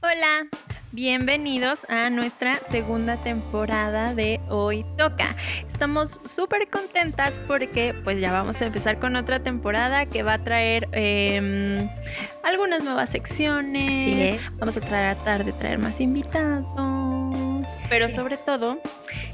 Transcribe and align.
Hola, 0.00 0.46
bienvenidos 0.92 1.80
a 1.88 2.08
nuestra 2.08 2.54
segunda 2.54 3.16
temporada 3.16 4.14
de 4.14 4.38
Hoy 4.48 4.86
Toca. 4.96 5.34
Estamos 5.68 6.20
súper 6.24 6.70
contentas 6.70 7.40
porque 7.48 7.94
pues 8.04 8.20
ya 8.20 8.32
vamos 8.32 8.62
a 8.62 8.66
empezar 8.66 9.00
con 9.00 9.16
otra 9.16 9.42
temporada 9.42 10.06
que 10.06 10.22
va 10.22 10.34
a 10.34 10.44
traer 10.44 10.88
em, 10.92 11.88
algunas 12.44 12.84
nuevas 12.84 13.10
secciones. 13.10 14.40
Vamos 14.60 14.76
a 14.76 14.80
tratar 14.80 15.44
de 15.44 15.52
traer 15.52 15.80
más 15.80 16.00
invitados. 16.00 17.07
Pero 17.88 18.08
sobre 18.08 18.36
todo 18.36 18.80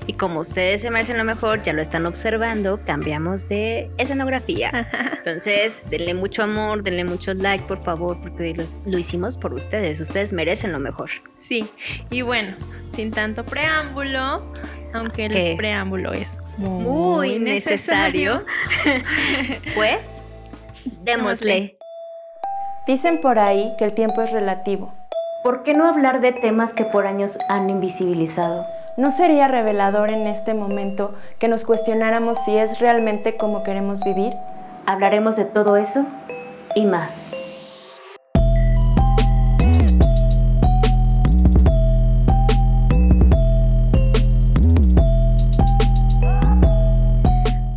y 0.07 0.15
como 0.15 0.41
ustedes 0.41 0.83
se 0.83 0.91
merecen 0.91 1.17
lo 1.17 1.25
mejor, 1.25 1.63
ya 1.63 1.73
lo 1.73 1.81
están 1.81 2.05
observando, 2.05 2.81
cambiamos 2.85 3.49
de 3.49 3.91
escenografía. 3.97 4.89
Entonces, 5.17 5.79
denle 5.89 6.15
mucho 6.15 6.43
amor, 6.43 6.83
denle 6.83 7.05
mucho 7.05 7.33
like, 7.33 7.65
por 7.65 7.83
favor, 7.83 8.21
porque 8.21 8.55
lo, 8.85 8.99
hicimos 8.99 9.39
por 9.39 9.55
ustedes. 9.55 10.01
Ustedes 10.01 10.33
merecen 10.33 10.73
lo 10.73 10.79
mejor. 10.79 11.11
Sí, 11.39 11.67
y 12.11 12.23
bueno, 12.23 12.57
sin 12.91 13.11
tanto 13.13 13.45
preámbulo, 13.45 14.53
aunque 14.93 15.27
el 15.27 15.57
preámbulo 15.57 16.13
es 16.13 16.39
muy, 16.59 17.39
necesario, 17.39 18.45
pues 19.75 20.23
démosle. 21.03 21.79
Dicen 22.87 23.23
por 23.23 23.39
ahí 23.39 23.73
que 23.79 23.85
el 23.85 23.95
tiempo 23.95 24.21
es 24.21 24.31
relativo. 24.31 24.93
¿Por 25.45 25.63
qué 25.63 25.75
no 25.75 25.87
hablar 25.87 26.23
de 26.23 26.33
temas 26.33 26.73
que 26.73 26.87
por 26.87 27.07
años 27.07 27.39
han 27.51 27.69
invisibilizado? 27.69 28.67
¿No 28.97 29.11
sería 29.11 29.47
revelador 29.47 30.09
en 30.09 30.27
este 30.27 30.55
momento 30.55 31.15
que 31.39 31.49
nos 31.49 31.67
cuestionáramos 31.67 32.39
si 32.47 32.57
es 32.57 32.79
realmente 32.79 33.37
como 33.37 33.63
queremos 33.63 34.01
vivir? 34.03 34.33
Hablaremos 34.87 35.37
de 35.37 35.45
todo 35.45 35.77
eso 35.77 36.07
y 36.75 36.87
más. 36.87 37.31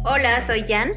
Hola, 0.05 0.39
soy 0.39 0.63
Jan. 0.65 0.91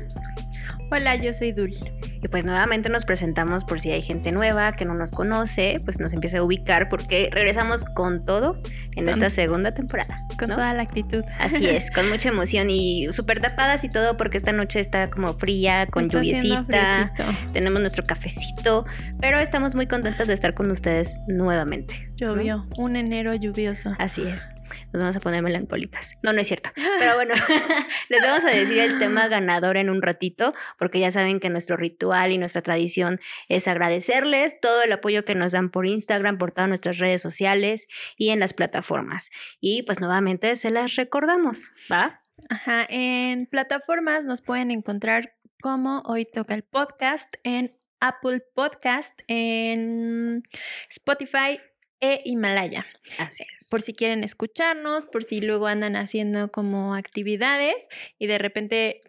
Hola, 0.92 1.16
yo 1.16 1.32
soy 1.32 1.50
Dul. 1.50 1.74
Y 2.22 2.28
pues 2.28 2.44
nuevamente 2.44 2.88
nos 2.88 3.04
presentamos 3.04 3.64
por 3.64 3.80
si 3.80 3.90
hay 3.90 4.02
gente 4.02 4.32
nueva 4.32 4.72
que 4.72 4.84
no 4.84 4.94
nos 4.94 5.10
conoce, 5.10 5.80
pues 5.84 5.98
nos 6.00 6.12
empieza 6.12 6.38
a 6.38 6.42
ubicar 6.42 6.88
porque 6.88 7.30
regresamos 7.32 7.84
con 7.84 8.24
todo 8.24 8.60
en 8.96 9.08
esta 9.08 9.30
segunda 9.30 9.72
temporada. 9.72 10.16
Con 10.38 10.48
toda 10.48 10.74
la 10.74 10.82
actitud. 10.82 11.24
Así 11.38 11.66
es, 11.66 11.90
con 11.94 12.08
mucha 12.08 12.28
emoción 12.28 12.68
y 12.70 13.08
súper 13.12 13.40
tapadas 13.40 13.84
y 13.84 13.88
todo 13.88 14.16
porque 14.16 14.36
esta 14.36 14.52
noche 14.52 14.80
está 14.80 15.08
como 15.10 15.34
fría, 15.34 15.86
con 15.86 16.08
lluviecita. 16.08 17.12
Tenemos 17.52 17.80
nuestro 17.80 18.04
cafecito, 18.04 18.84
pero 19.20 19.38
estamos 19.38 19.74
muy 19.74 19.86
contentas 19.86 20.28
de 20.28 20.34
estar 20.34 20.54
con 20.54 20.70
ustedes 20.70 21.18
nuevamente. 21.26 22.09
Llovió, 22.20 22.62
un 22.76 22.96
enero 22.96 23.34
lluvioso. 23.34 23.96
Así 23.98 24.26
es 24.26 24.50
nos 24.92 25.00
vamos 25.00 25.16
a 25.16 25.20
poner 25.20 25.42
melancólicas. 25.42 26.18
No, 26.22 26.32
no 26.32 26.40
es 26.40 26.48
cierto. 26.48 26.70
Pero 26.98 27.14
bueno, 27.14 27.34
les 28.08 28.22
vamos 28.22 28.44
a 28.44 28.50
decir 28.50 28.78
el 28.78 28.98
tema 28.98 29.28
ganador 29.28 29.76
en 29.76 29.90
un 29.90 30.02
ratito, 30.02 30.52
porque 30.78 31.00
ya 31.00 31.10
saben 31.10 31.40
que 31.40 31.50
nuestro 31.50 31.76
ritual 31.76 32.32
y 32.32 32.38
nuestra 32.38 32.62
tradición 32.62 33.20
es 33.48 33.68
agradecerles 33.68 34.60
todo 34.60 34.82
el 34.82 34.92
apoyo 34.92 35.24
que 35.24 35.34
nos 35.34 35.52
dan 35.52 35.70
por 35.70 35.86
Instagram, 35.86 36.38
por 36.38 36.52
todas 36.52 36.68
nuestras 36.68 36.98
redes 36.98 37.22
sociales 37.22 37.88
y 38.16 38.30
en 38.30 38.40
las 38.40 38.54
plataformas. 38.54 39.30
Y 39.60 39.82
pues 39.84 40.00
nuevamente 40.00 40.56
se 40.56 40.70
las 40.70 40.96
recordamos, 40.96 41.70
¿va? 41.90 42.22
Ajá, 42.48 42.86
en 42.88 43.46
plataformas 43.46 44.24
nos 44.24 44.42
pueden 44.42 44.70
encontrar 44.70 45.34
como 45.60 46.00
hoy 46.06 46.24
toca 46.24 46.54
el 46.54 46.62
podcast 46.62 47.34
en 47.44 47.76
Apple 48.00 48.42
Podcast, 48.54 49.20
en 49.28 50.42
Spotify 50.88 51.60
e 52.00 52.22
Himalaya. 52.24 52.86
Así 53.18 53.44
es. 53.56 53.68
Por 53.68 53.82
si 53.82 53.94
quieren 53.94 54.24
escucharnos, 54.24 55.06
por 55.06 55.24
si 55.24 55.40
luego 55.40 55.66
andan 55.66 55.96
haciendo 55.96 56.50
como 56.50 56.94
actividades 56.94 57.88
y 58.18 58.26
de 58.26 58.38
repente 58.38 59.00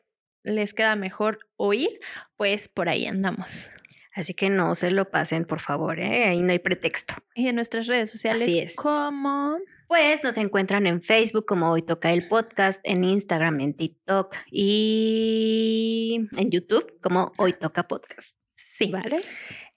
les 0.43 0.73
queda 0.73 0.95
mejor 0.95 1.39
oír, 1.57 1.99
pues 2.37 2.67
por 2.67 2.89
ahí 2.89 3.05
andamos. 3.05 3.69
Así 4.13 4.33
que 4.33 4.49
no 4.49 4.75
se 4.75 4.91
lo 4.91 5.09
pasen, 5.09 5.45
por 5.45 5.61
favor, 5.61 5.99
¿eh? 5.99 6.25
ahí 6.25 6.41
no 6.41 6.51
hay 6.51 6.59
pretexto. 6.59 7.15
Y 7.33 7.47
en 7.47 7.55
nuestras 7.55 7.87
redes 7.87 8.11
sociales, 8.11 8.41
Así 8.41 8.59
es. 8.59 8.75
¿cómo? 8.75 9.57
Pues 9.87 10.21
nos 10.23 10.37
encuentran 10.37 10.85
en 10.85 11.01
Facebook 11.01 11.45
como 11.45 11.71
Hoy 11.71 11.81
Toca 11.81 12.11
el 12.11 12.27
Podcast, 12.27 12.81
en 12.83 13.03
Instagram, 13.03 13.61
en 13.61 13.73
TikTok 13.73 14.35
y 14.49 16.27
en 16.35 16.51
YouTube 16.51 16.99
como 17.01 17.31
Hoy 17.37 17.53
Toca 17.53 17.87
Podcast. 17.87 18.37
Sí. 18.53 18.91
¿Vale? 18.91 19.21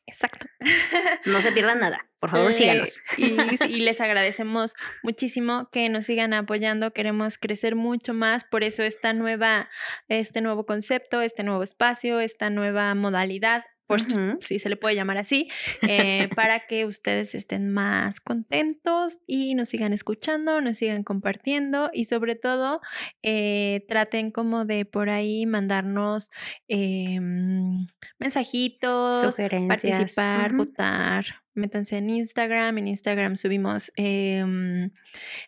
Exacto. 0.06 0.46
No 1.26 1.40
se 1.40 1.52
pierdan 1.52 1.80
nada. 1.80 2.06
Por 2.20 2.30
favor, 2.30 2.50
eh, 2.50 2.54
síganos. 2.54 3.02
Y, 3.16 3.30
les 3.80 4.00
agradecemos 4.00 4.74
muchísimo 5.02 5.68
que 5.72 5.88
nos 5.88 6.06
sigan 6.06 6.34
apoyando. 6.34 6.92
Queremos 6.92 7.38
crecer 7.38 7.76
mucho 7.76 8.12
más. 8.14 8.44
Por 8.44 8.62
eso 8.64 8.82
esta 8.82 9.12
nueva, 9.12 9.70
este 10.08 10.40
nuevo 10.40 10.66
concepto, 10.66 11.22
este 11.22 11.42
nuevo 11.42 11.62
espacio, 11.62 12.20
esta 12.20 12.50
nueva 12.50 12.94
modalidad 12.94 13.64
por 13.86 14.00
si 14.40 14.58
se 14.58 14.68
le 14.68 14.76
puede 14.76 14.94
llamar 14.94 15.18
así, 15.18 15.48
eh, 15.82 16.28
para 16.36 16.66
que 16.66 16.86
ustedes 16.86 17.34
estén 17.34 17.70
más 17.70 18.20
contentos 18.20 19.18
y 19.26 19.54
nos 19.54 19.68
sigan 19.68 19.92
escuchando, 19.92 20.60
nos 20.60 20.78
sigan 20.78 21.02
compartiendo 21.02 21.90
y 21.92 22.06
sobre 22.06 22.34
todo 22.34 22.80
eh, 23.22 23.84
traten 23.88 24.30
como 24.30 24.64
de 24.64 24.84
por 24.84 25.10
ahí 25.10 25.46
mandarnos 25.46 26.30
em, 26.68 27.86
mensajitos, 28.18 29.36
participar, 29.68 30.54
votar. 30.54 31.24
Métanse 31.56 31.98
en 31.98 32.10
Instagram, 32.10 32.78
en 32.78 32.88
Instagram 32.88 33.36
subimos 33.36 33.92
em, 33.94 34.90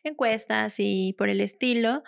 encuestas 0.05 0.77
y 0.79 1.17
por 1.19 1.29
el 1.29 1.41
estilo 1.41 2.05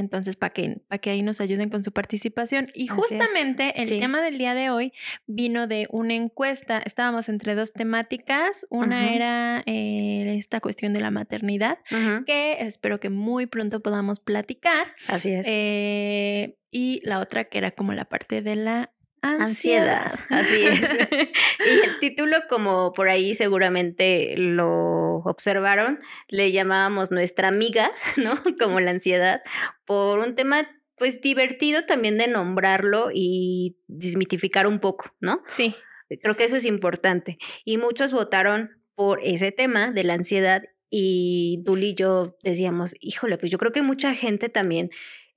entonces, 0.00 0.36
para 0.36 0.52
que, 0.52 0.80
para 0.88 0.98
que 0.98 1.10
ahí 1.10 1.22
nos 1.22 1.40
ayuden 1.40 1.70
con 1.70 1.84
su 1.84 1.92
participación. 1.92 2.70
Y 2.74 2.88
justamente 2.88 3.80
el 3.80 3.88
tema 3.88 4.20
del 4.20 4.38
día 4.38 4.54
de 4.54 4.70
hoy 4.70 4.92
vino 5.26 5.66
de 5.66 5.86
una 5.90 6.14
encuesta. 6.14 6.78
Estábamos 6.78 7.28
entre 7.28 7.54
dos 7.54 7.72
temáticas. 7.72 8.66
Una 8.70 9.14
era 9.14 9.62
eh, 9.66 10.36
esta 10.38 10.60
cuestión 10.60 10.92
de 10.92 11.00
la 11.00 11.10
maternidad, 11.10 11.78
que 12.26 12.56
espero 12.60 13.00
que 13.00 13.10
muy 13.10 13.46
pronto 13.46 13.80
podamos 13.80 14.20
platicar. 14.20 14.94
Así 15.08 15.30
es. 15.30 15.46
Eh, 15.48 16.56
y 16.70 17.00
la 17.04 17.20
otra 17.20 17.44
que 17.44 17.58
era 17.58 17.72
como 17.72 17.92
la 17.92 18.04
parte 18.04 18.42
de 18.42 18.56
la 18.56 18.90
Ansiedad. 19.22 20.18
Así 20.28 20.66
es. 20.66 20.80
y 21.66 21.88
el 21.88 21.98
título, 22.00 22.36
como 22.48 22.92
por 22.92 23.08
ahí 23.08 23.34
seguramente 23.34 24.34
lo 24.36 25.16
observaron, 25.24 26.00
le 26.28 26.52
llamábamos 26.52 27.10
nuestra 27.10 27.48
amiga, 27.48 27.90
¿no? 28.16 28.32
Como 28.58 28.80
la 28.80 28.90
ansiedad, 28.90 29.42
por 29.84 30.18
un 30.20 30.34
tema 30.34 30.68
pues 30.96 31.22
divertido 31.22 31.86
también 31.86 32.18
de 32.18 32.28
nombrarlo 32.28 33.08
y 33.12 33.78
desmitificar 33.86 34.66
un 34.66 34.80
poco, 34.80 35.14
¿no? 35.20 35.42
Sí. 35.46 35.74
Creo 36.22 36.36
que 36.36 36.44
eso 36.44 36.56
es 36.56 36.66
importante. 36.66 37.38
Y 37.64 37.78
muchos 37.78 38.12
votaron 38.12 38.82
por 38.94 39.20
ese 39.22 39.50
tema 39.50 39.92
de 39.92 40.04
la 40.04 40.14
ansiedad 40.14 40.62
y 40.90 41.62
Duli 41.64 41.90
y 41.90 41.94
yo 41.94 42.36
decíamos, 42.42 42.94
híjole, 43.00 43.38
pues 43.38 43.50
yo 43.50 43.58
creo 43.58 43.72
que 43.72 43.80
mucha 43.80 44.14
gente 44.14 44.48
también 44.48 44.90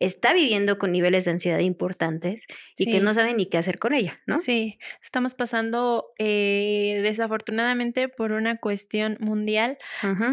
está 0.05 0.33
viviendo 0.33 0.77
con 0.77 0.91
niveles 0.91 1.25
de 1.25 1.31
ansiedad 1.31 1.59
importantes 1.59 2.43
y 2.77 2.91
que 2.91 2.99
no 2.99 3.13
sabe 3.13 3.33
ni 3.33 3.45
qué 3.47 3.57
hacer 3.57 3.79
con 3.79 3.93
ella, 3.93 4.19
¿no? 4.25 4.37
Sí, 4.37 4.77
estamos 5.01 5.33
pasando 5.33 6.11
eh, 6.17 6.99
desafortunadamente 7.03 8.09
por 8.09 8.31
una 8.31 8.57
cuestión 8.57 9.17
mundial 9.19 9.77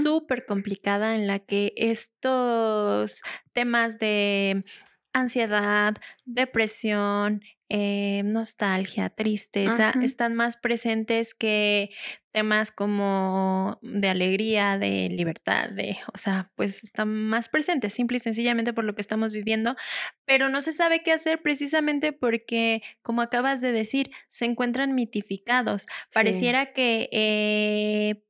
súper 0.03 0.45
complicada 0.45 1.15
en 1.15 1.27
la 1.27 1.39
que 1.39 1.73
estos 1.77 3.23
temas 3.53 3.99
de 3.99 4.65
ansiedad, 5.13 5.95
depresión, 6.25 7.43
eh, 7.73 8.23
nostalgia, 8.25 9.11
tristeza, 9.11 9.95
están 10.03 10.35
más 10.35 10.57
presentes 10.57 11.35
que 11.35 11.91
temas 12.33 12.73
como 12.73 13.79
de 13.81 14.09
alegría, 14.09 14.77
de 14.77 15.09
libertad, 15.09 15.71
de, 15.71 15.97
o 16.13 16.19
sea, 16.19 16.51
pues 16.57 16.83
están 16.83 17.09
más 17.09 17.49
presentes, 17.49 17.95
simple 17.95 18.17
y 18.17 18.21
sencillamente 18.21 18.73
por 18.73 18.83
lo 18.83 18.97
que 18.97 19.01
estamos 19.01 19.33
viviendo, 19.33 19.77
pero 20.25 20.49
no 20.49 20.63
se 20.63 20.73
sabe 20.73 21.05
qué 21.05 21.13
hacer 21.13 21.43
precisamente 21.43 22.13
porque, 22.13 22.83
como 23.03 23.23
acabas 23.23 23.61
de 23.61 23.71
decir, 23.71 24.11
se 24.27 24.47
encuentran 24.47 24.95
mitificados. 24.95 25.87
Pareciera 26.13 26.73
que... 26.73 27.09
Eh, 27.13 28.25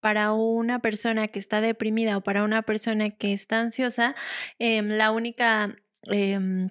para 0.00 0.32
una 0.32 0.78
persona 0.78 1.26
que 1.26 1.40
está 1.40 1.60
deprimida 1.60 2.16
o 2.16 2.20
para 2.20 2.44
una 2.44 2.62
persona 2.62 3.10
que 3.10 3.32
está 3.32 3.58
ansiosa, 3.58 4.14
em, 4.60 4.88
la 4.90 5.10
única, 5.10 5.74
em, 6.04 6.68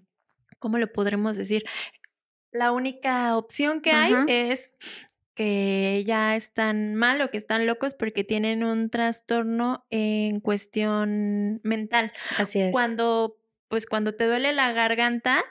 ¿cómo 0.60 0.78
lo 0.78 0.94
podremos 0.94 1.36
decir? 1.36 1.66
La 2.56 2.72
única 2.72 3.38
opción 3.38 3.81
que 3.81 3.92
hay 3.92 4.13
es 4.28 4.72
que 5.36 6.04
ya 6.07 6.36
están 6.36 6.96
mal 6.96 7.22
o 7.22 7.30
que 7.30 7.38
están 7.38 7.66
locos 7.66 7.94
porque 7.94 8.24
tienen 8.24 8.63
un 8.63 8.90
trastorno 8.90 9.86
en 9.90 10.40
cuestión 10.40 11.60
mental. 11.63 12.13
Así 12.38 12.62
es. 12.62 12.72
Cuando 12.72 13.38
pues 13.68 13.88
cuando 13.88 14.13
te 14.13 14.25
duele 14.25 14.54
la 14.54 14.72
garganta, 14.72 15.44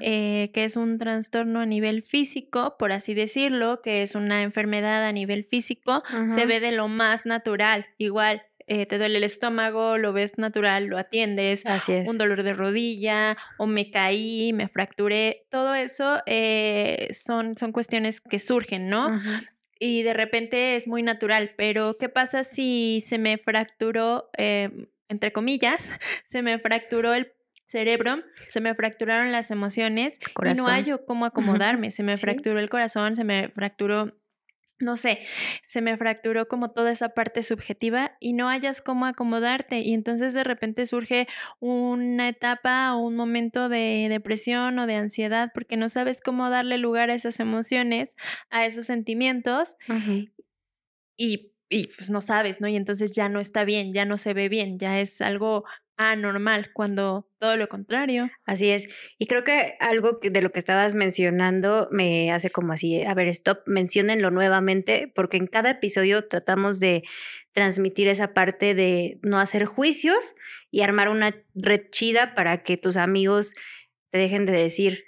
eh, 0.00 0.50
que 0.54 0.64
es 0.64 0.76
un 0.76 0.98
trastorno 0.98 1.60
a 1.60 1.66
nivel 1.66 2.02
físico, 2.04 2.76
por 2.78 2.92
así 2.92 3.12
decirlo, 3.12 3.82
que 3.82 4.02
es 4.02 4.14
una 4.14 4.42
enfermedad 4.42 5.04
a 5.04 5.12
nivel 5.12 5.44
físico, 5.44 6.02
se 6.28 6.46
ve 6.46 6.60
de 6.60 6.72
lo 6.72 6.88
más 6.88 7.26
natural. 7.26 7.86
Igual, 7.98 8.44
eh, 8.66 8.86
te 8.86 8.98
duele 8.98 9.18
el 9.18 9.24
estómago, 9.24 9.96
lo 9.96 10.12
ves 10.12 10.38
natural, 10.38 10.86
lo 10.86 10.98
atiendes, 10.98 11.64
Así 11.66 11.92
es. 11.92 12.08
un 12.08 12.18
dolor 12.18 12.42
de 12.42 12.52
rodilla, 12.52 13.36
o 13.58 13.66
me 13.66 13.90
caí, 13.90 14.52
me 14.52 14.68
fracturé, 14.68 15.46
todo 15.50 15.74
eso 15.74 16.20
eh, 16.26 17.08
son, 17.12 17.56
son 17.56 17.72
cuestiones 17.72 18.20
que 18.20 18.38
surgen, 18.38 18.88
¿no? 18.88 19.20
Y 19.78 20.02
de 20.02 20.14
repente 20.14 20.76
es 20.76 20.88
muy 20.88 21.02
natural, 21.02 21.52
pero 21.56 21.96
¿qué 21.98 22.08
pasa 22.08 22.44
si 22.44 23.04
se 23.06 23.18
me 23.18 23.38
fracturó, 23.38 24.30
entre 24.36 25.32
comillas, 25.32 25.90
se 26.24 26.42
me 26.42 26.58
fracturó 26.58 27.14
el 27.14 27.32
cerebro, 27.66 28.22
se 28.48 28.60
me 28.60 28.74
fracturaron 28.74 29.32
las 29.32 29.50
emociones 29.50 30.18
y 30.18 30.54
no 30.54 30.68
hay 30.68 30.92
cómo 31.06 31.26
acomodarme, 31.26 31.90
se 31.90 32.02
me 32.02 32.16
fracturó 32.16 32.60
el 32.60 32.68
corazón, 32.68 33.16
se 33.16 33.24
me 33.24 33.48
fracturó 33.48 34.12
no 34.78 34.96
sé, 34.96 35.20
se 35.62 35.80
me 35.80 35.96
fracturó 35.96 36.48
como 36.48 36.70
toda 36.70 36.92
esa 36.92 37.10
parte 37.10 37.42
subjetiva 37.42 38.16
y 38.20 38.34
no 38.34 38.48
hayas 38.48 38.82
cómo 38.82 39.06
acomodarte 39.06 39.80
y 39.80 39.94
entonces 39.94 40.34
de 40.34 40.44
repente 40.44 40.84
surge 40.86 41.26
una 41.60 42.28
etapa 42.28 42.94
o 42.94 42.98
un 42.98 43.16
momento 43.16 43.68
de 43.68 44.06
depresión 44.10 44.78
o 44.78 44.86
de 44.86 44.96
ansiedad 44.96 45.50
porque 45.54 45.76
no 45.76 45.88
sabes 45.88 46.20
cómo 46.20 46.50
darle 46.50 46.76
lugar 46.78 47.10
a 47.10 47.14
esas 47.14 47.40
emociones, 47.40 48.16
a 48.50 48.66
esos 48.66 48.86
sentimientos 48.86 49.76
y, 51.16 51.52
y 51.68 51.88
pues 51.88 52.10
no 52.10 52.20
sabes, 52.20 52.60
¿no? 52.60 52.68
Y 52.68 52.76
entonces 52.76 53.12
ya 53.12 53.28
no 53.28 53.40
está 53.40 53.64
bien, 53.64 53.92
ya 53.92 54.04
no 54.04 54.18
se 54.18 54.34
ve 54.34 54.48
bien, 54.48 54.78
ya 54.78 55.00
es 55.00 55.20
algo 55.20 55.64
anormal, 55.96 56.72
cuando 56.72 57.28
todo 57.38 57.56
lo 57.56 57.68
contrario. 57.68 58.30
Así 58.44 58.70
es. 58.70 58.86
Y 59.18 59.26
creo 59.26 59.44
que 59.44 59.76
algo 59.80 60.18
de 60.22 60.42
lo 60.42 60.50
que 60.50 60.58
estabas 60.58 60.94
mencionando 60.94 61.88
me 61.90 62.30
hace 62.32 62.50
como 62.50 62.72
así, 62.72 63.02
a 63.02 63.14
ver, 63.14 63.28
stop, 63.28 63.60
menciónenlo 63.66 64.30
nuevamente, 64.30 65.10
porque 65.14 65.38
en 65.38 65.46
cada 65.46 65.70
episodio 65.70 66.26
tratamos 66.28 66.80
de 66.80 67.02
transmitir 67.52 68.08
esa 68.08 68.34
parte 68.34 68.74
de 68.74 69.18
no 69.22 69.38
hacer 69.38 69.64
juicios 69.64 70.34
y 70.70 70.82
armar 70.82 71.08
una 71.08 71.34
red 71.54 71.88
chida 71.90 72.34
para 72.34 72.62
que 72.62 72.76
tus 72.76 72.96
amigos 72.96 73.54
te 74.10 74.18
dejen 74.18 74.44
de 74.44 74.52
decir, 74.52 75.04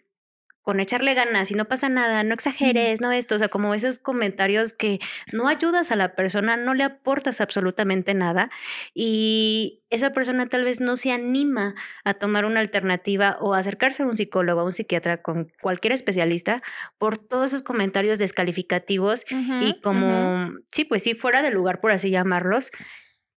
con 0.69 0.81
echarle 0.81 1.15
ganas 1.15 1.51
y 1.51 1.55
no 1.55 1.65
pasa 1.65 1.89
nada, 1.89 2.23
no 2.25 2.35
exageres, 2.35 3.01
no 3.01 3.11
esto, 3.11 3.37
o 3.37 3.39
sea, 3.39 3.49
como 3.49 3.73
esos 3.73 3.99
comentarios 3.99 4.75
que 4.75 4.99
no 5.33 5.49
ayudas 5.49 5.91
a 5.93 5.97
la 5.97 6.15
persona, 6.15 6.59
no 6.59 6.75
le 6.75 6.85
aportas 6.85 7.41
absolutamente 7.41 8.13
nada 8.13 8.51
y 8.93 9.81
esa 9.89 10.13
persona 10.13 10.47
tal 10.51 10.65
vez 10.65 10.83
no 10.83 10.99
se 10.99 11.11
anima 11.11 11.75
a 12.05 12.13
tomar 12.13 12.45
una 12.45 12.61
alternativa 12.61 13.39
o 13.41 13.55
acercarse 13.55 14.03
a 14.03 14.07
un 14.07 14.15
psicólogo, 14.15 14.61
a 14.61 14.65
un 14.65 14.73
psiquiatra, 14.73 15.23
con 15.23 15.51
cualquier 15.63 15.95
especialista 15.95 16.63
por 16.99 17.17
todos 17.17 17.47
esos 17.47 17.63
comentarios 17.63 18.19
descalificativos 18.19 19.25
y 19.31 19.81
como, 19.81 20.53
sí, 20.71 20.85
pues 20.85 21.03
sí, 21.03 21.15
fuera 21.15 21.41
de 21.41 21.51
lugar, 21.51 21.81
por 21.81 21.93
así 21.93 22.11
llamarlos. 22.11 22.73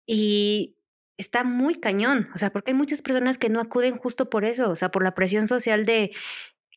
Y 0.06 0.76
está 1.22 1.44
muy 1.44 1.76
cañón, 1.76 2.30
o 2.36 2.40
sea, 2.40 2.52
porque 2.52 2.72
hay 2.72 2.78
muchas 2.78 3.02
personas 3.02 3.38
que 3.38 3.50
no 3.50 3.62
acuden 3.62 3.96
justo 3.96 4.30
por 4.30 4.44
eso, 4.44 4.70
o 4.70 4.76
sea, 4.76 4.90
por 4.90 5.04
la 5.04 5.14
presión 5.14 5.48
social 5.48 5.86
de 5.86 6.12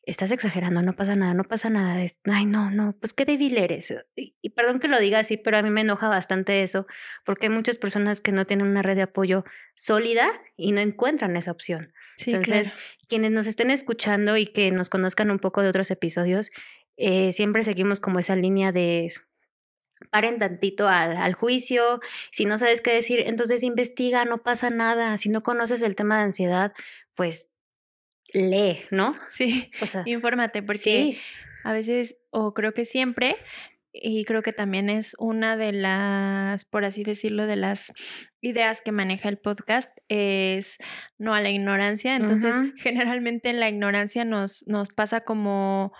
estás 0.05 0.31
exagerando, 0.31 0.81
no 0.81 0.93
pasa 0.93 1.15
nada, 1.15 1.33
no 1.33 1.43
pasa 1.43 1.69
nada. 1.69 2.05
Ay, 2.25 2.45
no, 2.45 2.71
no, 2.71 2.95
pues 2.99 3.13
qué 3.13 3.25
débil 3.25 3.57
eres. 3.57 3.93
Y, 4.15 4.49
perdón 4.51 4.79
que 4.79 4.87
lo 4.87 4.99
diga 4.99 5.19
así, 5.19 5.37
pero 5.37 5.57
a 5.57 5.61
mí 5.61 5.69
me 5.69 5.81
enoja 5.81 6.07
bastante 6.07 6.63
eso, 6.63 6.87
porque 7.25 7.47
hay 7.47 7.53
muchas 7.53 7.77
personas 7.77 8.21
que 8.21 8.31
no 8.31 8.45
tienen 8.45 8.67
una 8.67 8.81
red 8.81 8.95
de 8.95 9.03
apoyo 9.03 9.45
sólida 9.73 10.29
y 10.55 10.71
no 10.71 10.81
encuentran 10.81 11.35
esa 11.37 11.51
opción. 11.51 11.93
Entonces, 12.25 12.71
quienes 13.09 13.31
nos 13.31 13.47
estén 13.47 13.71
escuchando 13.71 14.37
y 14.37 14.47
que 14.47 14.71
nos 14.71 14.89
conozcan 14.89 15.31
un 15.31 15.39
poco 15.39 15.61
de 15.61 15.69
otros 15.69 15.91
episodios, 15.91 16.51
eh, 16.97 17.33
siempre 17.33 17.63
seguimos 17.63 17.99
como 17.99 18.19
esa 18.19 18.35
línea 18.35 18.71
de 18.71 19.11
paren 20.11 20.39
tantito 20.39 20.87
al, 20.87 21.17
al, 21.17 21.33
juicio, 21.33 21.99
si 22.31 22.45
no 22.45 22.57
sabes 22.57 22.81
qué 22.81 22.93
decir, 22.93 23.21
entonces 23.25 23.63
investiga, 23.63 24.23
no 24.23 24.43
pasa 24.43 24.69
nada, 24.69 25.17
si 25.17 25.29
no 25.29 25.41
conoces 25.41 25.81
el 25.81 25.95
tema 25.95 26.17
de 26.17 26.23
ansiedad, 26.23 26.73
pues 27.15 27.49
lee, 28.35 28.81
¿no? 28.91 29.13
Sí, 29.29 29.71
o 29.81 29.87
sea, 29.87 30.03
infórmate, 30.05 30.61
porque 30.61 31.19
a 31.63 31.73
veces, 31.73 32.17
o 32.29 32.53
creo 32.53 32.73
que 32.73 32.85
siempre, 32.85 33.37
y 33.91 34.25
creo 34.25 34.41
que 34.41 34.51
también 34.51 34.89
es 34.89 35.15
una 35.19 35.55
de 35.55 35.71
las, 35.71 36.65
por 36.65 36.83
así 36.83 37.03
decirlo, 37.03 37.47
de 37.47 37.55
las 37.55 37.93
ideas 38.41 38.81
que 38.81 38.91
maneja 38.91 39.29
el 39.29 39.37
podcast, 39.37 39.89
es 40.09 40.77
no 41.17 41.33
a 41.33 41.41
la 41.41 41.49
ignorancia. 41.49 42.15
Entonces, 42.15 42.55
generalmente 42.75 43.53
la 43.53 43.69
ignorancia 43.69 44.25
nos, 44.25 44.67
nos 44.67 44.89
pasa 44.89 45.21
como, 45.21 45.93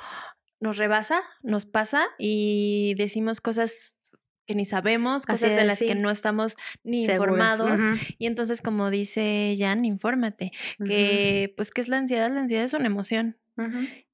nos 0.59 0.77
rebasa, 0.77 1.21
nos 1.41 1.65
pasa 1.65 2.07
y 2.19 2.95
decimos 2.97 3.39
cosas 3.39 3.95
que 4.45 4.55
ni 4.55 4.65
sabemos, 4.65 5.25
cosas 5.25 5.55
de 5.55 5.63
las 5.63 5.79
que 5.79 5.95
no 5.95 6.11
estamos 6.11 6.55
ni 6.83 7.05
informados. 7.05 7.79
Y 8.17 8.27
entonces, 8.27 8.61
como 8.61 8.89
dice 8.89 9.55
Jan, 9.57 9.85
infórmate, 9.85 10.51
que 10.85 11.53
pues, 11.57 11.71
¿qué 11.71 11.81
es 11.81 11.87
la 11.87 11.97
ansiedad? 11.97 12.31
La 12.31 12.41
ansiedad 12.41 12.63
es 12.63 12.73
una 12.73 12.87
emoción. 12.87 13.37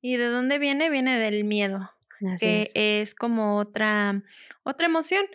¿Y 0.01 0.17
de 0.17 0.25
dónde 0.25 0.59
viene? 0.59 0.89
Viene 0.89 1.19
del 1.19 1.43
miedo, 1.43 1.91
que 2.39 2.67
es. 2.73 3.15
como 3.15 3.57
otra, 3.57 4.23
otra 4.63 4.85
emoción. 4.85 5.25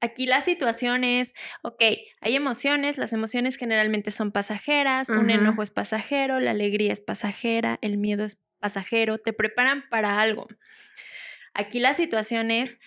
Aquí 0.00 0.26
la 0.26 0.42
situación 0.42 1.04
es, 1.04 1.34
ok, 1.62 1.82
hay 2.20 2.36
emociones, 2.36 2.98
las 2.98 3.12
emociones 3.12 3.56
generalmente 3.56 4.10
son 4.10 4.32
pasajeras, 4.32 5.08
un 5.10 5.30
enojo 5.30 5.62
es 5.62 5.70
pasajero, 5.70 6.40
la 6.40 6.52
alegría 6.52 6.92
es 6.92 7.00
pasajera, 7.00 7.78
el 7.82 7.98
miedo 7.98 8.24
es 8.24 8.38
pasajero, 8.58 9.18
te 9.18 9.32
preparan 9.32 9.84
para 9.90 10.20
algo. 10.20 10.46
Aquí 11.54 11.80
la 11.80 11.94
situación 11.94 12.50
es, 12.50 12.78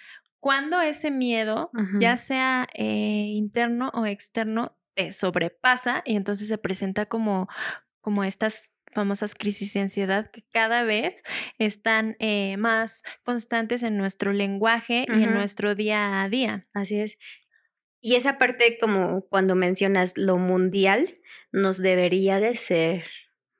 cuando 0.45 0.79
ese 0.79 1.09
miedo, 1.09 1.71
ya 1.99 2.17
sea 2.17 2.67
eh, 2.75 3.31
interno 3.33 3.89
o 3.95 4.05
externo, 4.05 4.77
te 4.93 5.11
sobrepasa 5.11 6.03
y 6.05 6.15
entonces 6.15 6.47
se 6.47 6.59
presenta 6.59 7.07
como, 7.07 7.47
como 7.99 8.23
estas 8.23 8.71
famosas 8.93 9.33
crisis 9.33 9.73
de 9.73 9.79
ansiedad 9.79 10.29
que 10.29 10.43
cada 10.51 10.83
vez 10.83 11.23
están 11.57 12.15
eh, 12.19 12.57
más 12.57 13.01
constantes 13.23 13.81
en 13.81 13.97
nuestro 13.97 14.33
lenguaje 14.33 15.07
y 15.09 15.23
en 15.23 15.33
nuestro 15.33 15.73
día 15.73 16.21
a 16.21 16.29
día. 16.29 16.67
Así 16.75 16.99
es. 16.99 17.17
Y 17.99 18.13
esa 18.13 18.37
parte, 18.37 18.77
como 18.79 19.25
cuando 19.25 19.55
mencionas 19.55 20.15
lo 20.15 20.37
mundial, 20.37 21.21
nos 21.51 21.79
debería 21.79 22.39
de 22.39 22.55
ser, 22.55 23.05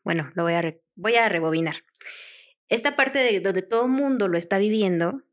bueno, 0.03 0.29
lo 0.35 0.43
voy 0.43 0.53
a, 0.53 0.75
voy 0.93 1.15
a 1.15 1.29
rebobinar. 1.29 1.77
Esta 2.69 2.95
parte 2.95 3.17
de 3.17 3.39
donde 3.39 3.63
todo 3.63 3.85
el 3.85 3.91
mundo 3.91 4.27
lo 4.27 4.37
está 4.37 4.59
viviendo, 4.59 5.24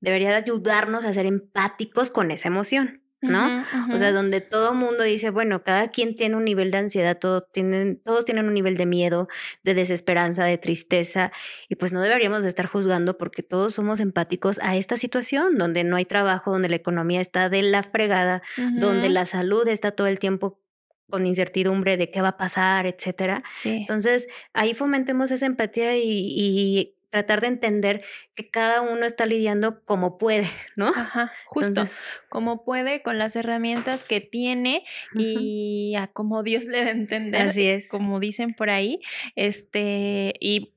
debería 0.00 0.30
de 0.30 0.36
ayudarnos 0.36 1.04
a 1.04 1.12
ser 1.12 1.26
empáticos 1.26 2.10
con 2.10 2.30
esa 2.30 2.48
emoción. 2.48 3.02
¿no? 3.22 3.64
O 3.92 3.98
sea, 3.98 4.12
donde 4.12 4.40
todo 4.40 4.74
mundo 4.74 5.02
dice, 5.02 5.30
bueno, 5.30 5.62
cada 5.62 5.88
quien 5.88 6.14
tiene 6.16 6.36
un 6.36 6.44
nivel 6.44 6.70
de 6.70 6.78
ansiedad, 6.78 7.18
tienen, 7.52 8.00
todos 8.04 8.24
tienen 8.24 8.46
un 8.46 8.54
nivel 8.54 8.76
de 8.76 8.86
miedo, 8.86 9.28
de 9.62 9.74
desesperanza, 9.74 10.44
de 10.44 10.58
tristeza, 10.58 11.32
y 11.68 11.76
pues 11.76 11.92
no 11.92 12.00
deberíamos 12.00 12.42
de 12.42 12.48
estar 12.48 12.66
juzgando 12.66 13.18
porque 13.18 13.42
todos 13.42 13.74
somos 13.74 14.00
empáticos 14.00 14.60
a 14.62 14.76
esta 14.76 14.96
situación, 14.96 15.56
donde 15.58 15.84
no 15.84 15.96
hay 15.96 16.04
trabajo, 16.04 16.52
donde 16.52 16.68
la 16.68 16.76
economía 16.76 17.20
está 17.20 17.48
de 17.48 17.62
la 17.62 17.82
fregada, 17.82 18.42
donde 18.56 19.08
la 19.08 19.26
salud 19.26 19.66
está 19.68 19.92
todo 19.92 20.06
el 20.06 20.18
tiempo 20.18 20.60
con 21.08 21.24
incertidumbre 21.24 21.96
de 21.96 22.10
qué 22.10 22.20
va 22.20 22.28
a 22.28 22.36
pasar, 22.36 22.86
etcétera. 22.86 23.44
Entonces, 23.64 24.28
ahí 24.52 24.74
fomentemos 24.74 25.30
esa 25.30 25.46
empatía 25.46 25.96
y 25.96 26.95
tratar 27.16 27.40
de 27.40 27.46
entender 27.46 28.04
que 28.34 28.50
cada 28.50 28.82
uno 28.82 29.06
está 29.06 29.24
lidiando 29.24 29.80
como 29.84 30.18
puede, 30.18 30.46
¿no? 30.76 30.88
Ajá, 30.88 31.32
justo, 31.46 31.86
como 32.28 32.62
puede 32.62 33.00
con 33.02 33.16
las 33.16 33.36
herramientas 33.36 34.04
que 34.04 34.20
tiene 34.20 34.84
y 35.14 35.94
a 35.96 36.08
como 36.08 36.42
Dios 36.42 36.66
le 36.66 36.82
da 36.82 36.88
a 36.88 36.90
entender. 36.90 37.40
Así 37.40 37.66
es. 37.66 37.88
Como 37.88 38.20
dicen 38.20 38.52
por 38.52 38.68
ahí, 38.68 39.00
este, 39.34 40.34
y 40.40 40.72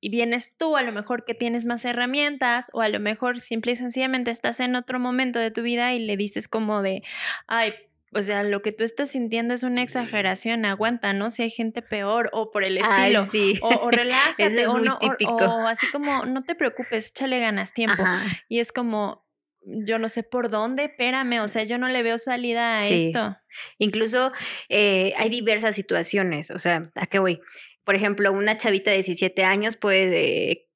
y 0.00 0.10
vienes 0.10 0.54
tú, 0.58 0.76
a 0.76 0.82
lo 0.82 0.92
mejor 0.92 1.24
que 1.24 1.32
tienes 1.32 1.64
más 1.64 1.82
herramientas 1.86 2.70
o 2.74 2.82
a 2.82 2.90
lo 2.90 3.00
mejor 3.00 3.40
simple 3.40 3.72
y 3.72 3.76
sencillamente 3.76 4.30
estás 4.30 4.60
en 4.60 4.76
otro 4.76 5.00
momento 5.00 5.38
de 5.38 5.50
tu 5.50 5.62
vida 5.62 5.94
y 5.94 5.98
le 5.98 6.18
dices 6.18 6.46
como 6.46 6.82
de, 6.82 7.02
ay, 7.46 7.72
o 8.14 8.22
sea, 8.22 8.42
lo 8.44 8.62
que 8.62 8.72
tú 8.72 8.84
estás 8.84 9.10
sintiendo 9.10 9.54
es 9.54 9.62
una 9.62 9.82
exageración, 9.82 10.64
aguanta, 10.64 11.12
¿no? 11.12 11.30
Si 11.30 11.42
hay 11.42 11.50
gente 11.50 11.82
peor 11.82 12.30
o 12.32 12.50
por 12.50 12.64
el 12.64 12.78
estilo. 12.78 13.26
sí. 13.26 13.58
o, 13.60 13.68
o, 13.68 13.90
relájate, 13.90 14.66
o, 14.66 14.78
no, 14.78 14.98
o, 15.00 15.66
así 15.66 15.86
como, 15.90 16.24
no 16.24 16.44
te 16.44 16.54
preocupes, 16.54 17.08
échale 17.08 17.40
ganas, 17.40 17.72
tiempo. 17.72 18.02
Y 18.48 18.60
es 18.60 18.72
como, 18.72 19.26
yo 19.62 19.98
no 19.98 20.08
sé 20.08 20.22
por 20.22 20.50
dónde, 20.50 20.84
espérame, 20.84 21.40
o 21.40 21.48
sea, 21.48 21.64
yo 21.64 21.78
no 21.78 21.88
le 21.88 22.02
veo 22.02 22.18
salida 22.18 22.74
a 22.74 22.86
esto. 22.86 23.36
Incluso 23.78 24.32
eh, 24.68 25.12
hay 25.16 25.28
diversas 25.28 25.74
situaciones, 25.74 26.50
o 26.50 26.58
sea, 26.58 26.90
¿a 26.94 27.06
qué 27.06 27.18
voy? 27.18 27.40
Por 27.84 27.96
ejemplo, 27.96 28.32
una 28.32 28.56
chavita 28.56 28.90
de 28.90 28.98
17 28.98 29.44
años 29.44 29.76
puede 29.76 30.68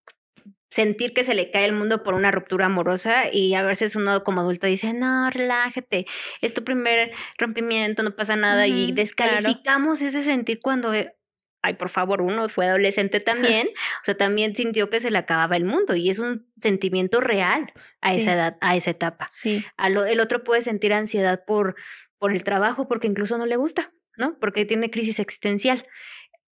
sentir 0.71 1.15
que 1.15 1.25
se 1.25 1.35
le 1.35 1.51
cae 1.51 1.65
el 1.65 1.73
mundo 1.73 2.03
por 2.03 2.15
una 2.15 2.31
ruptura 2.31 2.67
amorosa 2.67 3.33
y 3.33 3.55
a 3.55 3.63
veces 3.63 3.97
uno 3.97 4.23
como 4.23 4.41
adulto 4.41 4.67
dice, 4.67 4.93
no, 4.93 5.31
relájate, 5.31 6.07
es 6.41 6.55
tu 6.55 6.65
primer 6.65 7.13
rompimiento, 7.39 8.03
no 8.03 8.15
pasa 8.15 8.37
nada 8.37 8.67
y 8.67 8.93
descalificamos 8.93 10.03
ese 10.03 10.23
sentir 10.23 10.61
cuando 10.61 10.93
eh, 10.93 11.15
ay, 11.63 11.75
por 11.75 11.89
favor, 11.89 12.23
uno 12.23 12.49
fue 12.49 12.67
adolescente 12.67 13.21
también, 13.21 13.69
o 14.03 14.05
sea, 14.05 14.17
también 14.17 14.55
sintió 14.55 14.91
que 14.91 15.01
se 15.01 15.11
le 15.11 15.19
acababa 15.19 15.57
el 15.57 15.65
mundo 15.65 15.97
y 15.97 16.11
es 16.11 16.19
un 16.19 16.51
sentimiento 16.61 17.21
real 17.21 17.73
a 18.01 18.15
esa 18.15 18.35
edad, 18.35 18.57
a 18.61 18.77
esa 18.77 18.91
etapa. 18.91 19.27
Sí. 19.27 19.65
el 19.79 20.21
otro 20.21 20.45
puede 20.45 20.63
sentir 20.63 20.93
ansiedad 20.93 21.45
por, 21.47 21.77
por 22.19 22.33
el 22.33 22.45
trabajo 22.45 22.89
porque 22.89 23.07
incluso 23.07 23.39
no 23.39 23.47
le 23.47 23.57
gusta, 23.57 23.93
¿no? 24.17 24.39
Porque 24.39 24.65
tiene 24.65 24.91
crisis 24.91 25.19
existencial. 25.19 25.87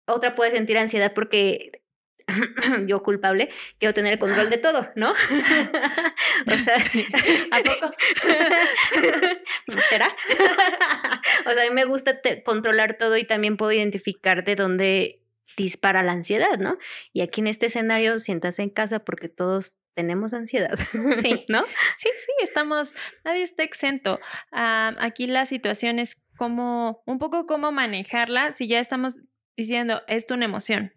Otra 0.06 0.34
puede 0.34 0.52
sentir 0.52 0.76
ansiedad 0.78 1.12
porque 1.14 1.83
yo 2.86 3.02
culpable, 3.02 3.50
quiero 3.78 3.94
tener 3.94 4.14
el 4.14 4.18
control 4.18 4.50
de 4.50 4.58
todo, 4.58 4.90
¿no? 4.96 5.10
o 6.46 6.58
sea, 6.58 6.76
¿a 7.50 7.62
poco? 7.62 7.94
¿Será? 9.88 10.14
o 11.46 11.50
sea, 11.50 11.62
a 11.62 11.68
mí 11.68 11.74
me 11.74 11.84
gusta 11.84 12.20
controlar 12.44 12.96
todo 12.98 13.16
y 13.16 13.24
también 13.24 13.56
puedo 13.56 13.72
identificar 13.72 14.44
de 14.44 14.56
dónde 14.56 15.20
dispara 15.56 16.02
la 16.02 16.12
ansiedad, 16.12 16.58
¿no? 16.58 16.78
Y 17.12 17.20
aquí 17.20 17.40
en 17.40 17.46
este 17.46 17.66
escenario, 17.66 18.18
siéntase 18.20 18.62
en 18.62 18.70
casa 18.70 19.00
porque 19.00 19.28
todos 19.28 19.74
tenemos 19.94 20.34
ansiedad. 20.34 20.76
Sí, 21.20 21.44
¿no? 21.48 21.64
Sí, 21.96 22.08
sí, 22.16 22.32
estamos, 22.42 22.94
nadie 23.24 23.42
está 23.42 23.62
exento. 23.62 24.18
Ah, 24.50 24.94
aquí 24.98 25.28
la 25.28 25.46
situación 25.46 26.00
es 26.00 26.16
como, 26.36 27.02
un 27.06 27.18
poco 27.20 27.46
cómo 27.46 27.70
manejarla 27.70 28.50
si 28.50 28.66
ya 28.66 28.80
estamos 28.80 29.20
diciendo, 29.56 30.02
es 30.08 30.26
una 30.30 30.44
emoción. 30.44 30.92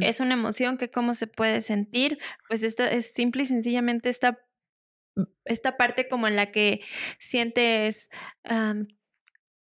Es 0.00 0.20
una 0.20 0.34
emoción 0.34 0.78
que 0.78 0.90
cómo 0.90 1.14
se 1.14 1.26
puede 1.26 1.60
sentir, 1.60 2.18
pues 2.48 2.62
esta 2.62 2.88
es 2.90 3.12
simple 3.12 3.42
y 3.42 3.46
sencillamente 3.46 4.08
esta, 4.08 4.38
esta 5.44 5.76
parte 5.76 6.08
como 6.08 6.28
en 6.28 6.36
la 6.36 6.52
que 6.52 6.82
sientes 7.18 8.10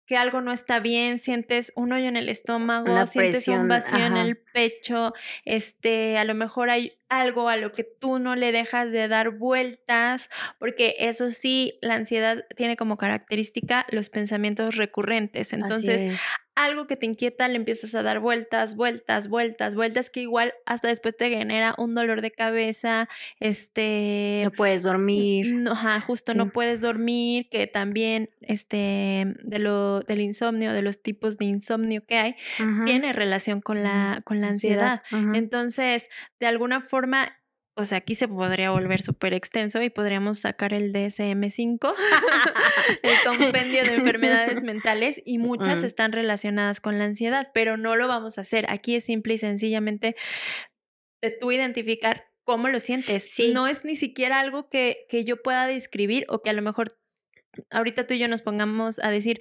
que 0.08 0.16
algo 0.16 0.40
no 0.40 0.52
está 0.52 0.80
bien, 0.80 1.18
sientes 1.18 1.70
un 1.76 1.92
hoyo 1.92 2.06
en 2.06 2.16
el 2.16 2.30
estómago, 2.30 3.06
sientes 3.06 3.46
un 3.48 3.68
vacío 3.68 4.06
en 4.06 4.16
el 4.16 4.38
pecho, 4.38 5.12
este, 5.44 6.16
a 6.16 6.24
lo 6.24 6.34
mejor 6.34 6.70
hay 6.70 6.94
algo 7.10 7.50
a 7.50 7.56
lo 7.56 7.72
que 7.72 7.84
tú 7.84 8.18
no 8.18 8.34
le 8.34 8.50
dejas 8.50 8.90
de 8.90 9.06
dar 9.06 9.32
vueltas, 9.32 10.30
porque 10.58 10.96
eso 10.98 11.30
sí, 11.30 11.78
la 11.82 11.94
ansiedad 11.94 12.46
tiene 12.56 12.76
como 12.78 12.96
característica 12.96 13.84
los 13.90 14.08
pensamientos 14.08 14.76
recurrentes. 14.76 15.52
Entonces, 15.52 16.18
algo 16.58 16.88
que 16.88 16.96
te 16.96 17.06
inquieta, 17.06 17.46
le 17.46 17.54
empiezas 17.54 17.94
a 17.94 18.02
dar 18.02 18.18
vueltas, 18.18 18.74
vueltas, 18.74 19.28
vueltas, 19.28 19.76
vueltas, 19.76 20.10
que 20.10 20.20
igual 20.20 20.54
hasta 20.66 20.88
después 20.88 21.16
te 21.16 21.30
genera 21.30 21.72
un 21.78 21.94
dolor 21.94 22.20
de 22.20 22.32
cabeza, 22.32 23.08
este... 23.38 24.42
No 24.44 24.50
puedes 24.50 24.82
dormir. 24.82 25.54
No, 25.54 25.70
ajá, 25.72 26.00
justo 26.00 26.34
no 26.34 26.50
puedes 26.50 26.80
dormir, 26.80 27.48
que 27.48 27.68
también, 27.68 28.30
este, 28.40 29.36
de 29.44 29.58
lo, 29.60 30.00
del 30.00 30.20
insomnio, 30.20 30.72
de 30.72 30.82
los 30.82 31.00
tipos 31.00 31.38
de 31.38 31.44
insomnio 31.44 32.04
que 32.04 32.18
hay, 32.18 32.34
tiene 32.86 33.12
relación 33.12 33.60
con 33.60 33.84
la, 33.84 34.22
con 34.24 34.40
la 34.40 34.48
ansiedad. 34.48 35.02
Entonces, 35.34 36.10
de 36.40 36.46
alguna 36.46 36.80
forma, 36.80 37.37
o 37.78 37.84
sea, 37.84 37.98
aquí 37.98 38.16
se 38.16 38.26
podría 38.26 38.72
volver 38.72 39.00
súper 39.02 39.34
extenso 39.34 39.80
y 39.80 39.88
podríamos 39.88 40.40
sacar 40.40 40.74
el 40.74 40.92
DSM5, 40.92 41.94
el 43.04 43.16
compendio 43.24 43.84
de 43.84 43.94
enfermedades 43.94 44.64
mentales, 44.64 45.22
y 45.24 45.38
muchas 45.38 45.84
están 45.84 46.10
relacionadas 46.10 46.80
con 46.80 46.98
la 46.98 47.04
ansiedad, 47.04 47.50
pero 47.54 47.76
no 47.76 47.94
lo 47.94 48.08
vamos 48.08 48.36
a 48.36 48.40
hacer. 48.40 48.66
Aquí 48.68 48.96
es 48.96 49.04
simple 49.04 49.34
y 49.34 49.38
sencillamente 49.38 50.16
de 51.22 51.30
tú 51.30 51.52
identificar 51.52 52.24
cómo 52.42 52.68
lo 52.68 52.80
sientes. 52.80 53.32
No 53.52 53.68
es 53.68 53.84
ni 53.84 53.94
siquiera 53.94 54.40
algo 54.40 54.68
que, 54.68 55.06
que 55.08 55.24
yo 55.24 55.40
pueda 55.40 55.68
describir 55.68 56.26
o 56.28 56.42
que 56.42 56.50
a 56.50 56.54
lo 56.54 56.62
mejor 56.62 56.98
ahorita 57.70 58.08
tú 58.08 58.14
y 58.14 58.18
yo 58.18 58.26
nos 58.26 58.42
pongamos 58.42 58.98
a 58.98 59.10
decir, 59.10 59.40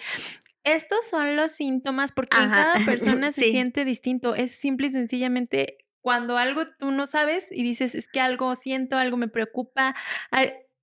estos 0.63 1.07
son 1.09 1.35
los 1.35 1.53
síntomas 1.53 2.11
porque 2.11 2.37
cada 2.37 2.73
persona 2.85 3.31
se 3.31 3.49
siente 3.49 3.83
distinto. 3.83 4.35
Es 4.35 4.51
simple 4.51 4.87
y 4.87 4.91
sencillamente 4.91 5.86
cuando 6.07 6.37
algo 6.37 6.69
tú 6.79 6.91
no 6.91 7.05
sabes 7.05 7.47
y 7.51 7.63
dices, 7.63 7.93
es 7.93 8.07
que 8.07 8.21
algo 8.21 8.55
siento, 8.55 8.95
algo 8.97 9.17
me 9.17 9.27
preocupa, 9.27 9.93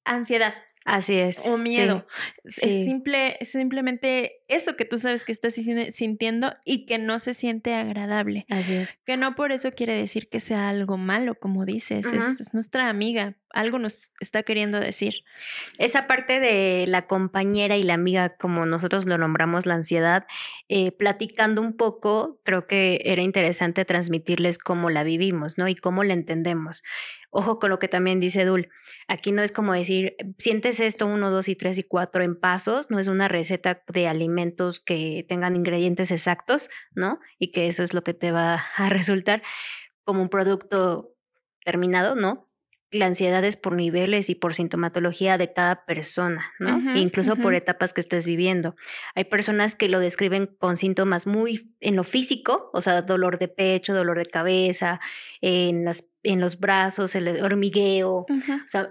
ansiedad. 0.04 0.52
Así 0.84 1.14
es. 1.14 1.46
O 1.46 1.56
miedo. 1.56 2.06
Es 2.44 2.56
simple, 2.56 3.38
es 3.40 3.52
simplemente 3.52 4.42
eso 4.48 4.76
que 4.76 4.84
tú 4.84 4.98
sabes 4.98 5.24
que 5.24 5.32
estás 5.32 5.54
sintiendo 5.54 6.52
y 6.64 6.84
que 6.84 6.98
no 6.98 7.18
se 7.18 7.32
siente 7.32 7.74
agradable. 7.74 8.44
Así 8.50 8.74
es. 8.74 8.98
Que 9.06 9.16
no 9.16 9.34
por 9.34 9.50
eso 9.50 9.72
quiere 9.72 9.94
decir 9.94 10.28
que 10.28 10.40
sea 10.40 10.68
algo 10.68 10.98
malo, 10.98 11.36
como 11.36 11.64
dices. 11.64 12.04
es, 12.04 12.52
nuestra 12.52 12.90
amiga. 12.90 13.34
Algo 13.50 13.78
nos 13.78 14.10
está 14.20 14.42
queriendo 14.42 14.78
decir. 14.78 15.24
Esa 15.78 16.06
parte 16.06 16.38
de 16.38 16.84
la 16.86 17.06
compañera 17.06 17.76
y 17.76 17.82
la 17.82 17.94
amiga, 17.94 18.36
como 18.36 18.66
nosotros 18.66 19.06
lo 19.06 19.16
nombramos 19.16 19.64
la 19.64 19.74
ansiedad, 19.74 20.26
eh, 20.68 20.92
platicando 20.92 21.62
un 21.62 21.76
poco, 21.76 22.40
creo 22.42 22.66
que 22.66 23.00
era 23.04 23.22
interesante 23.22 23.84
transmitirles 23.84 24.58
cómo 24.58 24.90
la 24.90 25.04
vivimos, 25.04 25.56
¿no? 25.56 25.68
Y 25.68 25.76
cómo 25.76 26.04
la 26.04 26.14
entendemos. 26.14 26.82
Ojo 27.36 27.58
con 27.58 27.68
lo 27.68 27.80
que 27.80 27.88
también 27.88 28.20
dice 28.20 28.44
Dul. 28.44 28.68
Aquí 29.08 29.32
no 29.32 29.42
es 29.42 29.50
como 29.50 29.72
decir, 29.72 30.14
sientes 30.38 30.78
esto 30.78 31.08
uno, 31.08 31.32
dos 31.32 31.48
y 31.48 31.56
tres 31.56 31.78
y 31.78 31.82
cuatro 31.82 32.22
en 32.22 32.38
pasos, 32.38 32.90
no 32.90 33.00
es 33.00 33.08
una 33.08 33.26
receta 33.26 33.82
de 33.88 34.06
alimentos 34.06 34.80
que 34.80 35.26
tengan 35.28 35.56
ingredientes 35.56 36.12
exactos, 36.12 36.70
¿no? 36.94 37.18
Y 37.40 37.50
que 37.50 37.66
eso 37.66 37.82
es 37.82 37.92
lo 37.92 38.04
que 38.04 38.14
te 38.14 38.30
va 38.30 38.62
a 38.76 38.88
resultar 38.88 39.42
como 40.04 40.22
un 40.22 40.28
producto 40.28 41.16
terminado, 41.64 42.14
¿no? 42.14 42.48
La 42.94 43.06
ansiedad 43.06 43.44
es 43.44 43.56
por 43.56 43.74
niveles 43.74 44.30
y 44.30 44.34
por 44.34 44.54
sintomatología 44.54 45.38
de 45.38 45.52
cada 45.52 45.84
persona, 45.84 46.52
¿no? 46.58 46.96
Incluso 46.96 47.36
por 47.36 47.54
etapas 47.54 47.92
que 47.92 48.00
estés 48.00 48.26
viviendo. 48.26 48.76
Hay 49.14 49.24
personas 49.24 49.74
que 49.74 49.88
lo 49.88 49.98
describen 49.98 50.46
con 50.46 50.76
síntomas 50.76 51.26
muy 51.26 51.74
en 51.80 51.96
lo 51.96 52.04
físico, 52.04 52.70
o 52.72 52.82
sea, 52.82 53.02
dolor 53.02 53.38
de 53.38 53.48
pecho, 53.48 53.94
dolor 53.94 54.18
de 54.18 54.26
cabeza, 54.26 55.00
en, 55.40 55.84
las, 55.84 56.08
en 56.22 56.40
los 56.40 56.58
brazos, 56.58 57.14
el 57.14 57.42
hormigueo, 57.42 58.26
o 58.28 58.68
sea, 58.68 58.90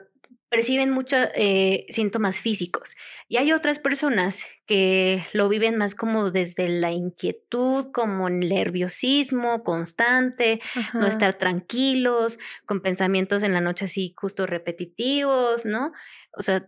perciben 0.54 0.92
muchos 0.92 1.30
eh, 1.34 1.88
síntomas 1.90 2.40
físicos. 2.40 2.96
Y 3.28 3.38
hay 3.38 3.52
otras 3.54 3.80
personas 3.80 4.46
que 4.68 5.26
lo 5.34 5.50
viven 5.50 5.78
más 5.78 5.96
como 5.96 6.30
desde 6.30 6.70
la 6.70 6.92
inquietud, 6.92 7.92
como 7.92 8.28
el 8.28 8.50
nerviosismo 8.50 9.64
constante, 9.64 10.62
no 10.94 11.08
estar 11.08 11.34
tranquilos, 11.40 12.38
con 12.68 12.82
pensamientos 12.82 13.42
en 13.42 13.54
la 13.54 13.62
noche 13.62 13.86
así 13.86 14.14
justo 14.16 14.46
repetitivos, 14.46 15.66
¿no? 15.66 15.92
O 16.38 16.44
sea, 16.44 16.68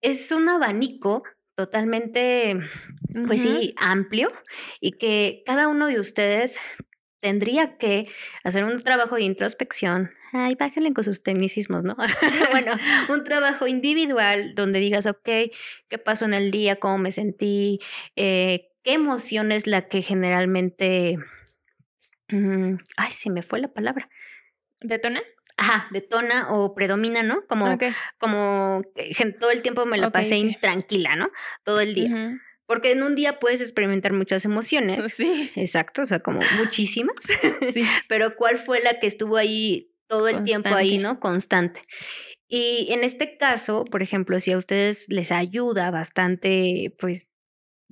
es 0.00 0.32
un 0.32 0.48
abanico 0.48 1.22
totalmente, 1.54 2.58
pues 3.26 3.42
sí, 3.42 3.74
amplio 3.76 4.32
y 4.80 4.92
que 4.92 5.42
cada 5.44 5.68
uno 5.68 5.88
de 5.88 6.00
ustedes 6.00 6.58
tendría 7.20 7.76
que 7.76 8.08
hacer 8.44 8.64
un 8.64 8.82
trabajo 8.82 9.16
de 9.16 9.22
introspección. 9.22 10.10
Ay, 10.32 10.54
bájenle 10.54 10.92
con 10.92 11.04
sus 11.04 11.22
tecnicismos, 11.22 11.84
¿no? 11.84 11.96
bueno, 12.50 12.72
un 13.08 13.24
trabajo 13.24 13.66
individual 13.66 14.54
donde 14.54 14.80
digas, 14.80 15.06
ok, 15.06 15.28
¿qué 15.88 15.98
pasó 15.98 16.24
en 16.24 16.34
el 16.34 16.50
día? 16.50 16.76
¿Cómo 16.76 16.98
me 16.98 17.12
sentí? 17.12 17.80
Eh, 18.16 18.68
¿Qué 18.82 18.94
emoción 18.94 19.52
es 19.52 19.66
la 19.66 19.88
que 19.88 20.02
generalmente... 20.02 21.18
Mm, 22.28 22.76
ay, 22.96 23.12
se 23.12 23.30
me 23.30 23.42
fue 23.42 23.60
la 23.60 23.68
palabra. 23.68 24.08
¿Detona? 24.80 25.20
Ajá, 25.56 25.88
detona 25.90 26.48
o 26.52 26.74
predomina, 26.74 27.22
¿no? 27.22 27.44
Como, 27.46 27.76
como 28.18 28.82
todo 29.40 29.50
el 29.50 29.60
tiempo 29.60 29.84
me 29.84 29.98
la 29.98 30.08
pasé 30.10 30.36
intranquila, 30.36 31.16
¿no? 31.16 31.30
Todo 31.64 31.80
el 31.80 31.92
día. 31.92 32.40
Porque 32.70 32.92
en 32.92 33.02
un 33.02 33.16
día 33.16 33.40
puedes 33.40 33.60
experimentar 33.60 34.12
muchas 34.12 34.44
emociones. 34.44 35.00
Sí. 35.12 35.50
Exacto, 35.56 36.02
o 36.02 36.06
sea, 36.06 36.20
como 36.20 36.40
muchísimas. 36.56 37.16
Sí. 37.74 37.82
Pero 38.08 38.36
¿cuál 38.36 38.58
fue 38.58 38.78
la 38.80 39.00
que 39.00 39.08
estuvo 39.08 39.36
ahí 39.36 39.92
todo 40.06 40.28
el 40.28 40.44
tiempo 40.44 40.68
ahí, 40.68 40.98
¿no? 40.98 41.18
Constante. 41.18 41.82
Y 42.46 42.92
en 42.92 43.02
este 43.02 43.36
caso, 43.38 43.84
por 43.84 44.02
ejemplo, 44.02 44.38
si 44.38 44.52
a 44.52 44.56
ustedes 44.56 45.06
les 45.08 45.32
ayuda 45.32 45.90
bastante, 45.90 46.94
pues, 47.00 47.28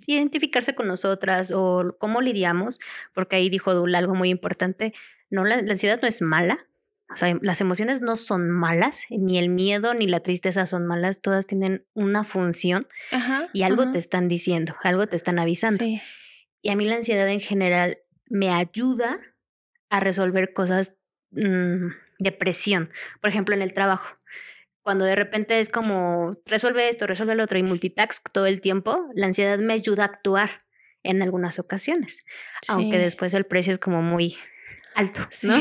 identificarse 0.07 0.77
con 0.77 0.87
nosotras 0.87 1.51
o 1.53 1.97
cómo 1.99 2.21
lidiamos, 2.21 2.79
porque 3.15 3.35
ahí 3.35 3.51
dijo 3.51 3.75
Dula 3.75 3.99
algo 3.99 4.15
muy 4.15 4.31
importante, 4.31 4.95
no, 5.29 5.45
la 5.45 5.57
ansiedad 5.57 5.99
no 6.01 6.07
es 6.07 6.23
mala, 6.23 6.69
o 7.11 7.17
sea, 7.17 7.39
las 7.41 7.61
emociones 7.61 8.03
no 8.03 8.17
son 8.17 8.51
malas, 8.51 9.05
ni 9.09 9.39
el 9.39 9.49
miedo 9.49 9.95
ni 9.95 10.07
la 10.07 10.21
tristeza 10.21 10.67
son 10.67 10.87
malas, 10.87 11.21
todas 11.21 11.47
tienen 11.47 11.87
una 11.95 12.23
función 12.23 12.87
y 13.55 13.63
algo 13.63 13.91
te 13.91 13.99
están 13.99 14.29
diciendo, 14.29 14.77
algo 14.83 15.07
te 15.07 15.17
están 15.17 15.39
avisando. 15.39 15.85
Y 15.85 16.71
a 16.71 16.77
mí 16.77 16.85
la 16.85 16.97
ansiedad 16.97 17.29
en 17.29 17.41
general 17.41 17.99
me 18.27 18.51
ayuda 18.51 19.21
a 19.89 20.01
resolver 20.01 20.53
cosas 20.53 20.97
mm, 21.31 21.89
de 22.19 22.33
presión, 22.33 22.91
por 23.23 23.31
ejemplo, 23.31 23.55
en 23.55 23.63
el 23.63 23.73
trabajo. 23.73 24.19
Cuando 24.83 25.07
de 25.07 25.17
repente 25.17 25.61
es 25.61 25.71
como, 25.71 26.37
resuelve 26.45 26.89
esto, 26.89 27.07
resuelve 27.07 27.35
lo 27.35 27.45
otro 27.45 27.59
y 27.59 27.63
multitask 27.63 28.31
todo 28.33 28.47
el 28.47 28.61
tiempo, 28.61 29.09
la 29.15 29.27
ansiedad 29.27 29.59
me 29.59 29.73
ayuda 29.73 30.03
a 30.03 30.07
actuar 30.07 30.65
en 31.03 31.23
algunas 31.23 31.59
ocasiones, 31.59 32.25
aunque 32.69 32.99
después 32.99 33.33
el 33.33 33.45
precio 33.45 33.73
es 33.73 33.79
como 33.79 34.03
muy 34.03 34.37
alto, 34.95 35.21
¿no? 35.43 35.57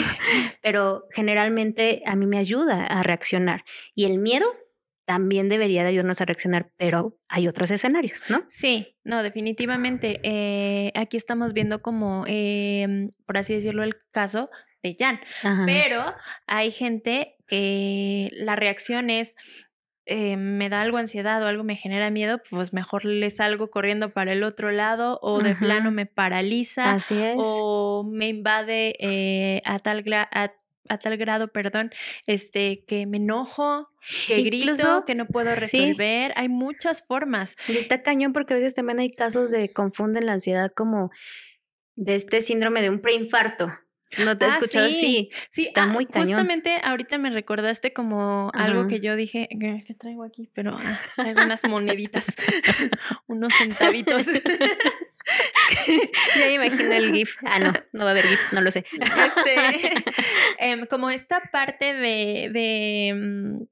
Pero 0.61 1.05
generalmente 1.11 2.03
a 2.05 2.15
mí 2.15 2.25
me 2.25 2.37
ayuda 2.37 2.85
a 2.85 3.03
reaccionar. 3.03 3.63
Y 3.95 4.05
el 4.05 4.17
miedo 4.17 4.47
también 5.05 5.47
debería 5.47 5.83
de 5.83 5.89
ayudarnos 5.89 6.19
a 6.19 6.25
reaccionar, 6.25 6.69
pero 6.75 7.17
hay 7.29 7.47
otros 7.47 7.71
escenarios, 7.71 8.25
¿no? 8.29 8.43
Sí, 8.49 8.97
no, 9.05 9.23
definitivamente. 9.23 10.19
Eh, 10.23 10.91
aquí 10.95 11.15
estamos 11.15 11.53
viendo 11.53 11.81
como, 11.81 12.25
em, 12.27 13.11
por 13.25 13.37
así 13.37 13.53
decirlo, 13.53 13.83
el 13.83 13.95
caso 14.11 14.49
de 14.83 14.97
Jan. 14.99 15.21
Pero 15.65 16.13
hay 16.45 16.71
gente 16.71 17.37
que 17.47 18.29
la 18.33 18.57
reacción 18.57 19.09
es, 19.09 19.35
eh, 20.09 20.37
me 20.37 20.69
da 20.69 20.81
algo 20.81 20.97
ansiedad 20.97 21.43
o 21.43 21.47
algo 21.47 21.65
me 21.65 21.75
genera 21.75 22.09
miedo, 22.09 22.41
pues 22.49 22.71
mejor 22.71 23.03
le 23.03 23.29
salgo 23.29 23.69
corriendo 23.69 24.13
para 24.13 24.31
el 24.31 24.43
otro 24.43 24.71
lado 24.71 25.19
o 25.21 25.41
de 25.41 25.53
plano 25.53 25.91
me 25.91 26.05
paraliza 26.05 26.93
Así 26.93 27.21
es. 27.21 27.35
o 27.37 28.05
me 28.09 28.29
invade 28.29 28.95
eh, 28.99 29.61
a 29.65 29.79
tal 29.79 30.05
a, 30.13 30.97
tal 30.99 31.17
grado, 31.17 31.49
perdón, 31.49 31.91
este, 32.25 32.85
que 32.87 33.05
me 33.05 33.17
enojo, 33.17 33.89
que 34.27 34.41
grito, 34.43 35.03
que 35.05 35.15
no 35.15 35.27
puedo 35.27 35.53
resolver. 35.53 36.31
Hay 36.37 36.47
muchas 36.47 37.05
formas. 37.05 37.57
Y 37.67 37.75
está 37.75 38.01
cañón 38.01 38.31
porque 38.31 38.53
a 38.53 38.57
veces 38.57 38.73
también 38.73 38.99
hay 38.99 39.11
casos 39.11 39.51
de 39.51 39.73
confunden 39.73 40.25
la 40.25 40.31
ansiedad 40.33 40.71
como 40.71 41.11
de 41.95 42.15
este 42.15 42.39
síndrome 42.39 42.81
de 42.81 42.89
un 42.89 43.01
preinfarto. 43.01 43.73
¿No 44.23 44.37
te 44.37 44.45
has 44.45 44.53
ah, 44.53 44.59
escuchado? 44.59 44.89
Sí, 44.89 45.31
sí, 45.49 45.63
está 45.63 45.83
ah, 45.83 45.87
muy 45.87 46.05
cañón. 46.05 46.27
Justamente 46.27 46.79
ahorita 46.81 47.17
me 47.17 47.29
recordaste 47.29 47.91
como 47.91 48.51
algo 48.53 48.87
que 48.87 49.01
yo 49.01 49.15
dije, 49.15 49.49
¿qué 49.49 49.93
traigo 49.93 50.23
aquí? 50.23 50.49
Pero 50.53 50.77
ah, 50.77 50.99
traigo 51.15 51.43
unas 51.43 51.67
moneditas, 51.67 52.27
unos 53.27 53.53
centavitos. 53.53 54.25
ya 56.37 56.49
imagino 56.49 56.93
el 56.93 57.13
GIF. 57.13 57.35
Ah, 57.43 57.59
no, 57.59 57.73
no 57.91 58.05
va 58.05 58.09
a 58.09 58.11
haber 58.11 58.27
GIF, 58.27 58.53
no 58.53 58.61
lo 58.61 58.71
sé. 58.71 58.85
Este, 58.93 60.05
em, 60.59 60.85
como 60.85 61.09
esta 61.09 61.41
parte 61.51 61.93
de, 61.93 62.49
de 62.51 63.13
mm, 63.13 63.63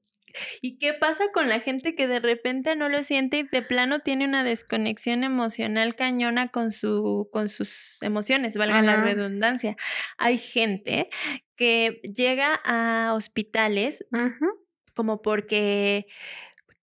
¿Y 0.60 0.78
qué 0.78 0.94
pasa 0.94 1.24
con 1.32 1.48
la 1.48 1.60
gente 1.60 1.94
que 1.94 2.06
de 2.06 2.20
repente 2.20 2.76
no 2.76 2.88
lo 2.88 3.02
siente 3.02 3.38
y 3.38 3.42
de 3.44 3.62
plano 3.62 4.00
tiene 4.00 4.24
una 4.24 4.44
desconexión 4.44 5.24
emocional 5.24 5.94
cañona 5.94 6.48
con, 6.48 6.70
su, 6.70 7.28
con 7.32 7.48
sus 7.48 8.02
emociones, 8.02 8.56
valga 8.56 8.82
la 8.82 9.02
redundancia? 9.02 9.76
Hay 10.18 10.38
gente 10.38 11.08
que 11.56 12.00
llega 12.02 12.60
a 12.64 13.12
hospitales 13.14 14.04
como 14.94 15.20
porque 15.22 16.06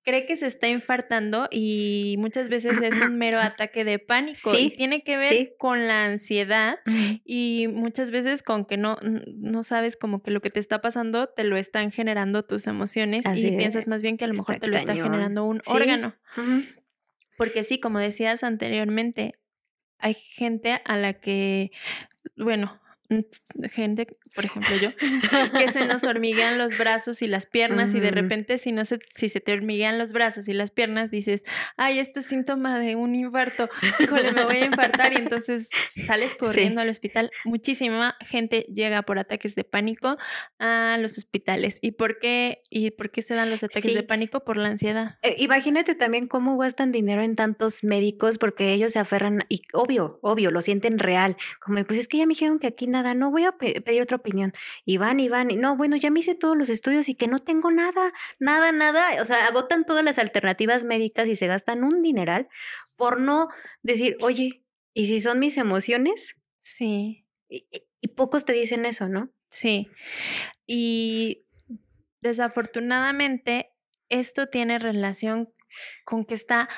cree 0.04 0.26
que 0.26 0.36
se 0.38 0.48
está 0.48 0.68
infartando 0.68 1.48
y 1.50 2.16
muchas 2.20 2.50
veces 2.50 2.80
es 2.82 3.02
un 3.02 3.18
mero 3.18 3.40
ataque 3.42 3.84
de 3.84 4.00
pánico 4.00 4.58
y 4.58 4.70
tiene 4.70 5.04
que 5.04 5.18
ver 5.18 5.56
con 5.58 5.88
la 5.88 6.06
ansiedad 6.06 6.80
y 7.24 7.68
muchas 7.70 8.12
veces 8.12 8.44
con 8.44 8.66
que 8.66 8.78
no, 8.78 8.98
no 9.02 9.64
sabes 9.64 9.96
como 9.96 10.22
que 10.22 10.32
lo 10.32 10.42
que 10.42 10.50
te 10.50 10.60
está 10.60 10.82
pasando 10.82 11.28
te 11.28 11.44
lo 11.44 11.58
están 11.58 11.92
generando 11.92 12.44
tus 12.44 12.68
emociones 12.68 13.26
y 13.36 13.52
piensas 13.58 13.88
más 13.88 14.02
bien 14.04 14.18
que 14.18 14.26
a 14.26 14.28
lo 14.28 14.36
mejor 14.36 14.60
te 14.60 14.68
lo 14.68 14.78
está 14.78 14.94
generando 14.94 15.46
un 15.46 15.62
órgano. 15.66 16.16
Porque 17.38 17.64
sí, 17.64 17.80
como 17.80 17.98
decías 17.98 18.44
anteriormente, 18.44 19.40
hay 19.98 20.14
gente 20.14 20.82
a 20.86 20.98
la 20.98 21.14
que, 21.14 21.72
bueno, 22.36 22.80
gente, 23.70 24.08
por 24.36 24.46
ejemplo 24.46 24.76
yo, 24.78 24.90
que 25.58 25.72
se 25.72 25.86
nos 25.86 26.04
hormiguean 26.04 26.58
los 26.58 26.78
brazos 26.78 27.22
y 27.22 27.28
las 27.28 27.46
piernas 27.46 27.94
y 27.94 28.00
de 28.00 28.12
repente 28.12 28.58
si 28.58 28.72
no 28.72 28.86
se, 28.86 29.00
si 29.16 29.30
se 29.30 29.40
te 29.40 29.54
hormiguean 29.54 29.98
los 29.98 30.12
brazos 30.12 30.48
y 30.48 30.54
las 30.54 30.72
piernas 30.72 31.12
dices, 31.12 31.44
ay, 31.78 32.00
esto 32.00 32.20
es 32.20 32.28
síntoma 32.28 32.80
de 32.80 32.96
un 32.96 33.16
infarto, 33.16 33.70
híjole, 34.00 34.32
me 34.32 34.46
voy 34.46 34.58
a 34.58 34.66
infartar 34.66 35.14
y 35.14 35.18
entonces 35.18 35.70
sales 36.06 36.36
corriendo 36.36 36.82
al 36.82 36.90
hospital. 36.90 37.32
Muchísima 37.46 38.16
gente 38.22 38.66
llega 38.74 39.04
por 39.04 39.20
ataques 39.20 39.56
de 39.56 39.64
pánico 39.64 40.18
a 40.60 40.98
los 41.00 41.18
hospitales. 41.18 41.80
¿Y 41.82 41.92
por 41.92 42.20
qué, 42.20 42.62
y 42.70 42.92
por 42.92 43.12
qué 43.12 43.22
se 43.22 43.36
dan 43.36 43.50
los 43.50 43.64
ataques 43.64 43.94
de 43.94 44.04
pánico? 44.04 44.44
Por 44.44 44.58
la 44.58 44.70
ansiedad. 44.70 45.18
Eh, 45.22 45.36
imagínate 45.40 45.96
también 45.96 46.28
cómo 46.28 46.58
gastan 46.58 46.92
dinero 46.92 47.22
en 47.22 47.36
tantos 47.36 47.84
médicos 47.84 48.38
porque 48.38 48.74
ellos 48.74 48.94
se 48.94 49.00
aferran 49.00 49.46
y 49.50 49.62
obvio, 49.74 50.20
obvio, 50.22 50.52
lo 50.52 50.62
sienten 50.62 51.00
real. 51.00 51.38
Como, 51.60 51.84
pues 51.86 52.00
es 52.00 52.08
que 52.08 52.18
ya 52.18 52.26
me 52.26 52.34
dijeron 52.34 52.60
que 52.60 52.68
aquí 52.68 52.88
nada 52.88 53.03
no 53.14 53.32
voy 53.32 53.44
a 53.44 53.58
pedir 53.58 54.02
otra 54.02 54.18
opinión. 54.18 54.54
Y 54.86 54.98
van 54.98 55.20
y 55.20 55.30
van, 55.30 55.52
y 55.52 55.58
no, 55.58 55.76
bueno, 55.76 55.98
ya 55.98 56.10
me 56.10 56.22
hice 56.22 56.36
todos 56.36 56.58
los 56.58 56.70
estudios 56.70 57.10
y 57.10 57.16
que 57.16 57.28
no 57.28 57.40
tengo 57.40 57.72
nada, 57.72 58.14
nada, 58.40 58.72
nada. 58.72 59.22
O 59.22 59.26
sea, 59.26 59.48
agotan 59.48 59.86
todas 59.86 60.04
las 60.04 60.18
alternativas 60.20 60.84
médicas 60.84 61.28
y 61.28 61.36
se 61.36 61.48
gastan 61.48 61.84
un 61.84 62.02
dineral 62.02 62.48
por 62.96 63.20
no 63.20 63.50
decir, 63.82 64.18
oye, 64.22 64.64
¿y 64.94 65.08
si 65.08 65.20
son 65.20 65.40
mis 65.40 65.58
emociones? 65.58 66.36
Sí. 66.60 67.26
Y, 67.50 67.68
y 68.00 68.08
pocos 68.10 68.46
te 68.46 68.54
dicen 68.54 68.86
eso, 68.86 69.10
¿no? 69.10 69.32
Sí. 69.50 69.90
Y 70.66 71.46
desafortunadamente, 72.22 73.72
esto 74.10 74.48
tiene 74.48 74.80
relación 74.80 75.54
con 76.06 76.26
que 76.26 76.36
está 76.36 76.70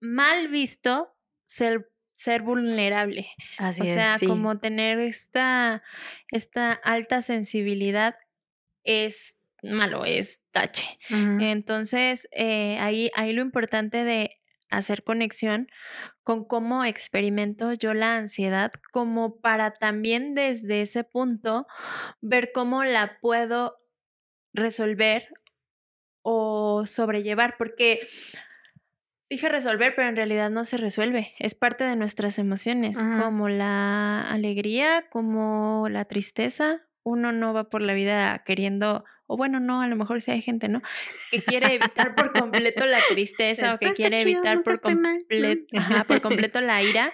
mal 0.00 0.48
visto 0.48 1.16
ser 1.46 1.90
ser 2.24 2.40
vulnerable. 2.40 3.28
Así 3.58 3.82
o 3.82 3.84
sea, 3.84 4.14
es, 4.14 4.22
como 4.22 4.58
tener 4.58 4.98
esta, 4.98 5.82
esta 6.30 6.72
alta 6.72 7.20
sensibilidad 7.20 8.16
es 8.82 9.36
malo, 9.62 10.06
es 10.06 10.40
tache. 10.50 10.98
Entonces, 11.10 12.26
eh, 12.32 12.78
ahí, 12.80 13.10
ahí 13.14 13.34
lo 13.34 13.42
importante 13.42 14.04
de 14.04 14.38
hacer 14.70 15.04
conexión 15.04 15.68
con 16.22 16.46
cómo 16.46 16.84
experimento 16.84 17.74
yo 17.74 17.92
la 17.92 18.16
ansiedad, 18.16 18.72
como 18.90 19.40
para 19.40 19.74
también 19.74 20.34
desde 20.34 20.80
ese 20.80 21.04
punto 21.04 21.66
ver 22.22 22.52
cómo 22.54 22.84
la 22.84 23.18
puedo 23.20 23.76
resolver 24.54 25.28
o 26.22 26.86
sobrellevar, 26.86 27.56
porque 27.58 28.00
Dije 29.34 29.48
resolver, 29.48 29.96
pero 29.96 30.08
en 30.08 30.14
realidad 30.14 30.48
no 30.48 30.64
se 30.64 30.76
resuelve. 30.76 31.34
Es 31.40 31.56
parte 31.56 31.82
de 31.82 31.96
nuestras 31.96 32.38
emociones, 32.38 32.96
como 33.20 33.48
la 33.48 34.22
alegría, 34.30 35.06
como 35.10 35.88
la 35.90 36.04
tristeza. 36.04 36.82
Uno 37.02 37.32
no 37.32 37.52
va 37.52 37.68
por 37.68 37.82
la 37.82 37.94
vida 37.94 38.44
queriendo, 38.46 39.04
o 39.26 39.36
bueno, 39.36 39.58
no, 39.58 39.82
a 39.82 39.88
lo 39.88 39.96
mejor 39.96 40.22
sí 40.22 40.30
hay 40.30 40.40
gente, 40.40 40.68
¿no? 40.68 40.82
Que 41.32 41.42
quiere 41.42 41.74
evitar 41.74 42.14
por 42.14 42.32
completo 42.32 42.86
la 42.86 43.00
tristeza 43.08 43.74
o 43.74 43.78
que 43.80 43.92
quiere 43.92 44.22
evitar 44.22 44.62
por, 44.62 44.80
completo, 44.80 45.66
por 46.06 46.20
completo 46.20 46.60
la 46.60 46.84
ira, 46.84 47.12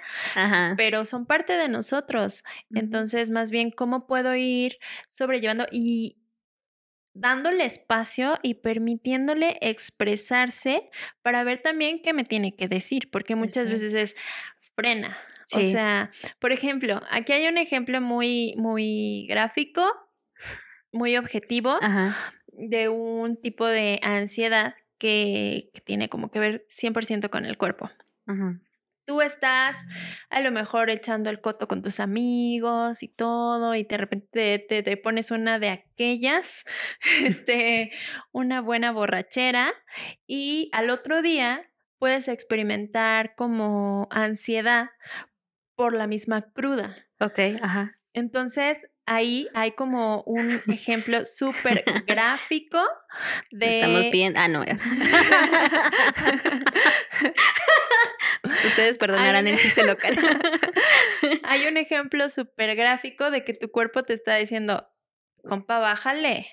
pero 0.76 1.06
son 1.06 1.24
parte 1.24 1.54
de 1.54 1.70
nosotros. 1.70 2.44
Entonces, 2.74 3.30
más 3.30 3.50
bien, 3.50 3.70
¿cómo 3.70 4.06
puedo 4.06 4.34
ir 4.36 4.76
sobrellevando? 5.08 5.64
Y, 5.72 6.19
dándole 7.14 7.64
espacio 7.64 8.38
y 8.42 8.54
permitiéndole 8.54 9.58
expresarse 9.60 10.90
para 11.22 11.44
ver 11.44 11.62
también 11.62 12.00
qué 12.02 12.12
me 12.12 12.24
tiene 12.24 12.54
que 12.56 12.68
decir, 12.68 13.10
porque 13.10 13.36
muchas 13.36 13.68
veces 13.68 13.94
es 13.94 14.16
frena. 14.74 15.16
O 15.52 15.64
sea, 15.64 16.12
por 16.38 16.52
ejemplo, 16.52 17.00
aquí 17.10 17.32
hay 17.32 17.48
un 17.48 17.58
ejemplo 17.58 18.00
muy, 18.00 18.54
muy 18.56 19.26
gráfico, 19.28 19.84
muy 20.92 21.16
objetivo 21.16 21.78
de 22.52 22.88
un 22.88 23.40
tipo 23.40 23.66
de 23.66 23.98
ansiedad 24.02 24.74
que, 24.98 25.70
que, 25.74 25.80
tiene 25.80 26.08
como 26.08 26.30
que 26.30 26.38
ver 26.38 26.66
100% 26.70 27.30
con 27.30 27.46
el 27.46 27.58
cuerpo. 27.58 27.90
Ajá 28.26 28.60
tú 29.10 29.22
estás 29.22 29.74
a 30.28 30.38
lo 30.38 30.52
mejor 30.52 30.88
echando 30.88 31.30
el 31.30 31.40
coto 31.40 31.66
con 31.66 31.82
tus 31.82 31.98
amigos 31.98 33.02
y 33.02 33.08
todo, 33.08 33.74
y 33.74 33.82
de 33.82 33.96
repente 33.96 34.64
te, 34.68 34.96
pones 34.98 35.32
una 35.32 35.58
de 35.58 35.70
aquellas, 35.70 36.64
este, 37.24 37.90
una 38.30 38.60
buena 38.60 38.92
borrachera, 38.92 39.74
y 40.28 40.70
al 40.72 40.90
otro 40.90 41.22
día 41.22 41.68
puedes 41.98 42.28
experimentar 42.28 43.34
como 43.34 44.06
ansiedad 44.12 44.90
por 45.74 45.92
la 45.92 46.06
misma 46.06 46.42
cruda. 46.52 46.94
Ok, 47.18 47.40
ajá. 47.60 47.98
Entonces, 48.12 48.86
ahí 49.06 49.48
hay 49.54 49.72
como 49.72 50.22
un 50.22 50.62
ejemplo 50.68 51.24
súper 51.24 51.82
gráfico 52.06 52.78
de... 53.50 53.80
Estamos 53.80 54.08
bien. 54.12 54.34
Ah, 54.36 54.46
no. 54.46 54.64
Ustedes 58.44 58.98
perdonarán 58.98 59.46
el 59.46 59.58
chiste 59.58 59.84
local. 59.84 60.16
Hay 61.44 61.66
un 61.66 61.76
ejemplo 61.76 62.28
súper 62.28 62.74
gráfico 62.76 63.30
de 63.30 63.44
que 63.44 63.54
tu 63.54 63.70
cuerpo 63.70 64.02
te 64.02 64.12
está 64.12 64.36
diciendo, 64.36 64.88
compa, 65.42 65.78
bájale, 65.78 66.46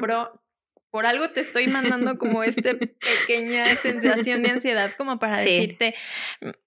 bro. 0.00 0.42
Por 0.90 1.06
algo 1.06 1.30
te 1.30 1.38
estoy 1.38 1.68
mandando 1.68 2.18
como 2.18 2.42
esta 2.42 2.72
pequeña 2.74 3.64
sensación 3.76 4.42
de 4.42 4.50
ansiedad 4.50 4.92
como 4.98 5.20
para 5.20 5.38
decirte, 5.38 5.94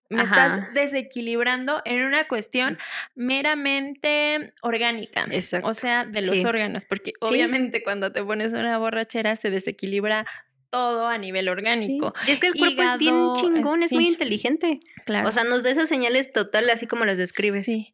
me 0.10 0.24
estás 0.24 0.74
desequilibrando 0.74 1.82
en 1.84 2.06
una 2.06 2.26
cuestión 2.30 2.78
meramente 3.16 4.54
orgánica. 4.62 5.26
Exacto. 5.30 5.68
O 5.68 5.74
sea, 5.74 6.06
de 6.06 6.22
los 6.22 6.46
órganos, 6.46 6.86
porque 6.86 7.12
obviamente 7.20 7.84
cuando 7.84 8.14
te 8.14 8.24
pones 8.24 8.54
una 8.54 8.78
borrachera 8.78 9.36
se 9.36 9.50
desequilibra 9.50 10.26
todo 10.74 11.06
a 11.06 11.20
nivel 11.20 11.50
orgánico. 11.50 12.16
Y 12.26 12.32
es 12.32 12.40
que 12.40 12.48
el 12.48 12.56
cuerpo 12.56 12.82
es 12.82 12.98
bien 12.98 13.14
chingón, 13.36 13.84
es, 13.84 13.94
muy 13.94 14.08
inteligente. 14.08 14.80
Claro. 15.06 15.30
O 15.30 15.32
sea, 15.32 15.44
nos 15.44 15.62
da 15.62 15.70
esas 15.70 15.88
señales 15.88 16.34
total 16.34 16.68
así 16.72 16.88
como 16.88 17.06
las 17.06 17.20
describes. 17.20 17.66
Sí. 17.66 17.94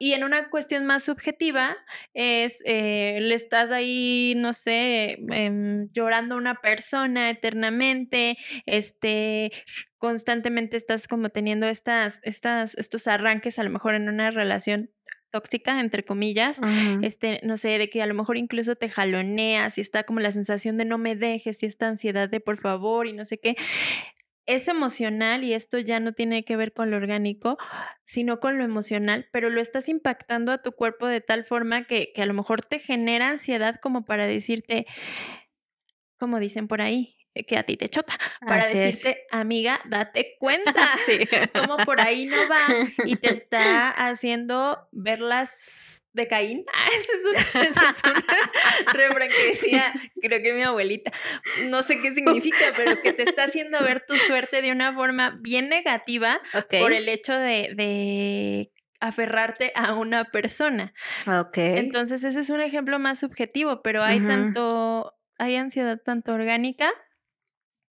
Y 0.00 0.14
en 0.14 0.24
una 0.24 0.50
cuestión 0.50 0.84
más 0.84 1.04
subjetiva 1.04 1.76
es, 2.14 2.60
eh, 2.64 3.20
le 3.20 3.36
estás 3.36 3.70
ahí, 3.70 4.34
no 4.36 4.52
sé, 4.52 5.18
em, 5.30 5.92
llorando 5.92 6.34
a 6.34 6.38
una 6.38 6.56
persona 6.56 7.30
eternamente, 7.30 8.36
este, 8.66 9.52
constantemente 9.98 10.76
estás 10.76 11.06
como 11.06 11.28
teniendo 11.28 11.68
estas, 11.68 12.18
estas, 12.24 12.76
estos 12.78 13.06
arranques 13.06 13.60
a 13.60 13.62
lo 13.62 13.70
mejor 13.70 13.94
en 13.94 14.08
una 14.08 14.32
relación 14.32 14.90
tóxica, 15.30 15.80
entre 15.80 16.04
comillas, 16.04 16.60
este, 17.02 17.40
no 17.42 17.58
sé, 17.58 17.78
de 17.78 17.90
que 17.90 18.02
a 18.02 18.06
lo 18.06 18.14
mejor 18.14 18.36
incluso 18.36 18.76
te 18.76 18.88
jaloneas 18.88 19.78
y 19.78 19.80
está 19.80 20.04
como 20.04 20.20
la 20.20 20.32
sensación 20.32 20.76
de 20.76 20.84
no 20.84 20.98
me 20.98 21.16
dejes 21.16 21.62
y 21.62 21.66
esta 21.66 21.88
ansiedad 21.88 22.28
de 22.28 22.40
por 22.40 22.58
favor 22.58 23.06
y 23.06 23.12
no 23.12 23.24
sé 23.24 23.38
qué. 23.38 23.56
Es 24.46 24.66
emocional 24.66 25.44
y 25.44 25.52
esto 25.52 25.78
ya 25.78 26.00
no 26.00 26.12
tiene 26.14 26.42
que 26.44 26.56
ver 26.56 26.72
con 26.72 26.90
lo 26.90 26.96
orgánico, 26.96 27.58
sino 28.06 28.40
con 28.40 28.56
lo 28.56 28.64
emocional, 28.64 29.28
pero 29.30 29.50
lo 29.50 29.60
estás 29.60 29.90
impactando 29.90 30.52
a 30.52 30.62
tu 30.62 30.72
cuerpo 30.72 31.06
de 31.06 31.20
tal 31.20 31.44
forma 31.44 31.84
que, 31.84 32.12
que 32.14 32.22
a 32.22 32.26
lo 32.26 32.32
mejor 32.32 32.62
te 32.62 32.78
genera 32.78 33.28
ansiedad 33.28 33.78
como 33.82 34.06
para 34.06 34.26
decirte, 34.26 34.86
como 36.18 36.38
dicen 36.40 36.66
por 36.66 36.80
ahí, 36.80 37.17
que 37.46 37.56
a 37.56 37.62
ti 37.62 37.76
te 37.76 37.88
choca, 37.88 38.18
para 38.40 38.66
decirte, 38.66 39.26
amiga, 39.30 39.80
date 39.86 40.36
cuenta, 40.38 40.94
sí. 41.06 41.20
como 41.54 41.76
por 41.78 42.00
ahí 42.00 42.26
no 42.26 42.36
va 42.48 42.66
y 43.04 43.16
te 43.16 43.32
está 43.32 43.90
haciendo 43.90 44.88
verlas 44.92 45.88
de 46.12 46.28
Caín. 46.28 46.64
Ah, 46.74 46.88
esa 46.92 47.12
es 47.12 47.24
una, 47.24 47.64
esa 47.64 47.90
es 47.90 48.02
una 48.04 49.28
que 49.28 49.46
decía, 49.48 49.92
creo 50.20 50.42
que 50.42 50.52
mi 50.52 50.62
abuelita, 50.62 51.12
no 51.64 51.82
sé 51.82 52.00
qué 52.00 52.14
significa, 52.14 52.72
pero 52.76 53.00
que 53.02 53.12
te 53.12 53.22
está 53.24 53.44
haciendo 53.44 53.82
ver 53.82 54.04
tu 54.06 54.16
suerte 54.16 54.62
de 54.62 54.70
una 54.70 54.94
forma 54.94 55.38
bien 55.40 55.68
negativa 55.68 56.40
por 56.80 56.92
el 56.92 57.08
hecho 57.08 57.34
de, 57.34 57.72
de 57.74 58.72
aferrarte 59.00 59.72
a 59.74 59.94
una 59.94 60.24
persona. 60.26 60.92
Ok. 61.26 61.58
Entonces 61.58 62.24
ese 62.24 62.40
es 62.40 62.50
un 62.50 62.60
ejemplo 62.60 62.98
más 62.98 63.18
subjetivo, 63.18 63.82
pero 63.82 64.02
hay 64.02 64.20
tanto, 64.20 65.14
hay 65.36 65.56
ansiedad 65.56 66.00
tanto 66.04 66.32
orgánica 66.32 66.92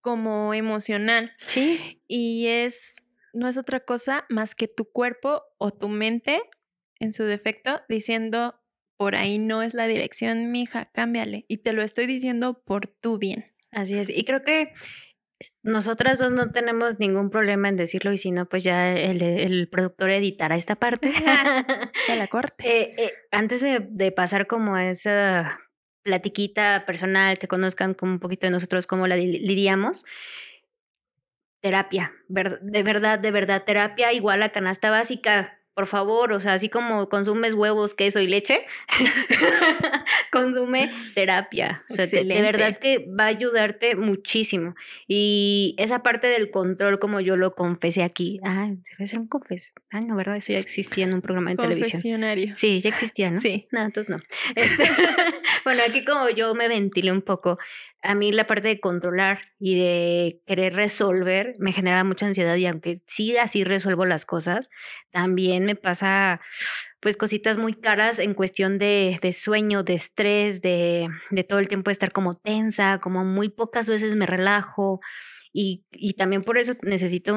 como 0.07 0.55
emocional. 0.55 1.33
Sí. 1.47 2.01
Y 2.07 2.47
es, 2.47 2.95
no 3.33 3.49
es 3.49 3.57
otra 3.59 3.81
cosa 3.81 4.25
más 4.29 4.55
que 4.55 4.69
tu 4.69 4.85
cuerpo 4.85 5.43
o 5.59 5.73
tu 5.73 5.89
mente, 5.89 6.41
en 7.01 7.13
su 7.13 7.25
defecto, 7.25 7.81
diciendo, 7.89 8.55
por 8.97 9.17
ahí 9.17 9.41
no 9.41 9.65
es 9.65 9.75
la 9.75 9.89
dirección, 9.89 10.53
mija, 10.53 10.91
cámbiale. 10.95 11.45
Y 11.49 11.57
te 11.57 11.73
lo 11.73 11.83
estoy 11.83 12.07
diciendo 12.07 12.63
por 12.65 12.87
tu 12.87 13.19
bien. 13.19 13.47
Así 13.73 13.99
es. 13.99 14.09
Y 14.09 14.25
creo 14.25 14.45
que 14.45 14.75
nosotras 15.65 16.21
dos 16.21 16.31
no 16.31 16.53
tenemos 16.53 17.01
ningún 17.01 17.31
problema 17.31 17.69
en 17.69 17.75
decirlo 17.75 18.13
y 18.13 18.17
si 18.17 18.31
no, 18.31 18.49
pues 18.49 18.63
ya 18.63 18.93
el, 18.93 19.21
el 19.21 19.69
productor 19.69 20.11
editará 20.11 20.55
esta 20.55 20.77
parte. 20.77 21.09
de 22.09 22.17
la 22.17 22.29
corte. 22.31 22.55
Eh, 22.65 22.95
eh, 22.97 23.13
antes 23.33 23.61
de, 23.61 23.81
de, 23.91 24.13
pasar 24.13 24.47
como 24.47 24.77
a 24.77 24.89
esa 24.89 25.59
platiquita 26.07 26.85
personal, 26.87 27.39
que 27.39 27.49
conozcan 27.49 27.93
como 27.95 28.13
un 28.13 28.21
poquito 28.21 28.47
de 28.47 28.53
nosotros 28.53 28.87
cómo 28.87 29.07
la 29.09 29.17
lidiamos. 29.17 30.05
Terapia, 31.61 32.13
de 32.29 32.83
verdad, 32.85 33.19
de 33.19 33.31
verdad, 33.33 33.65
terapia 33.65 34.13
igual 34.13 34.43
a 34.43 34.51
canasta 34.51 34.89
básica, 34.89 35.59
por 35.77 35.87
favor, 35.87 36.33
o 36.33 36.41
sea, 36.41 36.55
así 36.55 36.71
como 36.71 37.11
consumes 37.11 37.53
huevos, 37.53 37.93
queso 37.93 38.19
y 38.19 38.27
leche, 38.27 38.65
consume 40.33 40.91
terapia. 41.15 41.85
O 41.91 41.95
sea, 41.95 42.07
de, 42.07 42.25
verdad 42.25 42.79
que 42.79 43.07
va 43.07 43.25
a 43.25 43.27
ayudarte 43.27 43.95
muchísimo. 43.95 44.75
Y 45.07 45.75
esa 45.77 46.03
parte 46.03 46.29
del 46.29 46.51
control, 46.51 46.99
como 46.99 47.21
yo 47.21 47.37
lo 47.37 47.55
confesé 47.55 48.03
aquí, 48.05 48.41
ah, 48.43 48.71
debe 48.97 49.07
ser 49.07 49.19
un 49.19 49.29
confes. 49.29 49.75
Ah, 49.91 50.01
no, 50.01 50.17
¿verdad? 50.17 50.37
Eso 50.37 50.55
ya 50.55 50.61
existía 50.61 51.05
en 51.05 51.15
un 51.15 51.21
programa 51.21 51.51
de 51.51 51.57
televisión. 51.57 52.01
Sí, 52.57 52.81
ya 52.81 52.89
existía, 52.89 53.31
¿no? 53.31 53.39
Sí. 53.39 53.69
No, 53.71 53.83
entonces 53.83 54.09
no. 54.09 54.23
Este, 54.55 54.85
bueno, 55.65 55.83
aquí 55.87 56.07
como 56.07 56.31
yo 56.31 56.55
me 56.55 56.69
ventilé 56.69 57.13
un 57.13 57.21
poco, 57.21 57.59
a 58.07 58.15
mí 58.15 58.31
la 58.31 58.47
parte 58.47 58.69
de 58.69 58.81
controlar 58.81 59.41
y 59.59 59.79
de 59.79 60.41
querer 60.47 60.75
resolver 60.75 61.55
me 61.59 61.73
genera 61.73 62.05
mucha 62.05 62.27
ansiedad 62.27 62.55
y 62.57 62.67
aunque 62.67 63.03
sí 63.09 63.37
así 63.37 63.65
resuelvo 63.65 64.05
las 64.05 64.25
cosas, 64.25 64.71
también 65.11 65.65
me 65.65 65.75
pasa 65.75 66.41
pues 67.01 67.17
cositas 67.17 67.59
muy 67.59 67.75
caras 67.75 68.19
en 68.19 68.35
cuestión 68.35 68.79
de, 68.79 69.19
de 69.21 69.33
sueño, 69.33 69.83
de 69.83 69.95
estrés, 69.95 70.63
de, 70.63 71.09
de, 71.31 71.45
todo 71.45 71.59
el 71.59 71.69
tiempo 71.69 71.91
de 71.91 71.95
estar 71.95 72.13
como 72.13 72.35
tensa, 72.35 73.01
como 73.01 73.25
muy 73.25 73.49
pocas 73.49 73.89
veces 73.89 74.15
me 74.15 74.27
relajo 74.27 75.01
y, 75.53 75.85
y 75.91 76.15
también 76.15 76.43
por 76.43 76.59
eso 76.59 76.75
necesito 76.83 77.37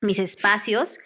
mis 0.00 0.18
espacios 0.18 0.98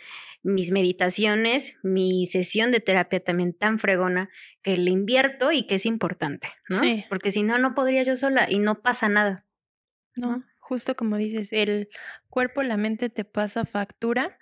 mis 0.43 0.71
meditaciones, 0.71 1.77
mi 1.83 2.27
sesión 2.27 2.71
de 2.71 2.81
terapia 2.81 3.21
también 3.21 3.53
tan 3.53 3.79
fregona 3.79 4.31
que 4.63 4.77
le 4.77 4.91
invierto 4.91 5.53
y 5.53 5.67
que 5.67 5.77
es 5.77 5.87
importante, 5.87 6.49
¿no? 6.69 6.81
Sí. 6.81 7.05
Porque 7.09 7.33
si 7.33 7.43
no, 7.43 7.59
no 7.59 7.75
podría 7.75 8.03
yo 8.03 8.17
sola 8.17 8.51
y 8.51 8.59
no 8.59 8.81
pasa 8.83 9.09
nada. 9.09 9.47
No, 10.17 10.45
justo 10.59 10.95
como 10.97 11.17
dices, 11.17 11.53
el 11.53 11.89
cuerpo, 12.29 12.63
la 12.63 12.77
mente 12.77 13.11
te 13.11 13.25
pasa 13.25 13.65
factura 13.65 14.39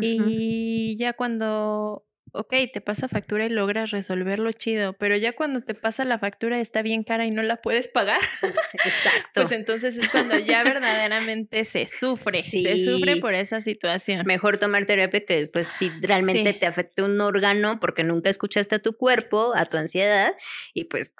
y 0.00 0.96
ya 0.98 1.12
cuando 1.12 2.07
ok, 2.32 2.54
te 2.72 2.80
pasa 2.80 3.08
factura 3.08 3.46
y 3.46 3.48
logras 3.48 3.90
resolverlo 3.90 4.52
chido, 4.52 4.92
pero 4.94 5.16
ya 5.16 5.34
cuando 5.34 5.60
te 5.60 5.74
pasa 5.74 6.04
la 6.04 6.18
factura 6.18 6.60
está 6.60 6.82
bien 6.82 7.04
cara 7.04 7.26
y 7.26 7.30
no 7.30 7.42
la 7.42 7.56
puedes 7.56 7.88
pagar, 7.88 8.20
Exacto. 8.72 9.30
pues 9.34 9.52
entonces 9.52 9.96
es 9.96 10.08
cuando 10.08 10.38
ya 10.38 10.62
verdaderamente 10.62 11.64
se 11.64 11.88
sufre, 11.88 12.42
se 12.42 12.84
sufre 12.84 13.16
por 13.16 13.34
esa 13.34 13.60
situación. 13.60 14.26
Mejor 14.26 14.58
tomar 14.58 14.86
terapia 14.86 15.24
que 15.24 15.36
después 15.36 15.68
si 15.68 15.90
realmente 16.00 16.52
te 16.54 16.66
afecta 16.66 17.04
un 17.04 17.20
órgano 17.20 17.80
porque 17.80 18.04
nunca 18.04 18.30
escuchaste 18.30 18.76
a 18.76 18.78
tu 18.78 18.96
cuerpo, 18.96 19.52
a 19.54 19.66
tu 19.66 19.76
ansiedad 19.76 20.34
y 20.74 20.84
pues 20.84 21.12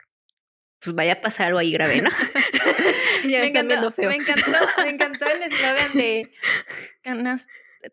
pues 0.81 0.94
vaya 0.94 1.14
a 1.14 1.21
pasar 1.21 1.49
algo 1.49 1.59
ahí 1.59 1.73
grave, 1.73 2.03
¿no? 2.03 2.11
ya 3.25 3.40
me, 3.40 3.47
están 3.47 3.68
viendo 3.68 3.90
feo. 3.90 4.09
Me 4.09 4.16
encantó, 4.16 4.51
me 4.83 4.90
encantó 4.90 5.27
el 5.27 5.42
eslogan 5.42 5.92
de 5.94 6.31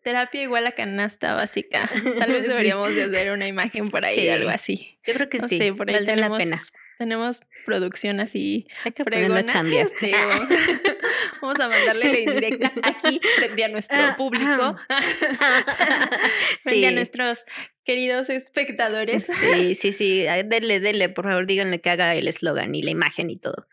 terapia 0.02 0.42
igual 0.42 0.66
a 0.66 0.72
canasta 0.72 1.34
básica. 1.34 1.88
Tal 2.18 2.30
vez 2.30 2.48
deberíamos 2.48 2.94
de 2.94 3.04
hacer 3.04 3.32
una 3.32 3.46
imagen 3.46 3.90
por 3.90 4.04
ahí, 4.04 4.28
algo 4.28 4.50
así. 4.50 4.98
Yo 5.06 5.14
creo 5.14 5.28
que 5.28 5.40
sí, 5.40 5.72
por 5.72 5.90
ahí 5.90 6.04
tenemos, 6.04 6.38
la 6.38 6.44
pena. 6.44 6.60
Tenemos 6.98 7.40
producción 7.66 8.20
así. 8.20 8.66
Hay 8.84 8.92
que 8.92 9.04
ponerlo 9.04 9.36
este, 9.36 10.12
vamos, 11.42 11.60
a 11.60 11.68
mandarle 11.68 12.12
la 12.12 12.18
indirecta 12.20 12.72
aquí 12.82 13.20
frente 13.36 13.64
a 13.64 13.68
nuestro 13.68 13.98
ah, 13.98 14.14
público. 14.16 14.76
frente 16.60 16.86
a 16.86 16.90
nuestros 16.92 17.44
queridos 17.84 18.30
espectadores. 18.30 19.26
Sí, 19.26 19.74
sí, 19.74 19.92
sí. 19.92 20.24
Denle, 20.46 20.80
denle, 20.80 21.10
por 21.10 21.26
favor, 21.26 21.46
díganle 21.46 21.80
que 21.80 21.90
haga 21.90 22.14
el 22.14 22.28
eslogan 22.28 22.74
y 22.74 22.82
la 22.82 22.90
imagen 22.90 23.28
y 23.28 23.38
todo. 23.38 23.68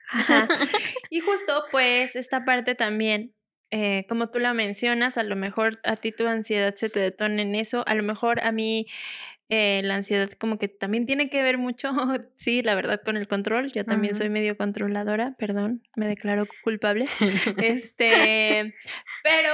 Y 1.10 1.21
justo, 1.21 1.65
pues, 1.71 2.17
esta 2.17 2.43
parte 2.43 2.76
también 2.76 3.34
eh, 3.75 4.05
como 4.07 4.29
tú 4.29 4.38
la 4.38 4.53
mencionas, 4.53 5.17
a 5.17 5.23
lo 5.23 5.36
mejor 5.36 5.79
a 5.83 5.95
ti 5.95 6.12
tu 6.12 6.27
ansiedad 6.27 6.75
se 6.75 6.89
te 6.89 6.99
detona 6.99 7.41
en 7.41 7.55
eso, 7.55 7.83
a 7.88 7.95
lo 7.95 8.03
mejor 8.03 8.39
a 8.41 8.51
mí 8.51 8.86
eh, 9.49 9.81
la 9.83 9.95
ansiedad 9.95 10.29
como 10.33 10.59
que 10.59 10.67
también 10.67 11.07
tiene 11.07 11.27
que 11.27 11.41
ver 11.41 11.57
mucho, 11.57 11.91
sí, 12.36 12.62
la 12.62 12.75
verdad, 12.75 13.01
con 13.03 13.17
el 13.17 13.27
control. 13.27 13.71
Yo 13.71 13.83
también 13.83 14.13
soy 14.13 14.29
medio 14.29 14.57
controladora, 14.57 15.33
perdón, 15.39 15.81
me 15.95 16.07
declaro 16.15 16.45
culpable. 16.63 17.07
este, 17.57 18.75
pero 19.23 19.53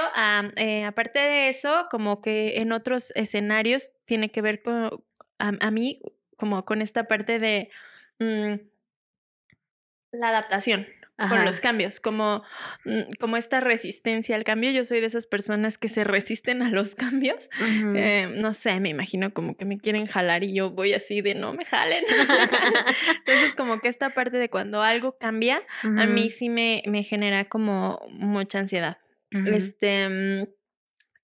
eh, 0.56 0.84
aparte 0.84 1.18
de 1.18 1.48
eso, 1.48 1.86
como 1.90 2.20
que 2.20 2.60
en 2.60 2.72
otros 2.72 3.12
escenarios 3.14 3.94
tiene 4.04 4.30
que 4.30 4.42
ver 4.42 4.60
con, 4.60 5.02
a, 5.38 5.70
mí, 5.70 6.02
como 6.36 6.66
con 6.66 6.82
esta 6.82 7.04
parte 7.04 7.38
de 7.38 7.70
mm, 8.18 8.60
la 10.12 10.28
adaptación 10.28 10.86
con 11.28 11.44
los 11.44 11.60
cambios, 11.60 12.00
como, 12.00 12.42
mm, 12.84 13.02
como 13.18 13.36
esta 13.36 13.60
resistencia 13.60 14.36
al 14.36 14.44
cambio. 14.44 14.70
Yo 14.70 14.84
soy 14.84 15.00
de 15.00 15.06
esas 15.06 15.26
personas 15.26 15.78
que 15.78 15.88
se 15.88 16.04
resisten 16.04 16.62
a 16.62 16.70
los 16.70 16.94
cambios. 16.96 17.50
Eh, 17.60 18.32
no 18.36 18.54
sé, 18.54 18.80
me 18.80 18.88
imagino 18.88 19.32
como 19.32 19.56
que 19.56 19.64
me 19.64 19.78
quieren 19.78 20.06
jalar 20.06 20.44
y 20.44 20.54
yo 20.54 20.70
voy 20.70 20.94
así 20.94 21.20
de 21.20 21.34
no 21.34 21.52
me 21.52 21.64
jalen. 21.64 22.04
Entonces, 23.18 23.54
como 23.54 23.80
que 23.80 23.88
esta 23.88 24.10
parte 24.10 24.38
de 24.38 24.48
cuando 24.48 24.82
algo 24.82 25.18
cambia, 25.18 25.62
a 25.82 26.06
mí 26.06 26.30
sí 26.30 26.48
me, 26.48 26.82
me 26.86 27.02
genera 27.02 27.44
como 27.44 28.00
mucha 28.10 28.58
ansiedad. 28.58 28.98
Este, 29.30 30.08
mm, 30.08 30.48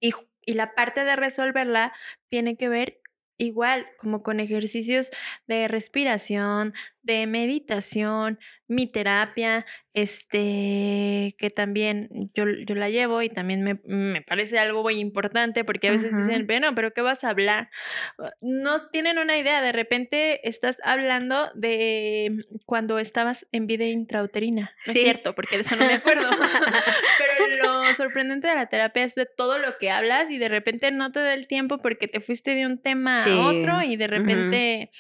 y, 0.01 0.13
y 0.45 0.55
la 0.55 0.75
parte 0.75 1.05
de 1.05 1.17
resolverla 1.17 1.93
tiene 2.29 2.57
que 2.57 2.69
ver 2.69 3.01
igual 3.39 3.87
como 3.99 4.23
con 4.23 4.41
ejercicios 4.41 5.11
de 5.47 5.69
respiración, 5.69 6.73
de 7.07 7.27
meditación, 7.27 8.39
mi 8.69 8.91
terapia, 8.91 9.65
este, 9.95 11.37
que 11.39 11.51
también 11.55 12.09
yo, 12.35 12.45
yo 12.67 12.75
la 12.75 12.91
llevo 12.91 13.23
y 13.23 13.31
también 13.31 13.63
me, 13.63 13.81
me, 13.85 14.23
parece 14.23 14.59
algo 14.59 14.83
muy 14.83 14.99
importante 14.99 15.65
porque 15.65 15.89
a 15.89 15.93
veces 15.93 16.15
dicen, 16.15 16.47
bueno, 16.47 16.75
pero 16.75 16.93
¿qué 16.93 17.01
vas 17.01 17.23
a 17.23 17.31
hablar? 17.31 17.71
Ah, 18.19 18.33
no 18.43 18.89
tienen 18.89 19.19
una 19.19 19.39
idea, 19.39 19.63
de 19.63 19.71
repente 19.71 20.47
estás 20.49 20.79
hablando 20.83 21.49
de 21.55 22.45
cuando 22.67 22.99
estabas 22.99 23.47
en 23.53 23.69
vida 23.69 23.85
intrauterina, 23.85 24.75
¿no 24.87 24.93
es 24.93 25.01
cierto? 25.01 25.35
Porque 25.35 25.57
de 25.57 25.63
eso 25.63 25.77
no 25.77 25.87
me 25.87 25.95
acuerdo. 25.95 26.29
pero 27.39 27.63
lo 27.63 27.95
sorprendente 27.95 28.49
de 28.49 28.57
la 28.57 28.67
terapia 28.67 29.05
es 29.05 29.15
de 29.15 29.27
todo 29.27 29.59
lo 29.59 29.79
que 29.79 29.91
hablas 29.91 30.29
y 30.31 30.39
de 30.39 30.49
repente 30.49 30.91
no 30.91 31.13
te 31.13 31.21
da 31.21 31.35
el 31.35 31.47
tiempo 31.47 31.79
porque 31.79 32.09
te 32.09 32.21
fuiste 32.21 32.57
de 32.57 32.67
un 32.67 32.83
tema 32.83 33.15
a 33.15 33.49
otro 33.49 33.83
y 33.83 33.97
de 33.97 34.09
repente 34.09 34.91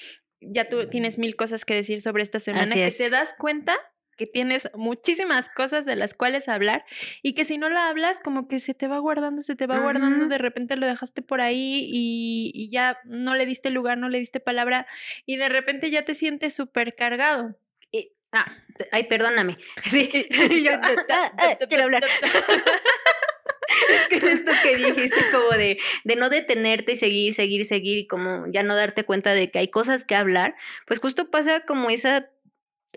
ya 0.46 0.68
tú 0.68 0.88
tienes 0.88 1.18
mil 1.18 1.36
cosas 1.36 1.64
que 1.64 1.74
decir 1.74 2.00
sobre 2.00 2.22
esta 2.22 2.40
semana 2.40 2.74
que 2.74 2.90
te 2.90 3.10
das 3.10 3.34
cuenta 3.38 3.76
que 4.16 4.26
tienes 4.26 4.70
muchísimas 4.74 5.50
cosas 5.50 5.84
de 5.84 5.94
las 5.94 6.14
cuales 6.14 6.48
hablar 6.48 6.84
y 7.22 7.34
que 7.34 7.44
si 7.44 7.58
no 7.58 7.68
la 7.68 7.88
hablas 7.88 8.18
como 8.20 8.48
que 8.48 8.60
se 8.60 8.74
te 8.74 8.88
va 8.88 8.98
guardando, 8.98 9.42
se 9.42 9.56
te 9.56 9.66
va 9.66 9.78
guardando, 9.78 10.26
de 10.26 10.38
repente 10.38 10.76
lo 10.76 10.86
dejaste 10.86 11.22
por 11.22 11.40
ahí 11.40 11.86
y, 11.92 12.70
ya 12.70 12.98
no 13.04 13.34
le 13.34 13.46
diste 13.46 13.70
lugar, 13.70 13.98
no 13.98 14.08
le 14.08 14.18
diste 14.18 14.40
palabra 14.40 14.86
y 15.24 15.36
de 15.36 15.48
repente 15.48 15.90
ya 15.90 16.04
te 16.04 16.14
sientes 16.14 16.54
súper 16.54 16.94
cargado. 16.94 17.56
ah, 18.32 18.52
ay, 18.90 19.04
perdóname. 19.04 19.58
Sí, 19.84 20.08
yo 20.64 20.72
quiero 21.68 21.84
hablar. 21.84 22.04
es 23.90 24.08
que 24.08 24.32
esto 24.32 24.52
que 24.62 24.76
dijiste 24.76 25.16
como 25.30 25.50
de, 25.50 25.78
de 26.04 26.16
no 26.16 26.28
detenerte 26.28 26.92
y 26.92 26.96
seguir, 26.96 27.34
seguir, 27.34 27.64
seguir 27.64 27.98
y 27.98 28.06
como 28.06 28.46
ya 28.50 28.62
no 28.62 28.74
darte 28.76 29.04
cuenta 29.04 29.32
de 29.32 29.50
que 29.50 29.58
hay 29.58 29.68
cosas 29.68 30.04
que 30.04 30.14
hablar, 30.14 30.54
pues 30.86 31.00
justo 31.00 31.30
pasa 31.30 31.60
como 31.60 31.90
esa 31.90 32.30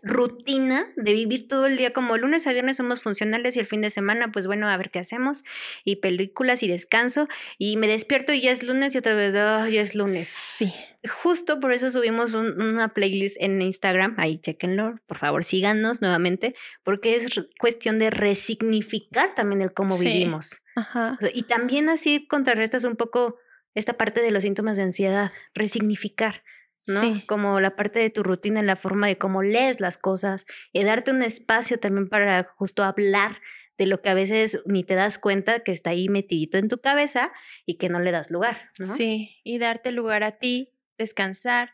rutina 0.02 0.86
de 0.96 1.14
vivir 1.14 1.48
todo 1.48 1.66
el 1.66 1.78
día 1.78 1.92
como 1.92 2.18
lunes 2.18 2.48
a 2.48 2.54
viernes 2.54 2.78
somos 2.78 3.02
funcionales 3.02 3.56
y 3.56 3.60
el 3.60 3.66
fin 3.66 3.82
de 3.82 3.90
semana 3.90 4.32
pues 4.32 4.48
bueno 4.48 4.68
a 4.68 4.78
ver 4.78 4.92
qué 4.92 5.00
hacemos 5.00 5.44
y 5.84 5.98
películas 5.98 6.64
y 6.64 6.68
descanso 6.68 7.28
y 7.58 7.78
me 7.78 7.88
despierto 7.88 8.34
y 8.34 8.42
ya 8.42 8.52
es 8.52 8.64
lunes 8.64 8.96
y 8.96 8.98
otra 9.00 9.14
vez 9.14 9.34
oh, 9.36 9.68
ya 9.68 9.82
es 9.82 9.96
lunes. 9.96 10.28
Sí. 10.28 10.74
Justo 11.08 11.60
por 11.60 11.72
eso 11.72 11.90
subimos 11.90 12.34
una 12.34 12.90
playlist 12.94 13.38
en 13.40 13.62
Instagram 13.62 14.16
ahí 14.18 14.40
chequenlo 14.40 14.96
por 15.06 15.18
favor 15.18 15.46
síganos 15.46 16.02
nuevamente 16.02 16.56
porque 16.84 17.16
es 17.16 17.28
cuestión 17.60 18.00
de 18.00 18.10
resignificar 18.10 19.34
también 19.34 19.62
el 19.62 19.74
cómo 19.74 19.98
vivimos. 19.98 20.62
Ajá. 20.76 21.18
y 21.34 21.44
también 21.44 21.90
así 21.90 22.26
contrarrestas 22.28 22.86
un 22.86 22.96
poco 22.96 23.38
esta 23.76 23.94
parte 23.94 24.22
de 24.22 24.32
los 24.32 24.44
síntomas 24.44 24.78
de 24.78 24.84
ansiedad 24.84 25.32
resignificar 25.54 26.44
¿no? 26.88 27.22
Como 27.28 27.60
la 27.60 27.76
parte 27.76 28.00
de 28.00 28.10
tu 28.10 28.24
rutina, 28.24 28.60
en 28.60 28.68
la 28.68 28.76
forma 28.76 29.08
de 29.08 29.18
cómo 29.18 29.44
lees 29.44 29.80
las 29.80 29.98
cosas, 29.98 30.46
y 30.74 30.84
darte 30.84 31.12
un 31.12 31.24
espacio 31.24 31.80
también 31.80 32.10
para 32.10 32.44
justo 32.44 32.84
hablar 32.84 33.42
de 33.78 33.88
lo 33.88 34.02
que 34.02 34.10
a 34.10 34.14
veces 34.14 34.62
ni 34.66 34.84
te 34.84 34.96
das 34.96 35.18
cuenta 35.18 35.62
que 35.62 35.72
está 35.72 35.92
ahí 35.92 36.10
metidito 36.10 36.58
en 36.58 36.68
tu 36.68 36.80
cabeza 36.80 37.32
y 37.66 37.78
que 37.78 37.88
no 37.88 38.00
le 38.00 38.12
das 38.12 38.30
lugar, 38.30 38.72
¿no? 38.78 38.94
Sí, 38.94 39.40
y 39.44 39.58
darte 39.58 39.92
lugar 39.92 40.24
a 40.24 40.38
ti, 40.38 40.74
descansar. 40.98 41.72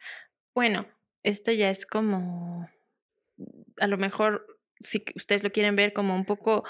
Bueno, 0.54 0.88
esto 1.24 1.52
ya 1.52 1.72
es 1.72 1.88
como, 1.88 2.70
a 3.80 3.88
lo 3.88 3.98
mejor, 3.98 4.46
si 4.82 5.04
ustedes 5.16 5.44
lo 5.44 5.52
quieren 5.52 5.76
ver 5.76 5.94
como 5.94 6.16
un 6.16 6.26
poco 6.26 6.64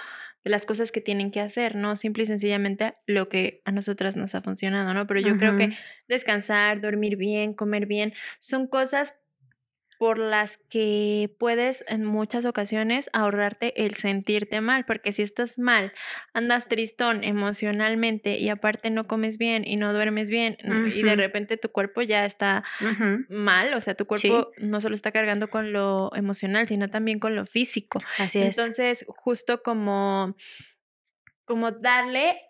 las 0.49 0.65
cosas 0.65 0.91
que 0.91 1.01
tienen 1.01 1.31
que 1.31 1.41
hacer, 1.41 1.75
¿no? 1.75 1.97
Simple 1.97 2.23
y 2.23 2.25
sencillamente 2.27 2.95
lo 3.07 3.29
que 3.29 3.61
a 3.65 3.71
nosotras 3.71 4.15
nos 4.15 4.35
ha 4.35 4.41
funcionado, 4.41 4.93
¿no? 4.93 5.07
Pero 5.07 5.19
yo 5.19 5.37
creo 5.37 5.57
que 5.57 5.75
descansar, 6.07 6.81
dormir 6.81 7.17
bien, 7.17 7.53
comer 7.53 7.87
bien, 7.87 8.13
son 8.39 8.67
cosas 8.67 9.15
por 9.97 10.17
las 10.17 10.57
que 10.57 11.33
puedes 11.39 11.83
en 11.87 12.05
muchas 12.05 12.45
ocasiones 12.45 13.09
ahorrarte 13.13 13.85
el 13.85 13.95
sentirte 13.95 14.61
mal, 14.61 14.85
porque 14.85 15.11
si 15.11 15.21
estás 15.21 15.57
mal, 15.57 15.93
andas 16.33 16.67
tristón 16.67 17.23
emocionalmente 17.23 18.37
y 18.37 18.49
aparte 18.49 18.89
no 18.89 19.03
comes 19.03 19.37
bien 19.37 19.63
y 19.65 19.77
no 19.77 19.93
duermes 19.93 20.29
bien 20.29 20.57
y 20.93 21.03
de 21.03 21.15
repente 21.15 21.57
tu 21.57 21.69
cuerpo 21.69 22.01
ya 22.01 22.25
está 22.25 22.63
mal, 23.29 23.73
o 23.73 23.81
sea, 23.81 23.95
tu 23.95 24.05
cuerpo 24.05 24.51
no 24.57 24.81
solo 24.81 24.95
está 24.95 25.11
cargando 25.11 25.49
con 25.49 25.73
lo 25.73 26.11
emocional, 26.15 26.67
sino 26.67 26.89
también 26.89 27.19
con 27.19 27.35
lo 27.35 27.45
físico. 27.45 28.01
Así 28.17 28.39
es. 28.39 28.57
Entonces, 28.57 29.05
justo 29.07 29.61
como 29.63 30.35
como 31.45 31.71
darle 31.71 32.41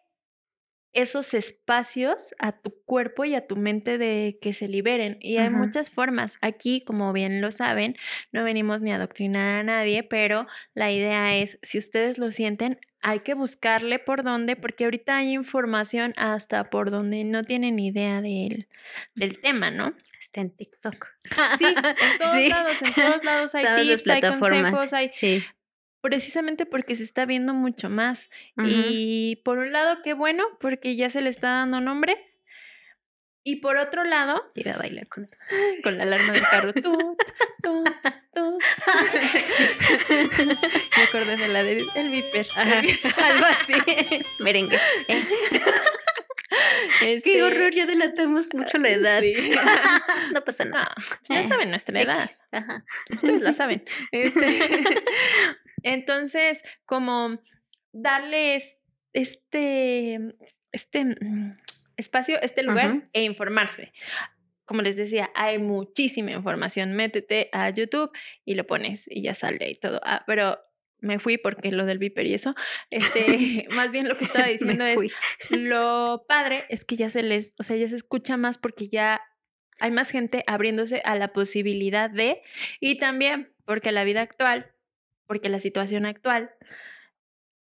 esos 0.96 1.34
espacios 1.34 2.34
a 2.40 2.54
tu 2.54 2.74
cuerpo 2.86 3.26
y 3.26 3.36
a 3.36 3.46
tu 3.46 3.58
mente 3.58 3.98
de 3.98 4.40
que 4.42 4.54
se 4.54 4.70
liberen. 4.70 5.18
Y 5.20 5.38
hay 5.38 5.50
muchas 5.50 5.92
formas. 5.92 6.38
Aquí, 6.42 6.82
como 6.82 7.12
bien 7.12 7.42
lo 7.42 7.52
saben, 7.52 7.98
no 8.32 8.46
venimos 8.46 8.82
ni 8.82 8.92
a 8.92 8.96
adoctrinar 8.96 9.60
a 9.60 9.64
nadie, 9.64 10.04
pero 10.04 10.48
la 10.74 10.92
idea 10.92 11.36
es, 11.36 11.60
si 11.62 11.78
ustedes 11.78 12.18
lo 12.18 12.32
sienten, 12.32 12.80
hay 13.02 13.20
que 13.20 13.34
buscarle 13.34 14.00
por 14.00 14.24
dónde, 14.24 14.56
porque 14.56 14.86
ahorita 14.86 15.18
hay 15.18 15.34
información 15.34 16.14
hasta 16.16 16.70
por 16.70 16.90
donde 16.90 17.26
no 17.26 17.44
tienen 17.44 17.78
idea 17.78 18.22
del, 18.22 18.68
del 19.16 19.40
tema, 19.42 19.70
¿no? 19.72 19.94
Está 20.18 20.42
en 20.42 20.50
TikTok. 20.50 21.08
Sí, 21.58 21.66
en 21.66 21.76
todos 22.20 22.48
lados, 22.48 22.82
en 22.82 22.94
todos 22.94 23.24
lados 23.24 23.56
hay 23.56 23.66
tips, 23.84 24.10
hay 24.10 24.22
consejos, 24.22 24.94
hay... 24.94 25.10
Sí 25.14 25.44
precisamente 26.06 26.68
porque 26.68 26.94
se 26.94 27.04
está 27.04 27.26
viendo 27.26 27.56
mucho 27.56 27.90
más. 27.90 28.30
Y 28.64 29.38
por 29.38 29.58
un 29.58 29.72
lado, 29.72 30.04
qué 30.04 30.14
bueno, 30.14 30.44
porque 30.60 30.96
ya 30.96 31.10
se 31.10 31.20
le 31.20 31.32
está 31.32 31.48
dando 31.48 31.82
nombre. 31.82 32.16
Y 33.44 33.56
por 33.56 33.78
otro 33.78 34.04
lado, 34.04 34.40
ir 34.54 34.70
a 34.70 34.78
bailar 34.78 35.08
con, 35.08 35.28
con 35.84 35.98
la 35.98 36.04
alarma 36.04 36.34
del 36.34 36.44
carro. 36.44 36.74
tú, 36.74 37.18
tú, 37.64 37.84
tú. 38.36 38.60
Me 40.96 41.04
acordé 41.04 41.38
de 41.38 41.48
la 41.48 41.64
del 41.64 41.88
el 41.96 42.10
viper. 42.12 42.48
Algo 42.56 43.46
así. 43.46 43.74
Merengue. 44.40 44.80
¿eh? 45.08 45.24
Qué 47.00 47.14
este 47.16 47.44
horror, 47.44 47.72
ya 47.74 47.88
delatamos 47.88 48.54
mucho 48.54 48.78
la 48.78 48.90
edad. 48.90 49.24
no 50.34 50.44
pasa 50.44 50.66
nada. 50.66 50.94
Pues 51.26 51.42
ya 51.42 51.48
saben 51.48 51.72
nuestra 51.72 52.00
edad. 52.00 52.30
Ajá. 52.52 52.86
Ustedes 53.10 53.42
la 53.42 53.54
saben. 53.54 53.84
Este, 54.12 54.60
entonces, 55.86 56.64
como 56.86 57.40
darles 57.94 58.78
este, 59.14 60.20
este 60.72 61.06
mm, 61.06 61.54
espacio, 61.96 62.42
este 62.42 62.64
lugar 62.64 63.08
e 63.14 63.24
informarse. 63.24 63.94
Como 64.66 64.82
les 64.82 64.96
decía, 64.96 65.30
hay 65.36 65.60
muchísima 65.60 66.32
información. 66.32 66.94
Métete 66.94 67.50
a 67.52 67.70
YouTube 67.70 68.12
y 68.44 68.56
lo 68.56 68.66
pones 68.66 69.06
y 69.08 69.22
ya 69.22 69.36
sale 69.36 69.70
y 69.70 69.76
todo. 69.76 70.02
Ah, 70.04 70.24
pero 70.26 70.60
me 71.02 71.20
fui 71.20 71.38
porque 71.38 71.72
lo 71.72 71.86
del 71.86 72.00
viper 72.00 72.26
y 72.26 72.34
eso. 72.34 72.56
Este, 72.90 73.68
más 73.70 73.92
bien 73.92 74.10
lo 74.10 74.18
que 74.18 74.26
estaba 74.26 74.48
diciendo 74.48 74.86
es 74.86 75.00
lo 75.52 76.26
padre 76.28 76.66
es 76.70 76.84
que 76.84 76.96
ya 76.96 77.12
se 77.12 77.22
les, 77.22 77.54
o 77.60 77.64
sea, 77.64 77.78
ya 77.78 77.88
se 77.88 77.96
escucha 77.96 78.38
más 78.38 78.58
porque 78.58 78.88
ya 78.88 79.22
hay 79.80 79.92
más 79.92 80.10
gente 80.10 80.44
abriéndose 80.48 81.04
a 81.06 81.16
la 81.16 81.32
posibilidad 81.32 82.10
de 82.10 82.42
y 82.80 82.98
también 82.98 83.54
porque 83.66 83.92
la 83.92 84.04
vida 84.04 84.22
actual 84.22 84.72
porque 85.28 85.50
la 85.50 85.60
situación 85.60 86.06
actual 86.06 86.52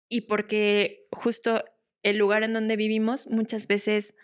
y 0.09 0.21
porque 0.21 1.07
justo 1.11 1.63
el 2.03 2.17
lugar 2.17 2.43
en 2.43 2.53
donde 2.53 2.75
vivimos 2.75 3.27
muchas 3.27 3.67
veces 3.67 4.15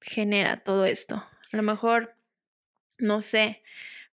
genera 0.00 0.62
todo 0.62 0.84
esto. 0.84 1.16
A 1.52 1.56
lo 1.56 1.62
mejor, 1.62 2.14
no 2.98 3.20
sé, 3.20 3.62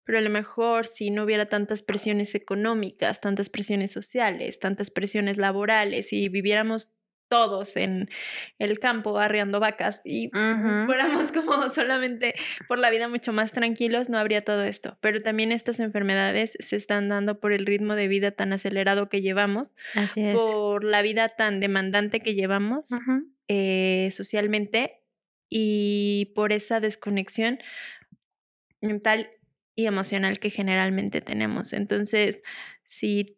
pero 0.03 0.17
a 0.17 0.21
lo 0.21 0.29
mejor 0.29 0.87
si 0.87 1.11
no 1.11 1.23
hubiera 1.23 1.47
tantas 1.47 1.83
presiones 1.83 2.33
económicas, 2.35 3.21
tantas 3.21 3.49
presiones 3.49 3.91
sociales, 3.91 4.59
tantas 4.59 4.89
presiones 4.89 5.37
laborales 5.37 6.13
y 6.13 6.29
viviéramos 6.29 6.91
todos 7.31 7.77
en 7.77 8.09
el 8.59 8.77
campo 8.79 9.17
arriando 9.17 9.61
vacas 9.61 10.01
y 10.03 10.29
fuéramos 10.31 11.31
como 11.31 11.69
solamente 11.69 12.35
por 12.67 12.77
la 12.77 12.89
vida 12.89 13.07
mucho 13.07 13.31
más 13.31 13.53
tranquilos, 13.53 14.09
no 14.09 14.17
habría 14.17 14.43
todo 14.43 14.65
esto. 14.65 14.97
Pero 14.99 15.21
también 15.21 15.53
estas 15.53 15.79
enfermedades 15.79 16.57
se 16.59 16.75
están 16.75 17.07
dando 17.07 17.39
por 17.39 17.53
el 17.53 17.65
ritmo 17.65 17.95
de 17.95 18.09
vida 18.09 18.31
tan 18.31 18.51
acelerado 18.51 19.07
que 19.07 19.21
llevamos, 19.21 19.75
Así 19.95 20.21
es. 20.21 20.35
por 20.35 20.83
la 20.83 21.01
vida 21.01 21.29
tan 21.29 21.61
demandante 21.61 22.19
que 22.19 22.35
llevamos 22.35 22.89
eh, 23.47 24.09
socialmente 24.11 25.01
y 25.49 26.33
por 26.35 26.51
esa 26.51 26.81
desconexión 26.81 27.59
mental 28.81 29.29
y 29.73 29.85
emocional 29.85 30.39
que 30.39 30.49
generalmente 30.49 31.21
tenemos. 31.21 31.71
Entonces, 31.71 32.43
si 32.83 33.37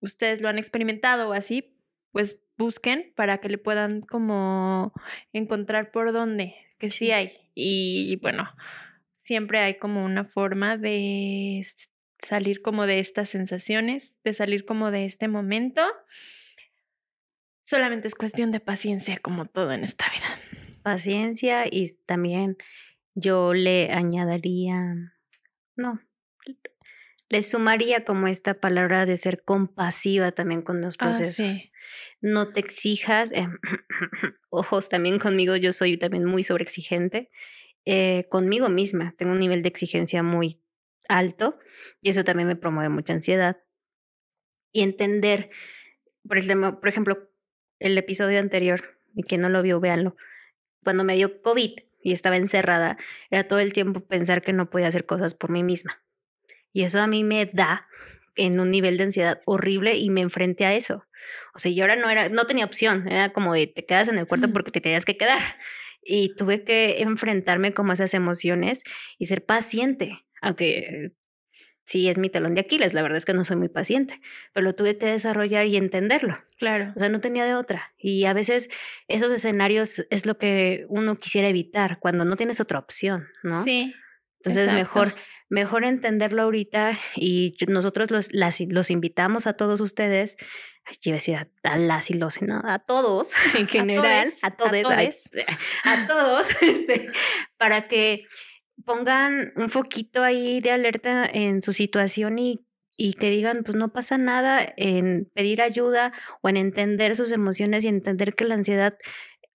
ustedes 0.00 0.40
lo 0.40 0.48
han 0.48 0.58
experimentado 0.58 1.28
o 1.28 1.32
así, 1.32 1.78
pues 2.10 2.40
busquen 2.56 3.12
para 3.16 3.38
que 3.38 3.48
le 3.48 3.58
puedan 3.58 4.00
como 4.00 4.92
encontrar 5.32 5.90
por 5.90 6.12
dónde, 6.12 6.54
que 6.78 6.90
sí 6.90 7.10
hay. 7.10 7.32
Y 7.54 8.16
bueno, 8.22 8.48
siempre 9.14 9.60
hay 9.60 9.78
como 9.78 10.04
una 10.04 10.24
forma 10.24 10.76
de 10.76 11.66
salir 12.22 12.62
como 12.62 12.86
de 12.86 12.98
estas 12.98 13.28
sensaciones, 13.28 14.16
de 14.24 14.32
salir 14.34 14.64
como 14.64 14.90
de 14.90 15.04
este 15.04 15.28
momento. 15.28 15.82
Solamente 17.62 18.08
es 18.08 18.14
cuestión 18.14 18.52
de 18.52 18.60
paciencia, 18.60 19.18
como 19.18 19.46
todo 19.46 19.72
en 19.72 19.82
esta 19.84 20.06
vida. 20.10 20.78
Paciencia 20.82 21.64
y 21.70 21.94
también 22.06 22.56
yo 23.14 23.54
le 23.54 23.92
añadiría, 23.92 24.82
no, 25.74 26.00
Le 27.28 27.42
sumaría 27.42 28.04
como 28.04 28.28
esta 28.28 28.60
palabra 28.60 29.04
de 29.04 29.16
ser 29.16 29.42
compasiva 29.42 30.30
también 30.30 30.62
con 30.62 30.80
los 30.80 30.94
Ah, 31.00 31.06
procesos. 31.06 31.56
sí. 31.56 31.72
No 32.20 32.52
te 32.52 32.60
exijas. 32.60 33.32
eh, 33.32 33.48
ojos 34.50 34.88
también 34.88 35.18
conmigo, 35.18 35.56
yo 35.56 35.72
soy 35.72 35.96
también 35.96 36.24
muy 36.24 36.44
sobreexigente. 36.44 37.30
eh, 37.86 38.24
conmigo 38.30 38.68
misma, 38.68 39.14
tengo 39.18 39.32
un 39.32 39.38
nivel 39.40 39.62
de 39.62 39.68
exigencia 39.68 40.22
muy 40.22 40.60
alto 41.08 41.58
y 42.02 42.10
eso 42.10 42.24
también 42.24 42.48
me 42.48 42.56
promueve 42.56 42.88
mucha 42.90 43.12
ansiedad. 43.14 43.58
Y 44.72 44.82
entender, 44.82 45.50
por, 46.28 46.38
el 46.38 46.46
tema- 46.46 46.80
por 46.80 46.88
ejemplo, 46.88 47.30
el 47.80 47.96
episodio 47.98 48.40
anterior, 48.40 48.98
y 49.14 49.24
quien 49.24 49.40
no 49.42 49.48
lo 49.48 49.62
vio, 49.62 49.80
véanlo. 49.80 50.16
Cuando 50.84 51.04
me 51.04 51.16
dio 51.16 51.42
COVID 51.42 51.72
y 52.02 52.12
estaba 52.12 52.36
encerrada, 52.36 52.98
era 53.30 53.48
todo 53.48 53.60
el 53.60 53.74
tiempo 53.74 54.00
pensar 54.00 54.42
que 54.42 54.54
no 54.54 54.70
podía 54.70 54.88
hacer 54.88 55.06
cosas 55.06 55.34
por 55.34 55.50
mí 55.50 55.64
misma. 55.64 56.02
Y 56.72 56.84
eso 56.84 57.00
a 57.02 57.08
mí 57.08 57.24
me 57.24 57.46
da 57.46 57.88
en 58.36 58.60
un 58.60 58.70
nivel 58.72 58.98
de 58.98 59.04
ansiedad 59.04 59.42
horrible 59.46 59.96
y 59.96 60.10
me 60.10 60.22
enfrenté 60.22 60.66
a 60.66 60.74
eso. 60.76 61.05
O 61.54 61.58
sea, 61.58 61.72
yo 61.72 61.84
ahora 61.84 61.96
no 61.96 62.10
era, 62.10 62.28
no 62.28 62.46
tenía 62.46 62.64
opción, 62.64 63.08
era 63.08 63.32
como 63.32 63.54
de 63.54 63.66
te 63.66 63.84
quedas 63.84 64.08
en 64.08 64.18
el 64.18 64.26
cuarto 64.26 64.52
porque 64.52 64.70
te 64.70 64.80
tenías 64.80 65.04
que 65.04 65.16
quedar. 65.16 65.42
Y 66.02 66.36
tuve 66.36 66.62
que 66.62 67.02
enfrentarme 67.02 67.74
como 67.74 67.90
a 67.90 67.94
esas 67.94 68.14
emociones 68.14 68.84
y 69.18 69.26
ser 69.26 69.44
paciente, 69.44 70.24
aunque 70.40 71.12
sí 71.86 72.08
es 72.08 72.18
mi 72.18 72.28
talón 72.28 72.54
de 72.54 72.60
Aquiles, 72.60 72.94
la 72.94 73.02
verdad 73.02 73.18
es 73.18 73.24
que 73.24 73.32
no 73.32 73.44
soy 73.44 73.56
muy 73.56 73.68
paciente, 73.68 74.20
pero 74.52 74.64
lo 74.64 74.74
tuve 74.74 74.98
que 74.98 75.06
desarrollar 75.06 75.66
y 75.66 75.76
entenderlo. 75.76 76.36
Claro. 76.58 76.92
O 76.96 76.98
sea, 76.98 77.08
no 77.08 77.20
tenía 77.20 77.44
de 77.44 77.54
otra. 77.54 77.94
Y 77.96 78.24
a 78.24 78.32
veces 78.32 78.68
esos 79.08 79.32
escenarios 79.32 80.06
es 80.10 80.26
lo 80.26 80.36
que 80.36 80.84
uno 80.88 81.18
quisiera 81.18 81.48
evitar 81.48 81.98
cuando 82.00 82.24
no 82.24 82.36
tienes 82.36 82.60
otra 82.60 82.78
opción, 82.78 83.28
¿no? 83.42 83.62
Sí. 83.62 83.94
Entonces 84.40 84.64
exacto. 84.64 84.78
mejor 84.78 85.14
mejor 85.48 85.84
entenderlo 85.84 86.42
ahorita 86.42 86.98
y 87.14 87.56
nosotros 87.68 88.10
los, 88.10 88.32
las, 88.32 88.60
los 88.60 88.90
invitamos 88.90 89.46
a 89.46 89.54
todos 89.54 89.80
ustedes, 89.80 90.36
ay, 90.84 90.96
iba 91.02 91.14
a 91.14 91.18
decir 91.18 91.36
a, 91.36 91.48
a 91.62 91.78
las 91.78 92.10
y 92.10 92.14
los, 92.14 92.42
no, 92.42 92.60
a 92.64 92.78
todos 92.80 93.30
en 93.56 93.68
general, 93.68 94.32
a 94.42 94.48
a 94.48 94.50
todos, 94.50 94.82
todes. 94.82 95.30
a 95.84 96.06
todos, 96.06 96.46
este, 96.62 97.10
para 97.56 97.88
que 97.88 98.24
pongan 98.84 99.52
un 99.56 99.70
foquito 99.70 100.22
ahí 100.22 100.60
de 100.60 100.70
alerta 100.70 101.24
en 101.24 101.62
su 101.62 101.72
situación 101.72 102.38
y, 102.38 102.66
y 102.96 103.14
que 103.14 103.30
digan, 103.30 103.62
pues 103.64 103.76
no 103.76 103.92
pasa 103.92 104.18
nada 104.18 104.66
en 104.76 105.30
pedir 105.34 105.62
ayuda 105.62 106.12
o 106.42 106.48
en 106.48 106.56
entender 106.56 107.16
sus 107.16 107.32
emociones 107.32 107.84
y 107.84 107.88
entender 107.88 108.34
que 108.34 108.44
la 108.44 108.54
ansiedad 108.54 108.96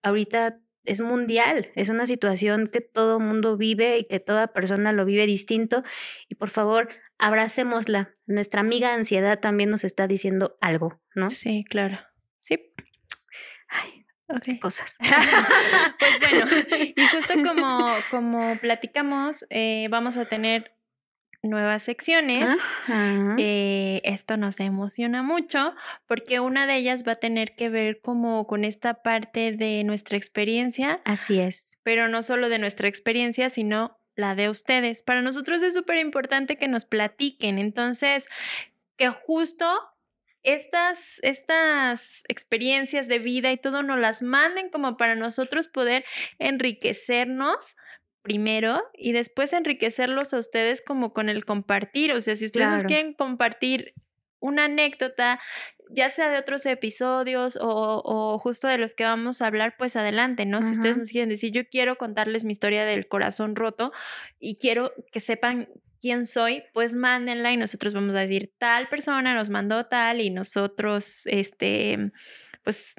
ahorita 0.02 0.58
es 0.84 1.00
mundial, 1.00 1.70
es 1.74 1.88
una 1.88 2.06
situación 2.06 2.68
que 2.68 2.80
todo 2.80 3.20
mundo 3.20 3.56
vive 3.56 3.98
y 3.98 4.04
que 4.04 4.20
toda 4.20 4.48
persona 4.48 4.92
lo 4.92 5.04
vive 5.04 5.26
distinto 5.26 5.82
y 6.28 6.34
por 6.34 6.50
favor, 6.50 6.88
abracémosla. 7.18 8.14
Nuestra 8.26 8.60
amiga 8.60 8.94
ansiedad 8.94 9.40
también 9.40 9.70
nos 9.70 9.84
está 9.84 10.06
diciendo 10.06 10.56
algo, 10.60 11.00
¿no? 11.14 11.30
Sí, 11.30 11.64
claro. 11.68 11.98
Sí. 12.38 12.72
Ay, 13.68 14.02
cosas. 14.60 14.96
Pues 15.98 16.18
bueno, 16.20 16.46
y 16.96 17.06
justo 17.06 17.34
como, 17.46 17.94
como 18.10 18.58
platicamos, 18.58 19.44
eh, 19.50 19.86
vamos 19.90 20.16
a 20.16 20.24
tener 20.24 20.74
nuevas 21.42 21.82
secciones. 21.82 22.50
Eh, 23.38 24.00
esto 24.04 24.36
nos 24.36 24.58
emociona 24.60 25.22
mucho 25.22 25.74
porque 26.06 26.40
una 26.40 26.66
de 26.66 26.76
ellas 26.76 27.04
va 27.06 27.12
a 27.12 27.16
tener 27.16 27.54
que 27.56 27.68
ver 27.68 28.00
como 28.00 28.46
con 28.46 28.64
esta 28.64 29.02
parte 29.02 29.52
de 29.52 29.82
nuestra 29.84 30.16
experiencia, 30.16 31.00
Así 31.04 31.40
es. 31.40 31.78
pero 31.82 32.08
no 32.08 32.22
solo 32.22 32.48
de 32.48 32.58
nuestra 32.58 32.88
experiencia, 32.88 33.50
sino 33.50 33.98
la 34.14 34.34
de 34.34 34.48
ustedes. 34.48 35.02
Para 35.02 35.22
nosotros 35.22 35.62
es 35.62 35.74
súper 35.74 35.98
importante 35.98 36.56
que 36.56 36.68
nos 36.68 36.84
platiquen, 36.84 37.58
entonces, 37.58 38.28
que 38.96 39.08
justo 39.08 39.66
estas, 40.42 41.18
estas 41.22 42.24
experiencias 42.28 43.08
de 43.08 43.18
vida 43.18 43.52
y 43.52 43.56
todo 43.58 43.82
nos 43.82 43.98
las 43.98 44.22
manden 44.22 44.70
como 44.70 44.96
para 44.96 45.14
nosotros 45.14 45.68
poder 45.68 46.04
enriquecernos 46.38 47.76
primero 48.22 48.82
y 48.94 49.12
después 49.12 49.52
enriquecerlos 49.52 50.32
a 50.32 50.38
ustedes 50.38 50.82
como 50.82 51.12
con 51.12 51.28
el 51.28 51.44
compartir. 51.44 52.12
O 52.12 52.20
sea, 52.20 52.36
si 52.36 52.46
ustedes 52.46 52.68
nos 52.68 52.82
Claro. 52.82 52.88
quieren 52.88 53.14
compartir 53.14 53.94
una 54.40 54.64
anécdota, 54.64 55.40
ya 55.90 56.08
sea 56.10 56.28
de 56.30 56.38
otros 56.38 56.66
episodios 56.66 57.56
o, 57.60 58.02
o 58.04 58.38
justo 58.38 58.66
de 58.66 58.78
los 58.78 58.94
que 58.94 59.04
vamos 59.04 59.40
a 59.42 59.46
hablar, 59.46 59.74
pues 59.78 59.94
adelante, 59.94 60.46
¿no? 60.46 60.62
Si 60.62 60.72
ustedes 60.72 60.98
nos 60.98 61.10
quieren 61.10 61.28
decir, 61.28 61.52
yo 61.52 61.68
quiero 61.68 61.96
contarles 61.96 62.44
mi 62.44 62.52
historia 62.52 62.84
del 62.84 63.06
corazón 63.06 63.54
roto 63.56 63.92
y 64.40 64.56
quiero 64.56 64.92
que 65.12 65.20
sepan 65.20 65.68
quién 66.00 66.26
soy, 66.26 66.64
pues 66.72 66.94
mándenla 66.94 67.52
y 67.52 67.56
nosotros 67.56 67.94
vamos 67.94 68.14
a 68.16 68.20
decir, 68.20 68.52
tal 68.58 68.88
persona 68.88 69.34
nos 69.34 69.50
mandó 69.50 69.86
tal 69.86 70.20
y 70.20 70.30
nosotros, 70.30 71.22
este, 71.26 72.10
pues 72.64 72.94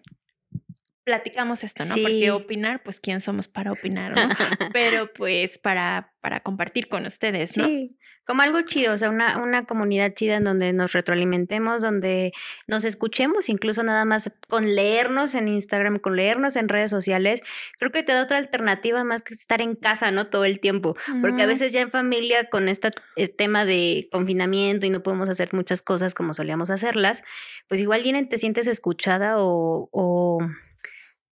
platicamos 1.03 1.63
esto, 1.63 1.85
¿no? 1.85 1.93
Sí. 1.93 2.01
Porque 2.01 2.31
opinar, 2.31 2.83
pues 2.83 2.99
quién 2.99 3.21
somos 3.21 3.47
para 3.47 3.71
opinar, 3.71 4.15
¿no? 4.15 4.29
Pero 4.73 5.11
pues 5.13 5.57
para, 5.57 6.13
para 6.21 6.39
compartir 6.41 6.87
con 6.87 7.05
ustedes, 7.05 7.57
¿no? 7.57 7.65
Sí, 7.65 7.97
como 8.25 8.41
algo 8.41 8.61
chido, 8.61 8.93
o 8.93 8.97
sea, 8.97 9.09
una, 9.09 9.37
una 9.37 9.65
comunidad 9.65 10.13
chida 10.13 10.37
en 10.37 10.45
donde 10.45 10.71
nos 10.71 10.93
retroalimentemos, 10.93 11.81
donde 11.81 12.31
nos 12.67 12.85
escuchemos, 12.85 13.49
incluso 13.49 13.83
nada 13.83 14.05
más 14.05 14.31
con 14.47 14.75
leernos 14.75 15.35
en 15.35 15.49
Instagram, 15.49 15.99
con 15.99 16.15
leernos 16.15 16.55
en 16.55 16.69
redes 16.69 16.89
sociales, 16.89 17.41
creo 17.79 17.91
que 17.91 18.03
te 18.03 18.13
da 18.13 18.23
otra 18.23 18.37
alternativa 18.37 19.03
más 19.03 19.23
que 19.23 19.33
estar 19.33 19.61
en 19.61 19.75
casa, 19.75 20.11
¿no? 20.11 20.27
Todo 20.27 20.45
el 20.45 20.61
tiempo, 20.61 20.95
porque 21.21 21.43
a 21.43 21.47
veces 21.47 21.73
ya 21.73 21.81
en 21.81 21.91
familia 21.91 22.49
con 22.49 22.69
este 22.69 22.91
tema 23.37 23.65
de 23.65 24.07
confinamiento 24.11 24.85
y 24.85 24.89
no 24.89 25.03
podemos 25.03 25.27
hacer 25.27 25.53
muchas 25.53 25.81
cosas 25.81 26.13
como 26.13 26.33
solíamos 26.33 26.69
hacerlas, 26.69 27.23
pues 27.67 27.81
igual 27.81 28.03
ya 28.03 28.13
te 28.27 28.37
sientes 28.37 28.67
escuchada 28.67 29.35
o... 29.37 29.89
o 29.91 30.39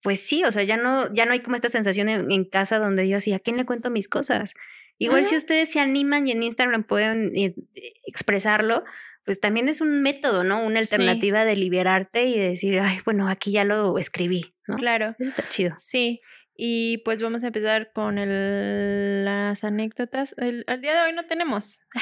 pues 0.02 0.22
sí, 0.22 0.44
o 0.44 0.52
sea, 0.52 0.64
ya 0.64 0.78
no, 0.78 1.14
ya 1.14 1.26
no 1.26 1.34
hay 1.34 1.42
como 1.42 1.56
esta 1.56 1.70
sensación 1.70 2.10
en, 2.10 2.32
en 2.32 2.46
casa 2.46 2.78
donde 2.80 3.04
digo 3.04 3.18
así, 3.18 3.34
¿a 3.34 3.40
quién 3.40 3.58
le 3.58 3.66
cuento 3.66 3.90
mis 3.90 4.08
cosas? 4.08 4.54
Igual 4.98 5.24
si 5.26 5.36
ustedes 5.38 5.72
se 5.72 5.80
animan 5.80 6.28
y 6.28 6.32
en 6.32 6.44
Instagram 6.44 6.84
pueden 6.84 7.32
eh, 7.36 7.54
expresarlo, 8.06 8.84
pues 9.26 9.40
también 9.40 9.70
es 9.70 9.80
un 9.82 10.02
método, 10.02 10.44
¿no? 10.44 10.62
Una 10.64 10.82
Sí. 10.84 10.94
alternativa 10.96 11.46
de 11.46 11.56
liberarte 11.56 12.26
y 12.26 12.38
de 12.38 12.50
decir, 12.50 12.80
ay, 12.82 13.00
bueno, 13.06 13.30
aquí 13.30 13.52
ya 13.52 13.64
lo 13.64 13.98
escribí, 13.98 14.54
¿no? 14.68 14.76
Claro. 14.76 15.12
Eso 15.18 15.24
está 15.30 15.48
chido. 15.48 15.74
Sí, 15.80 16.20
y 16.62 16.98
pues 17.06 17.22
vamos 17.22 17.44
a 17.46 17.48
empezar 17.48 17.92
con 17.94 18.18
el, 18.18 19.24
las 19.24 19.64
anécdotas. 19.64 20.36
El, 20.38 20.66
el 20.68 20.82
día 20.82 20.94
de 20.96 21.02
hoy 21.08 21.14
no 21.14 21.26
tenemos. 21.28 21.80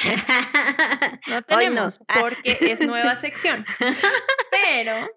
No 1.28 1.36
Hoy 1.36 1.40
no. 1.40 1.44
tenemos 1.46 1.98
Ah. 2.08 2.16
porque 2.20 2.56
es 2.60 2.80
nueva 2.80 3.16
sección. 3.20 3.64
Pero 4.50 5.08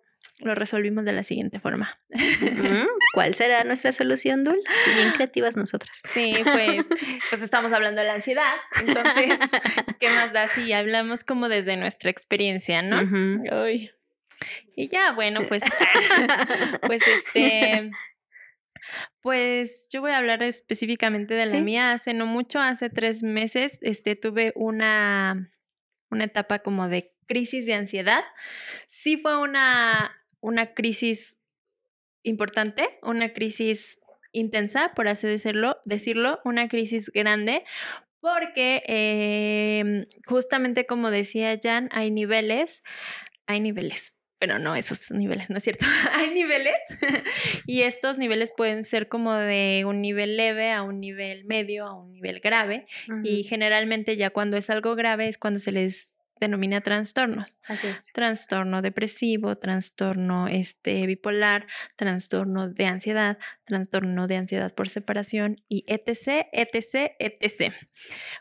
lo 0.44 0.56
resolvimos 0.56 1.06
de 1.06 1.14
la 1.14 1.24
siguiente 1.24 1.60
forma. 1.60 2.00
¿Cuál 3.14 3.36
será 3.36 3.64
nuestra 3.64 3.92
solución, 3.92 4.44
Dul? 4.44 4.60
Bien 4.96 5.12
creativas 5.16 5.58
nosotras. 5.58 6.00
Sí, 6.14 6.34
pues, 6.44 6.86
pues 7.30 7.42
estamos 7.42 7.72
hablando 7.74 8.02
de 8.02 8.08
la 8.08 8.14
ansiedad. 8.16 8.54
Entonces, 8.86 9.40
¿qué 10.00 10.10
más 10.10 10.34
da 10.34 10.48
si 10.48 10.72
hablamos 10.74 11.24
como 11.24 11.50
desde 11.50 11.78
nuestra 11.78 12.10
experiencia, 12.12 12.82
no? 12.82 13.02
Ay. 13.52 13.92
Y 14.76 14.88
ya, 14.90 15.12
bueno, 15.12 15.42
pues, 15.48 15.62
pues 16.88 17.02
este, 17.08 17.92
pues 19.22 19.88
yo 19.92 20.02
voy 20.02 20.12
a 20.12 20.18
hablar 20.18 20.42
específicamente 20.44 21.34
de 21.34 21.46
la 21.46 21.52
Sí. 21.52 21.62
mía. 21.62 21.92
Hace 21.92 22.14
no 22.14 22.26
mucho, 22.26 22.60
hace 22.60 22.90
tres 22.90 23.24
meses, 23.24 23.78
este, 23.82 24.16
tuve 24.16 24.52
una, 24.56 25.52
una 26.10 26.24
etapa 26.24 26.60
como 26.60 26.88
de 26.88 27.12
crisis 27.28 27.66
de 27.66 27.76
ansiedad. 27.76 28.24
Sí 28.88 29.18
fue 29.18 29.38
una, 29.38 30.12
una 30.42 30.74
crisis 30.74 31.40
importante, 32.24 33.00
una 33.02 33.34
crisis 33.34 34.00
intensa, 34.32 34.94
por 34.96 35.08
así 35.08 35.28
decirlo, 35.28 35.78
decirlo, 35.86 36.40
una 36.44 36.68
crisis 36.68 37.12
grande, 37.14 37.64
porque 38.20 38.84
eh, 38.88 40.08
justamente 40.26 40.86
como 40.86 41.12
decía 41.12 41.60
Jan, 41.62 41.90
hay 41.92 42.12
niveles, 42.12 42.84
hay 43.48 43.60
niveles, 43.60 44.14
pero 44.40 44.60
no 44.60 44.76
esos 44.76 45.12
niveles, 45.12 45.50
no 45.50 45.58
es 45.58 45.64
cierto, 45.64 45.86
hay 46.14 46.30
niveles 46.30 46.78
y 47.66 47.82
estos 47.82 48.18
niveles 48.18 48.54
pueden 48.56 48.84
ser 48.84 49.08
como 49.08 49.34
de 49.34 49.84
un 49.86 50.02
nivel 50.02 50.38
leve 50.38 50.72
a 50.72 50.84
un 50.84 51.00
nivel 51.00 51.46
medio, 51.46 51.86
a 51.86 51.94
un 51.94 52.12
nivel 52.12 52.40
grave 52.40 52.86
y 53.24 53.44
generalmente 53.44 54.16
ya 54.16 54.30
cuando 54.30 54.58
es 54.58 54.70
algo 54.70 54.96
grave 54.96 55.28
es 55.28 55.38
cuando 55.38 55.60
se 55.60 55.72
les 55.72 56.16
denomina 56.42 56.82
trastornos 56.82 57.60
Así 57.68 57.88
es. 57.88 58.08
trastorno 58.14 58.82
depresivo, 58.82 59.58
trastorno 59.58 60.48
este, 60.48 61.06
bipolar, 61.06 61.68
trastorno 61.96 62.68
de 62.68 62.86
ansiedad, 62.86 63.38
trastorno 63.64 64.28
de 64.28 64.36
ansiedad 64.36 64.74
por 64.74 64.90
separación 64.90 65.64
y 65.70 65.86
etc., 65.88 66.48
etc., 66.52 67.14
etc. 67.20 67.74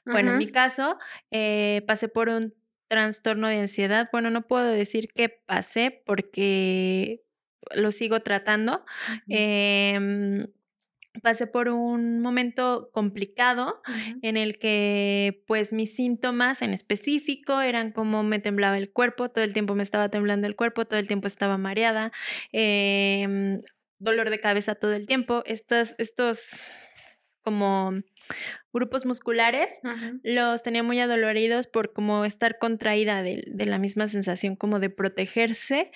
Bueno, 0.05 0.33
en 0.33 0.39
mi 0.39 0.49
caso, 0.49 0.99
eh, 1.31 1.83
pasé 1.87 2.09
por 2.09 2.29
un 2.29 2.55
trastorno 2.89 3.49
de 3.49 3.61
ansiedad. 3.61 4.09
Bueno, 4.11 4.31
no 4.31 4.49
puedo 4.49 4.67
decir 4.67 5.13
que 5.15 5.29
pasé 5.29 6.03
porque 6.05 7.23
lo 7.75 7.93
sigo 7.93 8.21
tratando. 8.21 8.85
Pasé 11.23 11.47
por 11.47 11.69
un 11.69 12.21
momento 12.21 12.91
complicado 12.93 13.83
en 14.23 14.37
el 14.37 14.59
que 14.59 15.43
pues 15.47 15.73
mis 15.73 15.95
síntomas 15.95 16.63
en 16.63 16.73
específico 16.73 17.61
eran 17.61 17.93
como 17.93 18.23
me 18.23 18.39
temblaba 18.39 18.79
el 18.79 18.93
cuerpo, 18.93 19.29
todo 19.31 19.45
el 19.45 19.53
tiempo 19.53 19.75
me 19.75 19.83
estaba 19.83 20.09
temblando 20.09 20.47
el 20.47 20.57
cuerpo, 20.57 20.85
todo 20.85 20.99
el 20.99 21.09
tiempo 21.09 21.27
estaba 21.27 21.59
mareada, 21.59 22.13
em, 22.53 23.61
dolor 23.99 24.31
de 24.31 24.39
cabeza 24.39 24.77
todo 24.77 24.93
el 24.93 25.07
tiempo, 25.07 25.43
estos, 25.47 25.95
estos 25.99 26.73
como 27.43 27.93
grupos 28.73 29.07
musculares 29.07 29.81
los 30.23 30.63
tenía 30.63 30.83
muy 30.83 31.01
adoloridos 31.01 31.67
por 31.67 31.93
como 31.93 32.25
estar 32.25 32.59
contraída 32.59 33.23
de, 33.23 33.43
la 33.67 33.79
misma 33.79 34.09
sensación 34.09 34.57
como 34.57 34.79
de 34.79 34.91
protegerse. 34.91 35.91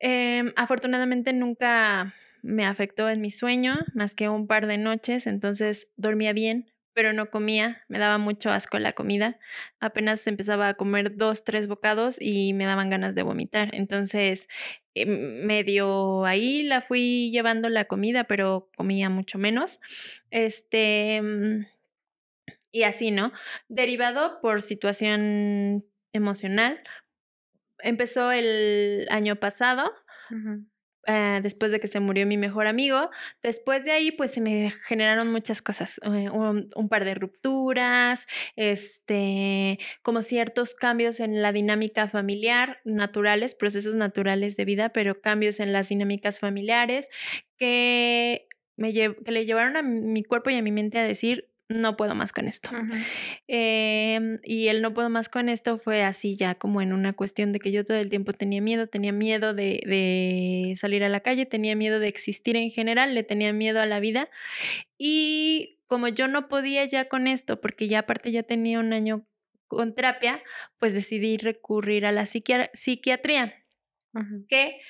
Em, 0.00 0.52
afortunadamente 0.56 1.32
nunca 1.32 2.14
me 2.42 2.66
afectó 2.66 3.08
en 3.08 3.20
mi 3.20 3.30
sueño 3.30 3.78
más 3.94 4.14
que 4.14 4.28
un 4.28 4.46
par 4.46 4.66
de 4.66 4.78
noches, 4.78 5.26
entonces 5.26 5.88
dormía 5.96 6.32
bien, 6.32 6.72
pero 6.94 7.12
no 7.12 7.30
comía, 7.30 7.82
me 7.88 7.98
daba 7.98 8.18
mucho 8.18 8.50
asco 8.50 8.78
la 8.78 8.92
comida, 8.92 9.38
apenas 9.80 10.26
empezaba 10.26 10.68
a 10.68 10.74
comer 10.74 11.16
dos, 11.16 11.44
tres 11.44 11.68
bocados 11.68 12.16
y 12.20 12.52
me 12.52 12.66
daban 12.66 12.90
ganas 12.90 13.14
de 13.14 13.22
vomitar, 13.22 13.74
entonces 13.74 14.48
eh, 14.94 15.06
medio 15.06 16.24
ahí 16.26 16.62
la 16.62 16.82
fui 16.82 17.30
llevando 17.32 17.68
la 17.68 17.86
comida, 17.86 18.24
pero 18.24 18.70
comía 18.76 19.08
mucho 19.08 19.38
menos, 19.38 19.80
este, 20.30 21.22
mm, 21.22 21.66
y 22.72 22.82
así, 22.84 23.10
¿no? 23.10 23.32
Derivado 23.68 24.40
por 24.40 24.62
situación 24.62 25.84
emocional, 26.12 26.82
empezó 27.78 28.32
el 28.32 29.06
año 29.10 29.36
pasado, 29.36 29.92
eh, 31.06 31.40
después 31.42 31.72
de 31.72 31.80
que 31.80 31.88
se 31.88 32.00
murió 32.00 32.26
mi 32.26 32.36
mejor 32.36 32.66
amigo. 32.66 33.10
Después 33.42 33.84
de 33.84 33.92
ahí, 33.92 34.12
pues 34.12 34.32
se 34.32 34.40
me 34.40 34.70
generaron 34.70 35.30
muchas 35.32 35.62
cosas, 35.62 36.00
eh, 36.04 36.30
un, 36.30 36.88
par 36.88 37.04
de 37.04 37.14
rupturas, 37.14 38.26
este, 38.56 39.78
como 40.02 40.22
ciertos 40.22 40.74
cambios 40.74 41.20
en 41.20 41.42
la 41.42 41.52
dinámica 41.52 42.08
familiar, 42.08 42.80
naturales, 42.84 43.54
procesos 43.54 43.94
naturales 43.94 44.56
de 44.56 44.64
vida, 44.64 44.90
pero 44.90 45.20
cambios 45.20 45.60
en 45.60 45.72
las 45.72 45.88
dinámicas 45.88 46.40
familiares 46.40 47.08
que 47.58 48.46
me 48.76 48.92
que 48.92 49.32
le 49.32 49.46
llevaron 49.46 49.76
a 49.76 49.82
mi 49.82 50.24
cuerpo 50.24 50.50
y 50.50 50.54
a 50.54 50.62
mi 50.62 50.72
mente 50.72 50.98
a 50.98 51.04
decir, 51.04 51.51
no 51.74 51.96
puedo 51.96 52.14
más 52.14 52.32
con 52.32 52.48
esto. 52.48 52.70
Em, 53.48 54.38
y 54.44 54.68
el 54.68 54.82
no 54.82 54.94
puedo 54.94 55.10
más 55.10 55.28
con 55.28 55.48
esto 55.48 55.78
fue 55.78 56.02
así 56.02 56.36
ya 56.36 56.54
como 56.54 56.80
en 56.80 56.92
una 56.92 57.12
cuestión 57.12 57.52
de 57.52 57.58
que 57.60 57.72
yo 57.72 57.84
todo 57.84 57.96
el 57.96 58.08
tiempo 58.08 58.32
tenía 58.32 58.60
miedo, 58.60 58.86
tenía 58.86 59.12
miedo 59.12 59.54
de, 59.54 59.82
de, 59.86 60.74
salir 60.76 61.04
a 61.04 61.08
la 61.08 61.20
calle, 61.20 61.46
tenía 61.46 61.76
miedo 61.76 61.98
de 61.98 62.08
existir 62.08 62.56
en 62.56 62.70
general, 62.70 63.14
le 63.14 63.22
tenía 63.22 63.52
miedo 63.52 63.80
a 63.80 63.86
la 63.86 64.00
vida. 64.00 64.28
Y 64.98 65.78
como 65.86 66.08
yo 66.08 66.28
no 66.28 66.48
podía 66.48 66.84
ya 66.84 67.08
con 67.08 67.26
esto, 67.26 67.60
porque 67.60 67.88
ya 67.88 68.00
aparte 68.00 68.32
ya 68.32 68.42
tenía 68.42 68.80
un 68.80 68.92
año 68.92 69.26
con 69.66 69.94
terapia, 69.94 70.42
pues 70.78 70.92
decidí 70.92 71.38
recurrir 71.38 72.06
a 72.06 72.12
la 72.12 72.26
psiquiatría, 72.26 73.64
que 74.48 74.80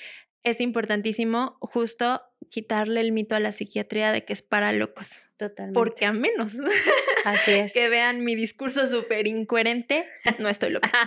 es 0.45 0.61
importantísimo 0.61 1.57
justo 1.61 2.23
quitarle 2.51 3.01
el 3.01 3.13
mito 3.13 3.35
a 3.35 3.41
la 3.41 3.53
psiquiatría 3.53 4.13
de 4.13 4.25
que 4.25 4.33
es 4.33 4.43
para 4.43 4.73
locos. 4.73 5.23
Totalmente. 5.37 5.75
Porque 5.75 6.05
a 6.05 6.13
menos 6.13 6.57
Así 7.25 7.51
es. 7.53 7.73
que 7.73 7.89
vean 7.89 8.25
mi 8.25 8.35
discurso 8.35 8.87
súper 8.87 9.27
incoherente, 9.27 10.07
no 10.39 10.49
estoy 10.49 10.71
loca. 10.71 10.91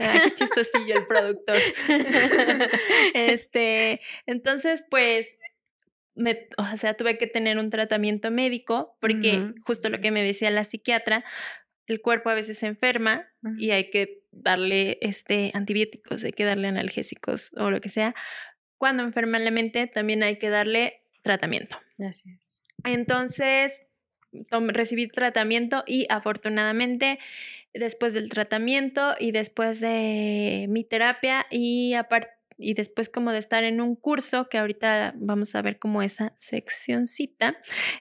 ah, 0.00 0.20
qué 0.22 0.34
chistosillo 0.34 0.94
el 0.94 1.06
productor. 1.06 1.56
este, 3.14 4.00
entonces, 4.26 4.84
pues, 4.88 5.36
me, 6.14 6.48
o 6.56 6.76
sea, 6.76 6.94
tuve 6.94 7.18
que 7.18 7.26
tener 7.26 7.58
un 7.58 7.68
tratamiento 7.70 8.30
médico 8.30 8.96
porque 9.00 9.52
justo 9.66 9.90
lo 9.90 10.00
que 10.00 10.10
me 10.10 10.22
decía 10.22 10.50
la 10.50 10.64
psiquiatra, 10.64 11.24
el 11.86 12.00
cuerpo 12.00 12.30
a 12.30 12.34
veces 12.34 12.58
se 12.58 12.66
enferma 12.66 13.26
y 13.58 13.70
hay 13.70 13.90
que 13.90 14.22
darle 14.32 14.98
este 15.00 15.52
antibióticos, 15.54 16.24
hay 16.24 16.32
que 16.32 16.44
darle 16.44 16.68
analgésicos 16.68 17.52
o 17.56 17.70
lo 17.70 17.80
que 17.80 17.88
sea. 17.88 18.14
Cuando 18.78 19.02
enferma 19.02 19.38
la 19.38 19.50
mente, 19.50 19.86
también 19.86 20.22
hay 20.22 20.36
que 20.36 20.50
darle 20.50 21.02
tratamiento. 21.22 21.78
Así 21.98 22.30
es. 22.30 22.62
Entonces, 22.84 23.82
recibí 24.50 25.08
tratamiento 25.08 25.84
y 25.86 26.06
afortunadamente 26.10 27.18
después 27.72 28.14
del 28.14 28.28
tratamiento 28.28 29.14
y 29.18 29.32
después 29.32 29.80
de 29.80 30.66
mi 30.68 30.84
terapia 30.84 31.46
y 31.50 31.94
aparte 31.94 32.36
y 32.58 32.74
después 32.74 33.08
como 33.08 33.32
de 33.32 33.38
estar 33.38 33.64
en 33.64 33.80
un 33.80 33.96
curso 33.96 34.48
que 34.48 34.58
ahorita 34.58 35.12
vamos 35.16 35.54
a 35.54 35.62
ver 35.62 35.78
como 35.78 36.02
esa 36.02 36.34
seccioncita, 36.38 37.58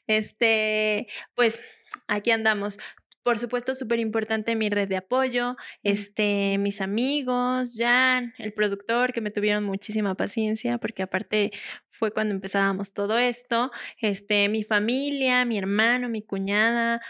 este, 0.08 1.08
pues 1.36 1.62
aquí 2.08 2.32
andamos 2.32 2.80
por 3.26 3.40
supuesto, 3.40 3.74
súper 3.74 3.98
importante 4.00 4.56
mi 4.56 4.70
red 4.70 4.88
de 4.88 4.98
apoyo, 4.98 5.56
este, 5.82 6.60
mis 6.60 6.80
amigos, 6.80 7.74
Jan, 7.76 8.36
el 8.38 8.54
productor, 8.54 9.14
que 9.14 9.22
me 9.22 9.32
tuvieron 9.32 9.64
muchísima 9.64 10.14
paciencia, 10.14 10.78
porque 10.78 11.02
aparte 11.02 11.52
fue 11.90 12.12
cuando 12.12 12.36
empezábamos 12.36 12.94
todo 12.94 13.18
esto, 13.18 13.72
este, 14.00 14.48
mi 14.48 14.64
familia, 14.64 15.44
mi 15.44 15.58
hermano, 15.58 16.08
mi 16.08 16.22
cuñada, 16.22 17.02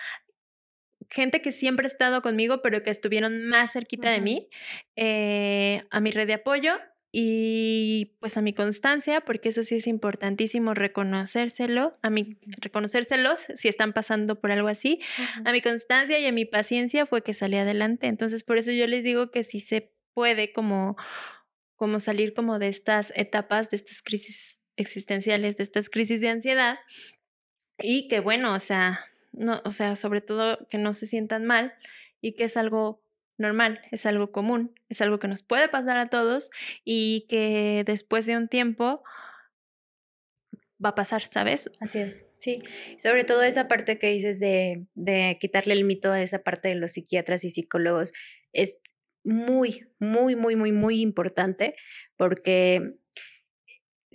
gente 1.09 1.41
que 1.41 1.51
siempre 1.51 1.86
ha 1.86 1.88
estado 1.88 2.22
conmigo, 2.22 2.61
pero 2.61 2.82
que 2.82 2.91
estuvieron 2.91 3.43
más 3.49 3.74
cerquita 3.74 4.09
de 4.09 4.22
mí, 4.22 4.47
eh, 4.95 5.84
a 5.91 5.99
mi 5.99 6.11
red 6.11 6.28
de 6.28 6.36
apoyo 6.36 6.78
y 7.18 8.18
pues 8.20 8.36
a 8.36 8.41
mi 8.41 8.51
constancia, 8.51 9.22
porque 9.22 9.47
eso 9.47 9.63
sí 9.63 9.76
es 9.76 9.88
importantísimo 9.88 10.74
reconocérselo, 10.74 11.97
a 12.01 12.09
mi 12.09 12.38
reconocérselos 12.57 13.47
si 13.55 13.70
están 13.70 13.93
pasando 13.93 14.41
por 14.41 14.51
algo 14.51 14.68
así, 14.68 14.99
a 15.45 15.53
mi 15.53 15.61
constancia 15.61 16.20
y 16.20 16.26
a 16.26 16.34
mi 16.34 16.43
paciencia 16.43 17.05
fue 17.05 17.24
que 17.24 17.34
salí 17.34 17.55
adelante. 17.55 18.07
Entonces, 18.07 18.43
por 18.43 18.57
eso 18.57 18.74
yo 18.74 18.86
les 18.86 19.05
digo 19.05 19.32
que 19.32 19.45
sí 19.45 19.61
se 19.61 19.93
puede 20.13 20.51
como 20.51 20.97
como 21.78 22.01
salir 22.01 22.34
como 22.34 22.59
de 22.59 22.68
estas 22.68 23.13
etapas, 23.16 23.70
de 23.70 23.78
estas 23.78 24.01
crisis 24.01 24.61
existenciales, 24.76 25.55
de 25.55 25.63
estas 25.63 25.89
crisis 25.89 26.20
de 26.20 26.28
ansiedad 26.28 26.80
y 27.80 28.09
que 28.09 28.20
bueno, 28.20 28.53
o 28.53 28.59
sea, 28.59 29.05
no, 29.32 29.61
o 29.63 29.72
sea, 29.72 29.95
sobre 29.95 30.20
todo 30.20 30.68
que 30.70 30.78
no 30.78 30.91
se 30.91 31.07
sientan 31.07 31.45
mal 31.45 31.76
y 32.20 32.34
que 32.34 32.43
es 32.43 32.57
algo 32.57 33.05
normal, 33.38 33.82
es 33.92 34.06
algo 34.06 34.32
común, 34.32 34.74
es 34.90 35.02
algo 35.02 35.20
que 35.20 35.28
nos 35.28 35.44
puede 35.44 35.70
pasar 35.70 35.98
a 35.98 36.10
todos 36.10 36.50
y 36.84 37.26
que 37.30 37.84
después 37.86 38.26
de 38.26 38.38
un 38.38 38.48
tiempo 38.48 39.04
va 40.84 40.90
a 40.90 40.96
pasar, 40.96 41.24
¿sabes? 41.24 41.70
Así 41.80 42.00
es, 42.00 42.28
sí. 42.40 42.62
Sobre 42.98 43.24
todo 43.24 43.44
esa 43.44 43.68
parte 43.68 43.98
que 43.98 44.12
dices 44.12 44.40
de, 44.40 44.86
de 44.94 45.38
quitarle 45.40 45.74
el 45.74 45.86
mito 45.86 46.12
a 46.12 46.22
esa 46.22 46.44
parte 46.44 46.70
de 46.70 46.76
los 46.76 46.94
psiquiatras 46.94 47.44
y 47.44 47.50
psicólogos 47.50 48.14
es 48.52 48.80
muy, 49.24 49.88
muy, 50.00 50.36
muy, 50.36 50.56
muy, 50.56 50.72
muy 50.72 51.02
importante 51.02 51.76
porque 52.18 52.96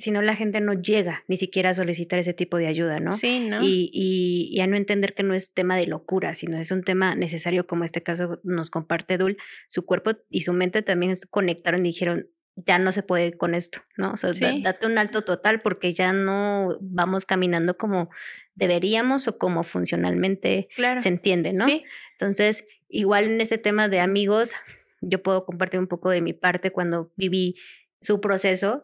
si 0.01 0.11
no 0.11 0.23
la 0.23 0.35
gente 0.35 0.61
no 0.61 0.73
llega 0.73 1.25
ni 1.29 1.37
siquiera 1.37 1.71
a 1.71 1.75
solicitar 1.75 2.19
ese 2.19 2.35
tipo 2.35 2.57
de 2.57 2.67
ayuda, 2.67 3.01
¿no? 3.01 3.13
Sí, 3.13 3.41
¿no? 3.41 3.59
Y, 3.63 3.91
y, 3.93 4.61
a 4.61 4.67
no 4.67 4.77
entender 4.77 5.15
que 5.15 5.23
no 5.23 5.35
es 5.35 5.53
tema 5.53 5.77
de 5.77 5.87
locura, 5.87 6.35
sino 6.35 6.59
es 6.59 6.71
un 6.71 6.83
tema 6.83 7.15
necesario, 7.15 7.67
como 7.67 7.85
este 7.85 8.03
caso 8.03 8.41
nos 8.43 8.71
comparte 8.71 9.19
Dul, 9.19 9.37
su 9.69 9.85
cuerpo 9.85 10.13
y 10.29 10.41
su 10.43 10.53
mente 10.53 10.83
también 10.83 11.15
conectaron 11.31 11.81
y 11.81 11.91
dijeron, 11.91 12.29
ya 12.57 12.79
no 12.79 12.93
se 12.93 13.03
puede 13.03 13.37
con 13.37 13.55
esto, 13.55 13.81
¿no? 13.97 14.13
O 14.13 14.17
sea, 14.17 14.33
date 14.63 14.87
un 14.87 14.99
alto 14.99 15.23
total 15.23 15.61
porque 15.63 15.93
ya 15.93 16.13
no 16.13 16.79
vamos 16.81 17.25
caminando 17.27 17.77
como 17.77 18.11
deberíamos 18.55 19.29
o 19.29 19.39
como 19.39 19.65
funcionalmente 19.65 20.69
se 21.01 21.09
entiende, 21.09 21.53
¿no? 21.53 21.65
Sí. 21.65 21.85
Entonces, 22.13 22.65
igual 22.89 23.25
en 23.25 23.41
ese 23.41 23.59
tema 23.59 23.89
de 23.89 24.01
amigos, 24.01 24.55
yo 25.01 25.23
puedo 25.23 25.45
compartir 25.45 25.81
un 25.81 25.87
poco 25.87 26.11
de 26.11 26.21
mi 26.21 26.33
parte 26.33 26.71
cuando 26.71 27.13
viví 27.17 27.57
su 28.01 28.21
proceso 28.21 28.83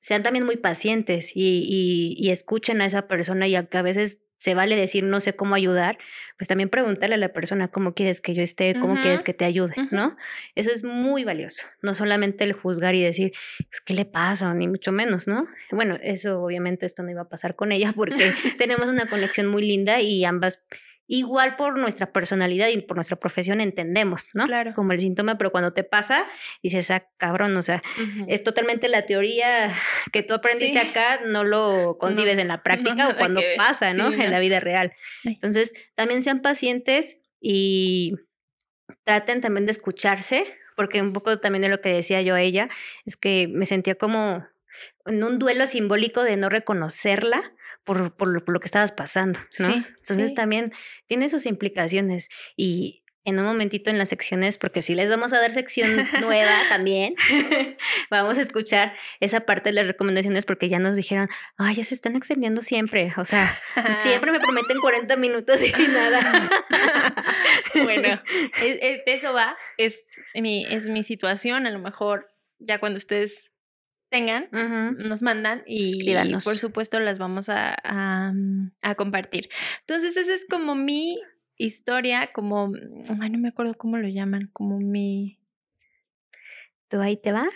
sean 0.00 0.22
también 0.22 0.44
muy 0.44 0.56
pacientes 0.56 1.32
y, 1.34 2.16
y, 2.18 2.30
escuchen 2.30 2.80
a 2.80 2.86
esa 2.86 3.08
persona 3.08 3.46
y 3.48 3.56
aunque 3.56 3.78
a 3.78 3.82
veces 3.82 4.20
se 4.38 4.54
vale 4.54 4.76
decir 4.76 5.02
no 5.02 5.20
sé 5.20 5.34
cómo 5.34 5.56
ayudar, 5.56 5.98
pues 6.38 6.46
también 6.46 6.68
preguntarle 6.68 7.16
a 7.16 7.18
la 7.18 7.32
persona 7.32 7.68
cómo 7.68 7.94
quieres 7.94 8.20
que 8.20 8.34
yo 8.34 8.42
esté, 8.42 8.78
cómo 8.78 8.94
quieres 8.94 9.24
que 9.24 9.34
te 9.34 9.44
ayude, 9.44 9.74
¿no? 9.90 10.16
Eso 10.54 10.70
es 10.70 10.84
muy 10.84 11.24
valioso, 11.24 11.64
no 11.82 11.92
solamente 11.92 12.44
el 12.44 12.52
juzgar 12.52 12.94
y 12.94 13.02
decir, 13.02 13.32
pues, 13.68 13.80
¿qué 13.80 13.94
le 13.94 14.04
pasa? 14.04 14.54
Ni 14.54 14.68
mucho 14.68 14.92
menos, 14.92 15.26
¿no? 15.26 15.48
Bueno, 15.72 15.98
eso 16.00 16.40
obviamente 16.40 16.86
esto 16.86 17.02
no 17.02 17.10
iba 17.10 17.22
a 17.22 17.28
pasar 17.28 17.56
con 17.56 17.72
ella 17.72 17.92
porque 17.96 18.32
tenemos 18.56 18.88
una 18.88 19.06
conexión 19.06 19.48
muy 19.48 19.66
linda 19.66 20.00
y 20.00 20.24
ambas 20.24 20.64
igual 21.08 21.56
por 21.56 21.78
nuestra 21.78 22.12
personalidad 22.12 22.68
y 22.68 22.82
por 22.82 22.96
nuestra 22.96 23.16
profesión 23.16 23.62
entendemos, 23.62 24.28
¿no? 24.34 24.44
Claro. 24.44 24.74
Como 24.74 24.92
el 24.92 25.00
síntoma, 25.00 25.38
pero 25.38 25.50
cuando 25.50 25.72
te 25.72 25.82
pasa, 25.82 26.26
dices, 26.62 26.90
ah, 26.90 27.08
cabrón, 27.16 27.56
o 27.56 27.62
sea, 27.62 27.82
es 28.28 28.44
totalmente 28.44 28.88
la 28.88 29.06
teoría 29.06 29.72
que 30.12 30.22
tú 30.22 30.34
aprendiste 30.34 30.78
acá, 30.78 31.20
no 31.24 31.44
lo 31.44 31.96
concibes 31.98 32.38
en 32.38 32.48
la 32.48 32.62
práctica 32.62 33.08
o 33.08 33.16
cuando 33.16 33.40
pasa, 33.56 33.94
¿no? 33.94 34.12
En 34.12 34.30
la 34.30 34.38
vida 34.38 34.60
real. 34.60 34.92
Entonces, 35.24 35.72
también 35.94 36.22
sean 36.22 36.42
pacientes 36.42 37.18
y 37.40 38.14
traten 39.04 39.40
también 39.40 39.64
de 39.64 39.72
escucharse, 39.72 40.46
porque 40.76 41.00
un 41.00 41.14
poco 41.14 41.40
también 41.40 41.62
de 41.62 41.70
lo 41.70 41.80
que 41.80 41.88
decía 41.88 42.20
yo 42.20 42.34
a 42.34 42.42
ella, 42.42 42.68
es 43.06 43.16
que 43.16 43.48
me 43.50 43.64
sentía 43.64 43.94
como 43.94 44.46
en 45.06 45.24
un 45.24 45.38
duelo 45.38 45.66
simbólico 45.66 46.22
de 46.22 46.36
no 46.36 46.50
reconocerla 46.50 47.54
por, 47.88 48.14
por, 48.14 48.28
lo, 48.28 48.44
por 48.44 48.52
lo 48.54 48.60
que 48.60 48.66
estabas 48.66 48.92
pasando, 48.92 49.40
¿no? 49.58 49.72
Sí, 49.72 49.84
Entonces 50.00 50.28
sí. 50.28 50.34
también 50.34 50.72
tiene 51.06 51.28
sus 51.28 51.46
implicaciones 51.46 52.28
y 52.56 53.02
en 53.24 53.38
un 53.38 53.44
momentito 53.44 53.90
en 53.90 53.98
las 53.98 54.08
secciones, 54.08 54.56
porque 54.56 54.80
sí 54.80 54.94
les 54.94 55.10
vamos 55.10 55.32
a 55.34 55.40
dar 55.40 55.52
sección 55.52 55.96
nueva 56.20 56.52
también, 56.70 57.14
vamos 58.10 58.38
a 58.38 58.40
escuchar 58.40 58.94
esa 59.20 59.40
parte 59.40 59.68
de 59.68 59.74
las 59.74 59.86
recomendaciones 59.86 60.46
porque 60.46 60.68
ya 60.70 60.78
nos 60.78 60.96
dijeron, 60.96 61.28
ay, 61.58 61.74
ya 61.74 61.84
se 61.84 61.92
están 61.94 62.16
extendiendo 62.16 62.62
siempre, 62.62 63.12
o 63.18 63.26
sea, 63.26 63.58
siempre 63.98 64.32
me 64.32 64.40
prometen 64.40 64.78
40 64.80 65.16
minutos 65.16 65.60
y 65.62 65.88
nada. 65.88 66.48
bueno, 67.84 68.20
es- 68.62 68.78
es- 68.82 69.04
de 69.04 69.12
eso 69.12 69.32
va, 69.34 69.56
es 69.76 70.00
mi, 70.34 70.64
es 70.66 70.84
mi 70.86 71.02
situación, 71.02 71.66
a 71.66 71.70
lo 71.70 71.80
mejor 71.80 72.28
ya 72.58 72.78
cuando 72.80 72.96
ustedes 72.96 73.50
tengan, 74.08 74.48
nos 74.96 75.22
mandan 75.22 75.62
y 75.66 76.14
por 76.44 76.56
supuesto 76.56 76.98
las 77.00 77.18
vamos 77.18 77.48
a, 77.48 77.74
a, 77.84 78.32
mm, 78.32 78.72
a 78.82 78.94
compartir. 78.94 79.48
Entonces, 79.80 80.16
esa 80.16 80.32
es 80.34 80.46
como 80.48 80.74
mi 80.74 81.18
historia, 81.56 82.30
como, 82.32 82.72
ay, 83.20 83.30
no 83.30 83.38
me 83.38 83.48
acuerdo 83.48 83.74
cómo 83.74 83.98
lo 83.98 84.08
llaman, 84.08 84.48
como 84.52 84.78
mi, 84.78 85.38
¿Tú 86.90 87.02
ahí 87.02 87.18
te 87.18 87.32
va? 87.32 87.46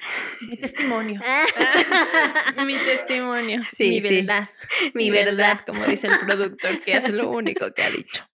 mi 0.43 0.57
testimonio. 0.59 1.21
mi 2.67 2.77
testimonio, 2.77 3.63
Sí, 3.71 3.89
mi 3.89 4.03
sí. 4.03 4.17
verdad, 4.21 4.51
Mi 4.93 5.11
verdad. 5.11 5.61
como 5.67 5.83
dice 5.87 6.09
el 6.09 6.19
productor, 6.19 6.81
que 6.81 6.97
es 6.99 7.09
lo 7.11 7.31
único 7.31 7.73
que 7.73 7.83
ha 7.83 7.91
dicho. 7.91 8.29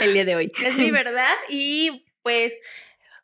el 0.00 0.12
día 0.12 0.24
de 0.24 0.36
hoy. 0.36 0.52
Es 0.64 0.76
mi 0.76 0.92
verdad 0.92 1.34
y 1.48 2.06
pues 2.22 2.54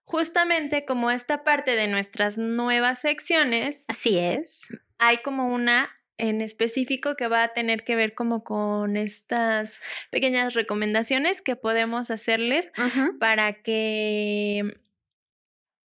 justamente 0.04 0.84
como 0.84 1.10
esta 1.10 1.44
parte 1.44 1.76
de 1.76 1.88
nuestras 1.88 2.38
nuevas 2.38 3.00
secciones, 3.00 3.84
Así 3.88 4.18
es. 4.18 4.68
hay 4.98 5.18
como 5.18 5.48
una 5.48 5.90
en 6.16 6.40
específico 6.42 7.16
que 7.16 7.26
va 7.26 7.42
a 7.42 7.52
tener 7.54 7.82
que 7.84 7.96
ver 7.96 8.14
como 8.14 8.44
con 8.44 8.96
estas 8.96 9.80
pequeñas 10.10 10.54
recomendaciones 10.54 11.42
que 11.42 11.56
podemos 11.56 12.10
hacerles 12.12 12.70
para 13.18 13.54
que 13.62 14.76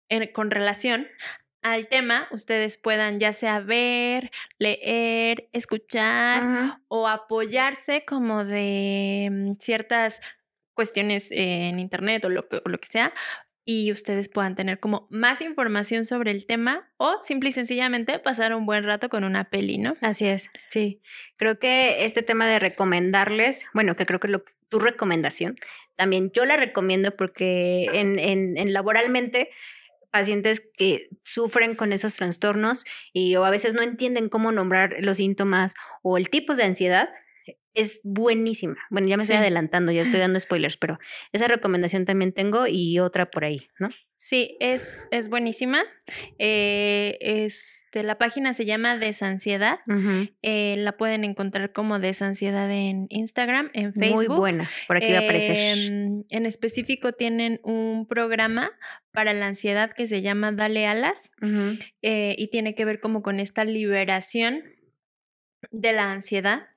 en- 0.09 0.32
con 0.34 0.51
relación 0.51 1.07
al 1.64 1.88
tema 1.88 2.28
ustedes 2.32 2.78
puedan 2.78 3.18
ya 3.20 3.34
sea 3.34 3.59
ver, 3.62 4.32
leer, 4.59 5.49
escuchar 5.53 6.78
o 6.88 7.07
apoyarse 7.07 8.03
como 8.05 8.45
de 8.45 9.30
mm, 9.32 9.53
ciertas 9.59 10.22
cuestiones 10.76 11.30
en 11.32 11.80
internet 11.80 12.26
o 12.26 12.30
lo, 12.30 12.47
que- 12.47 12.62
o 12.64 12.70
lo 12.70 12.80
que 12.80 12.89
sea 12.89 13.12
y 13.64 13.91
ustedes 13.91 14.28
puedan 14.28 14.55
tener 14.55 14.80
como 14.80 15.07
más 15.09 15.41
información 15.41 16.05
sobre 16.05 16.32
el 16.32 16.45
tema 16.45 16.89
o 16.97 17.20
simple 17.24 17.49
y 17.49 17.51
sencillamente 17.51 18.18
pasar 18.20 18.55
un 18.55 18.66
buen 18.66 18.84
rato 18.84 19.09
con 19.09 19.24
una 19.24 19.49
peli, 19.49 19.78
¿no? 19.78 19.95
Así 20.01 20.26
es, 20.26 20.49
sí. 20.70 21.01
Creo 21.38 21.59
que 21.59 22.05
este 22.05 22.24
tema 22.24 22.47
de 22.47 22.59
recomendarles, 22.59 23.66
bueno, 23.74 23.95
que 23.95 24.05
creo 24.05 24.20
que 24.20 24.28
lo, 24.28 24.43
tu 24.70 24.80
recomendación, 24.80 25.55
también 25.95 26.32
yo 26.32 26.45
la 26.45 26.57
recomiendo 26.57 27.16
porque 27.16 27.86
en, 27.93 28.18
en, 28.18 28.57
en 28.57 28.74
laboralmente 28.74 29.49
pacientes 30.12 30.68
que 30.76 31.09
sufren 31.24 31.76
con 31.76 31.93
esos 31.93 32.16
trastornos 32.16 32.86
y 33.14 33.36
o 33.36 33.45
a 33.45 33.49
veces 33.51 33.76
no 33.76 33.82
entienden 33.82 34.30
cómo 34.30 34.51
nombrar 34.51 34.95
los 34.99 35.18
síntomas 35.18 35.74
o 36.01 36.18
el 36.18 36.30
tipo 36.30 36.55
de 36.55 36.64
ansiedad, 36.64 37.09
es 37.73 38.01
buenísima. 38.03 38.75
Bueno, 38.89 39.07
ya 39.07 39.17
me 39.17 39.23
estoy 39.23 39.37
adelantando, 39.37 39.91
ya 39.91 40.01
estoy 40.01 40.19
dando 40.19 40.39
spoilers, 40.39 40.77
pero 40.77 40.99
esa 41.31 41.47
recomendación 41.47 42.05
también 42.05 42.33
tengo 42.33 42.67
y 42.67 42.99
otra 42.99 43.29
por 43.29 43.45
ahí, 43.45 43.67
¿no? 43.79 43.89
Sí, 44.15 44.55
es, 44.59 45.07
es 45.09 45.29
buenísima. 45.29 45.81
Eh, 46.37 47.17
este, 47.21 48.03
la 48.03 48.19
página 48.19 48.53
se 48.53 48.65
llama 48.65 48.95
Desansiedad. 48.97 49.79
Eh, 50.43 50.75
la 50.77 50.95
pueden 50.95 51.23
encontrar 51.23 51.71
como 51.71 51.97
Desansiedad 51.97 52.69
en 52.71 53.07
Instagram, 53.09 53.71
en 53.73 53.93
Facebook. 53.93 54.27
Muy 54.27 54.37
buena, 54.37 54.69
por 54.87 54.97
aquí 54.97 55.11
va 55.11 55.19
a 55.19 55.21
aparecer. 55.23 55.77
Em, 55.77 56.23
en 56.29 56.45
específico 56.45 57.13
tienen 57.13 57.59
un 57.63 58.05
programa 58.07 58.69
para 59.11 59.33
la 59.33 59.47
ansiedad 59.47 59.91
que 59.91 60.05
se 60.05 60.21
llama 60.21 60.51
Dale 60.51 60.85
Alas 60.85 61.31
eh, 62.01 62.35
y 62.37 62.47
tiene 62.49 62.75
que 62.75 62.85
ver 62.85 62.99
como 62.99 63.23
con 63.23 63.39
esta 63.39 63.65
liberación 63.65 64.63
de 65.71 65.93
la 65.93 66.11
ansiedad, 66.11 66.67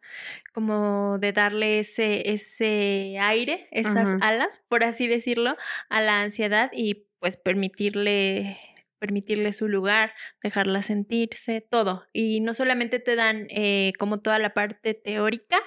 como 0.53 1.19
de 1.19 1.33
darle 1.33 1.81
ese, 1.81 2.31
ese 2.31 3.17
aire, 3.21 3.69
esas 3.71 4.17
alas, 4.21 4.63
por 4.69 4.85
así 4.85 5.07
decirlo, 5.07 5.57
a 5.89 6.01
la 6.01 6.23
ansiedad 6.23 6.71
y 6.73 7.07
pues 7.19 7.37
permitirle 7.37 8.59
permitirle 9.05 9.53
su 9.53 9.69
lugar, 9.69 10.15
dejarla 10.43 10.81
sentirse, 10.81 11.61
todo. 11.61 12.07
Y 12.15 12.41
no 12.41 12.55
solamente 12.55 13.01
te 13.01 13.17
dan 13.17 13.49
eh, 13.51 13.93
como 13.99 14.21
toda 14.21 14.39
la 14.39 14.55
parte 14.55 14.95
teórica 14.95 15.59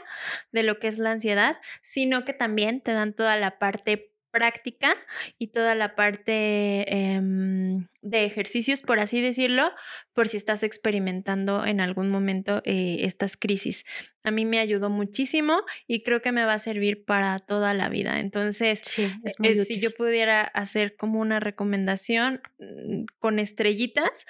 de 0.51 0.63
lo 0.63 0.79
que 0.79 0.87
es 0.87 0.97
la 0.97 1.11
ansiedad, 1.11 1.57
sino 1.83 2.25
que 2.25 2.33
también 2.33 2.81
te 2.81 2.93
dan 2.93 3.13
toda 3.13 3.35
la 3.35 3.59
parte 3.59 4.11
práctica 4.38 4.95
y 5.39 5.47
toda 5.47 5.73
la 5.73 5.95
parte 5.95 6.85
em, 6.93 7.88
de 8.01 8.23
ejercicios, 8.23 8.83
por 8.83 8.99
así 8.99 9.19
decirlo, 9.19 9.71
por 10.13 10.27
si 10.27 10.38
estás 10.38 10.61
experimentando 10.61 11.65
en 11.65 11.81
algún 11.81 12.11
momento 12.11 12.61
eh, 12.63 12.97
estas 12.99 13.35
crisis. 13.35 13.83
A 14.23 14.29
mí 14.29 14.45
me 14.45 14.59
ayudó 14.59 14.91
muchísimo 14.91 15.63
y 15.88 16.03
creo 16.03 16.21
que 16.21 16.31
me 16.31 16.45
va 16.45 16.53
a 16.53 16.59
servir 16.59 17.03
para 17.03 17.39
toda 17.39 17.73
la 17.73 17.89
vida. 17.89 18.19
Entonces, 18.19 18.81
Sí, 18.83 19.11
es 19.23 19.39
muy 19.39 19.49
eh, 19.49 19.55
si 19.55 19.79
yo 19.79 19.89
pudiera 19.89 20.41
hacer 20.41 20.95
como 20.95 21.19
una 21.19 21.39
recomendación 21.39 22.41
mm, 22.59 23.05
con 23.17 23.39
estrellitas, 23.39 24.27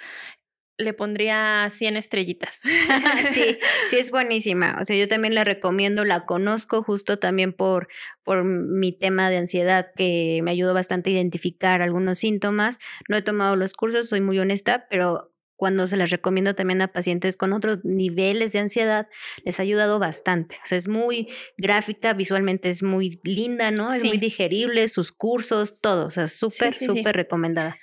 le 0.78 0.94
pondría 0.94 1.68
100 1.70 1.96
estrellitas. 1.96 2.62
sí, 3.34 3.58
sí 3.88 3.96
es 3.96 4.10
buenísima. 4.10 4.78
O 4.80 4.84
sea, 4.84 4.96
yo 4.96 5.08
también 5.08 5.34
la 5.34 5.44
recomiendo, 5.44 6.04
la 6.04 6.24
conozco 6.24 6.82
justo 6.82 7.18
también 7.18 7.52
por, 7.52 7.88
por 8.22 8.44
mi 8.44 8.92
tema 8.92 9.28
de 9.28 9.38
ansiedad 9.38 9.88
que 9.96 10.40
me 10.42 10.52
ayudó 10.52 10.74
bastante 10.74 11.10
a 11.10 11.14
identificar 11.14 11.82
algunos 11.82 12.20
síntomas. 12.20 12.78
No 13.08 13.16
he 13.16 13.22
tomado 13.22 13.56
los 13.56 13.74
cursos, 13.74 14.08
soy 14.08 14.20
muy 14.20 14.38
honesta, 14.38 14.86
pero 14.88 15.32
cuando 15.58 15.88
se 15.88 15.96
las 15.96 16.10
recomiendo 16.10 16.54
también 16.54 16.80
a 16.82 16.88
pacientes 16.92 17.36
con 17.36 17.52
otros 17.52 17.84
niveles 17.84 18.52
de 18.52 18.60
ansiedad, 18.60 19.08
les 19.44 19.58
ha 19.58 19.64
ayudado 19.64 19.98
bastante. 19.98 20.54
O 20.64 20.66
sea, 20.66 20.78
es 20.78 20.86
muy 20.86 21.28
gráfica, 21.56 22.12
visualmente 22.14 22.68
es 22.68 22.84
muy 22.84 23.20
linda, 23.24 23.72
¿no? 23.72 23.92
Es 23.92 24.02
Sí. 24.02 24.08
muy 24.08 24.18
digerible, 24.18 24.86
sus 24.88 25.10
cursos, 25.10 25.80
todo. 25.80 26.06
O 26.06 26.10
sea, 26.12 26.28
súper, 26.28 26.74
sí, 26.74 26.80
sí. 26.80 26.84
súper 26.86 27.16
recomendada. 27.16 27.76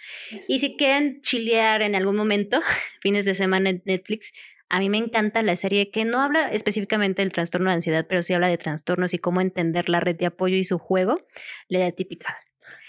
Y 0.47 0.61
si 0.61 0.77
quieren 0.77 1.21
chilear 1.21 1.81
en 1.81 1.95
algún 1.95 2.15
momento, 2.15 2.61
fines 3.01 3.25
de 3.25 3.35
semana 3.35 3.69
en 3.71 3.83
Netflix, 3.85 4.31
a 4.69 4.79
mí 4.79 4.89
me 4.89 4.97
encanta 4.97 5.43
la 5.43 5.55
serie 5.57 5.91
que 5.91 6.05
no 6.05 6.21
habla 6.21 6.51
específicamente 6.51 7.21
del 7.21 7.33
trastorno 7.33 7.69
de 7.69 7.75
ansiedad, 7.75 8.05
pero 8.07 8.23
sí 8.23 8.33
habla 8.33 8.47
de 8.47 8.57
trastornos 8.57 9.13
y 9.13 9.19
cómo 9.19 9.41
entender 9.41 9.89
la 9.89 9.99
red 9.99 10.15
de 10.15 10.25
apoyo 10.27 10.55
y 10.55 10.63
su 10.63 10.79
juego. 10.79 11.21
La 11.67 11.79
de 11.79 11.91
típica. 11.91 12.37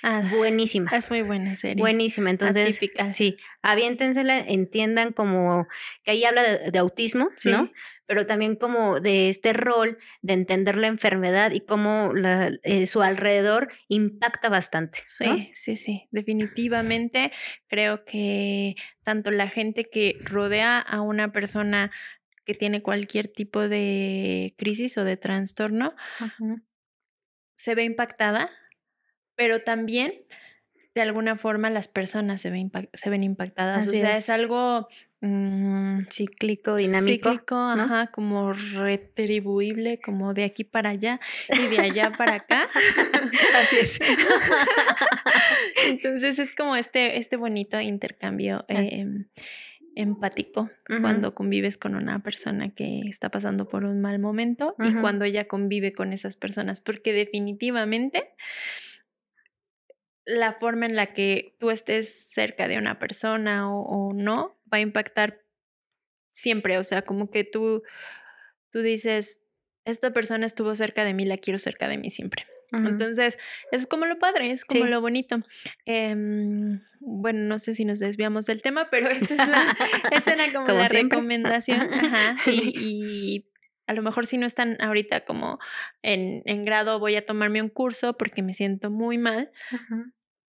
Ah, 0.08 0.22
Buenísima. 0.30 0.88
es 0.92 1.10
muy 1.10 1.22
buena 1.22 1.56
serie. 1.56 1.80
Buenísima. 1.82 2.30
Entonces, 2.30 2.76
Atípica. 2.76 3.12
sí, 3.12 3.36
aviéntensela, 3.60 4.38
entiendan 4.38 5.12
como 5.12 5.66
que 6.04 6.12
ahí 6.12 6.24
habla 6.24 6.44
de, 6.44 6.70
de 6.70 6.78
autismo, 6.78 7.28
Sí. 7.34 7.50
¿no? 7.50 7.72
Pero 8.06 8.24
también 8.24 8.54
como 8.54 9.00
de 9.00 9.28
este 9.30 9.52
rol 9.52 9.98
de 10.22 10.34
entender 10.34 10.76
la 10.78 10.86
enfermedad 10.86 11.50
y 11.50 11.60
cómo 11.62 12.12
la- 12.14 12.52
eh, 12.62 12.86
su 12.86 13.02
alrededor 13.02 13.66
impacta 13.88 14.48
bastante. 14.48 15.00
Sí, 15.06 15.24
¿no? 15.26 15.38
sí, 15.54 15.76
sí, 15.76 16.06
definitivamente 16.12 17.32
creo 17.66 18.04
que 18.04 18.76
tanto 19.02 19.32
la 19.32 19.48
gente 19.48 19.90
que 19.90 20.18
rodea 20.22 20.78
a 20.78 21.00
una 21.00 21.32
persona 21.32 21.90
que 22.44 22.54
tiene 22.54 22.80
cualquier 22.80 23.26
tipo 23.26 23.66
de 23.68 24.54
crisis 24.56 24.98
o 24.98 25.04
de 25.04 25.16
trastorno 25.16 25.96
se 27.56 27.74
ve 27.74 27.82
impactada, 27.82 28.50
pero 29.36 29.62
también 29.62 30.12
de 30.96 31.02
alguna 31.02 31.36
forma 31.36 31.68
las 31.68 31.88
personas 31.88 32.40
se 32.40 32.50
ven, 32.50 32.72
se 32.94 33.10
ven 33.10 33.22
impactadas. 33.22 33.86
Así 33.86 33.98
o 33.98 34.00
sea, 34.00 34.12
es. 34.12 34.20
es, 34.20 34.30
algo 34.30 34.88
mm, 35.20 36.06
Cíclico, 36.10 36.76
dinámico. 36.76 37.30
cíclico, 37.32 37.54
ajá, 37.54 38.06
como 38.06 38.54
retribuible, 38.54 40.00
como 40.00 40.32
de 40.32 40.44
aquí 40.44 40.64
para 40.64 40.88
allá 40.88 41.20
y 41.50 41.66
de 41.66 41.80
allá 41.80 42.12
para 42.16 42.36
acá. 42.36 42.70
Así 43.60 43.76
es. 43.78 44.00
Entonces 45.86 46.38
es 46.38 46.50
como 46.52 46.76
este, 46.76 47.18
este 47.18 47.36
bonito 47.36 47.78
intercambio 47.78 48.64
eh, 48.68 49.04
empático 49.96 50.70
cuando 50.86 51.34
convives 51.34 51.76
con 51.76 51.94
una 51.94 52.20
persona 52.20 52.70
que 52.70 53.02
está 53.08 53.30
pasando 53.30 53.68
por 53.68 53.84
un 53.84 54.00
mal 54.00 54.18
momento 54.18 54.74
y 54.78 54.94
cuando 54.94 55.26
ella 55.26 55.46
convive 55.46 55.92
con 55.92 56.14
esas 56.14 56.38
personas, 56.38 56.80
porque 56.80 57.12
definitivamente 57.12 58.30
la 60.26 60.52
forma 60.52 60.86
en 60.86 60.96
la 60.96 61.14
que 61.14 61.56
tú 61.58 61.70
estés 61.70 62.30
cerca 62.30 62.68
de 62.68 62.78
una 62.78 62.98
persona 62.98 63.72
o, 63.72 63.80
o 63.82 64.12
no 64.12 64.58
va 64.72 64.78
a 64.78 64.80
impactar 64.80 65.40
siempre, 66.30 66.76
o 66.78 66.84
sea, 66.84 67.02
como 67.02 67.30
que 67.30 67.44
tú, 67.44 67.82
tú 68.70 68.82
dices, 68.82 69.40
esta 69.86 70.12
persona 70.12 70.44
estuvo 70.44 70.74
cerca 70.74 71.04
de 71.04 71.14
mí, 71.14 71.24
la 71.24 71.38
quiero 71.38 71.58
cerca 71.58 71.88
de 71.88 71.96
mí 71.96 72.10
siempre. 72.10 72.46
Entonces, 72.72 73.38
es 73.72 73.86
como 73.86 74.06
lo 74.06 74.18
padre, 74.18 74.50
es 74.50 74.64
como 74.64 74.84
lo 74.84 75.00
bonito. 75.00 75.38
Em, 75.84 76.82
bueno, 77.00 77.40
no 77.40 77.58
sé 77.58 77.74
si 77.74 77.84
nos 77.84 78.00
desviamos 78.00 78.46
del 78.46 78.60
tema, 78.60 78.88
pero 78.90 79.08
esa, 79.08 79.34
es 79.34 79.48
la, 79.48 79.76
esa 80.12 80.32
era 80.32 80.52
como, 80.52 80.66
la 80.66 80.88
recomendación. 80.88 81.80
Ajá, 81.80 82.36
y, 82.50 83.46
a 83.86 83.94
lo 83.94 84.02
mejor 84.02 84.26
si 84.26 84.36
no 84.36 84.46
están 84.46 84.76
ahorita 84.80 85.24
como 85.24 85.60
en, 86.02 86.42
en, 86.44 86.64
grado, 86.64 86.98
voy 86.98 87.14
a 87.14 87.24
tomarme 87.24 87.62
un 87.62 87.68
curso 87.68 88.16
porque 88.16 88.42
me 88.42 88.52
siento 88.52 88.90
muy 88.90 89.16
mal. 89.16 89.52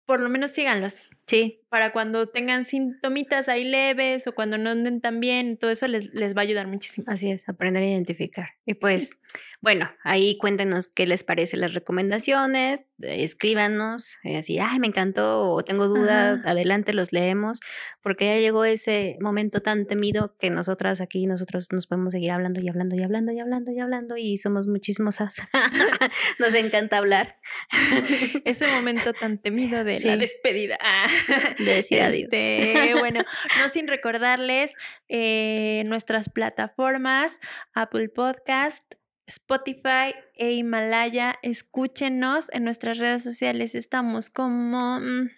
Por 0.08 0.22
lo 0.22 0.30
menos 0.30 0.52
síganlos. 0.52 1.04
Sí. 1.28 1.60
Para 1.68 1.92
cuando 1.92 2.26
tengan 2.26 2.64
sintomitas 2.64 3.50
ahí 3.50 3.66
leves 3.66 4.26
o 4.26 4.34
cuando 4.34 4.58
no 4.58 4.70
anden 4.70 5.02
tan 5.02 5.20
bien, 5.20 5.58
todo 5.58 5.70
eso 5.70 5.88
les, 5.88 6.14
les 6.14 6.36
va 6.36 6.42
a 6.42 6.44
ayudar 6.44 6.66
muchísimo. 6.68 7.06
Así 7.10 7.30
es, 7.30 7.48
aprender 7.50 7.84
a 7.84 7.88
identificar. 7.88 8.52
Y 8.66 8.76
pues, 8.76 9.20
bueno, 9.60 9.90
ahí 10.04 10.38
cuéntenos 10.38 10.88
qué 10.88 11.06
les 11.08 11.24
parece 11.24 11.58
las 11.58 11.74
recomendaciones, 11.74 12.82
eh, 13.02 13.24
escríbanos, 13.24 14.18
eh, 14.24 14.38
así, 14.38 14.60
ay, 14.60 14.80
me 14.80 14.88
encantó 14.88 15.52
o 15.52 15.64
tengo 15.64 15.88
dudas, 15.88 16.40
adelante 16.46 16.94
los 16.94 17.12
leemos, 17.12 17.60
porque 18.02 18.26
ya 18.26 18.40
llegó 18.40 18.66
ese 18.66 19.18
momento 19.20 19.62
tan 19.62 19.86
temido 19.88 20.36
que 20.40 20.50
nosotras 20.50 21.02
aquí, 21.02 21.26
nosotros 21.26 21.68
nos 21.72 21.88
podemos 21.88 22.14
seguir 22.14 22.32
hablando 22.32 22.62
y 22.62 22.70
hablando 22.70 22.96
y 22.96 23.04
hablando 23.04 23.32
y 23.32 23.40
hablando 23.40 23.72
y 23.72 23.80
hablando 23.80 24.18
y 24.18 24.38
somos 24.38 24.68
muchísimos 24.68 25.18
nos 26.40 26.54
encanta 26.54 26.98
hablar. 26.98 27.38
ese 28.46 28.68
momento 28.68 29.14
tan 29.14 29.40
temido 29.40 29.84
de 29.84 30.00
la 30.00 30.18
despedida. 30.18 30.78
Ah. 30.82 31.08
De 31.58 31.66
decir 31.66 32.02
adiós. 32.02 32.24
Este, 32.24 32.94
bueno, 33.00 33.24
no 33.60 33.70
sin 33.70 33.88
recordarles 33.88 34.74
eh, 35.10 35.84
nuestras 35.86 36.30
plataformas, 36.30 37.40
Apple 37.74 38.10
Podcast, 38.10 38.84
Spotify 39.28 40.16
e 40.36 40.54
Himalaya. 40.54 41.36
Escúchenos 41.42 42.50
en 42.54 42.64
nuestras 42.64 42.98
redes 42.98 43.24
sociales. 43.24 43.76
Estamos 43.76 44.30
como 44.30 45.00
mm, 45.00 45.30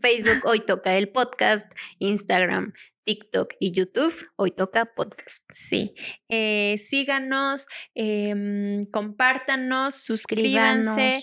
Facebook, 0.00 0.44
hoy 0.44 0.60
toca 0.60 0.96
el 0.96 1.08
podcast, 1.08 1.70
Instagram, 1.98 2.72
TikTok 3.04 3.54
y 3.58 3.72
YouTube, 3.72 4.14
hoy 4.36 4.52
toca 4.52 4.94
podcast. 4.94 5.42
Sí, 5.52 5.94
eh, 6.28 6.78
síganos, 6.78 7.66
eh, 7.96 8.86
compártanos, 8.92 9.96
suscríbanse, 9.96 11.22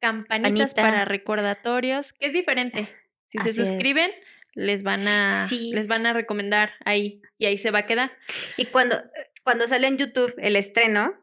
campanitas 0.00 0.74
para 0.74 1.04
recordatorios, 1.04 2.12
que 2.12 2.26
es 2.26 2.32
diferente. 2.32 2.88
Si 3.28 3.38
se 3.38 3.52
suscriben, 3.52 4.10
les 4.54 4.82
van 4.82 5.06
a 5.06 5.46
les 5.50 5.86
van 5.86 6.06
a 6.06 6.12
recomendar 6.12 6.72
ahí 6.84 7.22
y 7.38 7.46
ahí 7.46 7.58
se 7.58 7.70
va 7.70 7.80
a 7.80 7.86
quedar. 7.86 8.10
Y 8.56 8.66
cuando 8.66 8.96
cuando 9.42 9.66
sale 9.66 9.86
en 9.86 9.98
YouTube 9.98 10.34
el 10.38 10.56
estreno, 10.56 11.14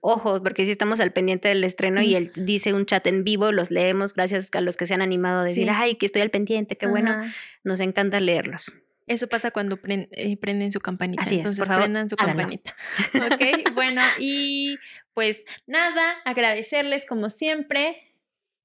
ojo, 0.00 0.42
porque 0.42 0.64
si 0.64 0.72
estamos 0.72 1.00
al 1.00 1.12
pendiente 1.12 1.48
del 1.48 1.64
estreno 1.64 2.02
y 2.02 2.14
él 2.14 2.30
dice 2.34 2.72
un 2.72 2.86
chat 2.86 3.06
en 3.06 3.24
vivo, 3.24 3.52
los 3.52 3.70
leemos 3.70 4.14
gracias 4.14 4.50
a 4.52 4.60
los 4.60 4.76
que 4.76 4.86
se 4.86 4.94
han 4.94 5.02
animado 5.02 5.40
a 5.40 5.44
decir, 5.44 5.68
ay, 5.70 5.96
que 5.96 6.06
estoy 6.06 6.22
al 6.22 6.30
pendiente, 6.30 6.76
qué 6.76 6.86
bueno, 6.86 7.16
nos 7.64 7.80
encanta 7.80 8.20
leerlos. 8.20 8.72
Eso 9.06 9.26
pasa 9.28 9.50
cuando 9.50 9.78
eh, 9.84 10.36
prenden 10.36 10.70
su 10.70 10.80
campanita. 10.80 11.22
Así 11.22 11.38
Entonces, 11.38 11.66
prendan 11.66 12.08
su 12.08 12.16
campanita. 12.16 12.76
Ok, 13.14 13.74
bueno, 13.74 14.00
y 14.18 14.78
pues 15.12 15.42
nada, 15.66 16.14
agradecerles 16.24 17.04
como 17.04 17.28
siempre 17.28 18.11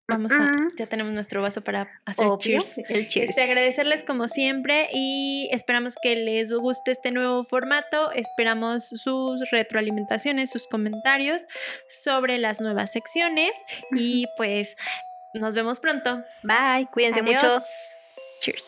Vamos 0.07 0.31
a, 0.31 0.67
ya 0.77 0.85
tenemos 0.85 1.13
nuestro 1.13 1.41
vaso 1.41 1.61
para 1.61 1.89
hacer 2.05 2.27
cheers. 2.39 2.77
El 2.89 3.07
cheers. 3.07 3.29
Este, 3.29 3.41
agradecerles 3.43 4.03
como 4.03 4.29
siempre 4.29 4.87
y 4.93 5.49
esperamos 5.51 5.95
que 6.01 6.15
les 6.15 6.53
guste 6.53 6.91
este 6.91 7.11
nuevo 7.11 7.43
formato. 7.43 8.11
Esperamos 8.13 8.87
sus 8.87 9.49
retroalimentaciones, 9.51 10.49
sus 10.49 10.67
comentarios 10.67 11.47
sobre 11.89 12.37
las 12.37 12.61
nuevas 12.61 12.93
secciones 12.93 13.51
y 13.91 14.27
pues 14.37 14.77
nos 15.33 15.55
vemos 15.55 15.81
pronto. 15.81 16.23
Bye, 16.43 16.87
cuídense 16.93 17.21
mucho. 17.21 17.61
Cheers. 18.39 18.63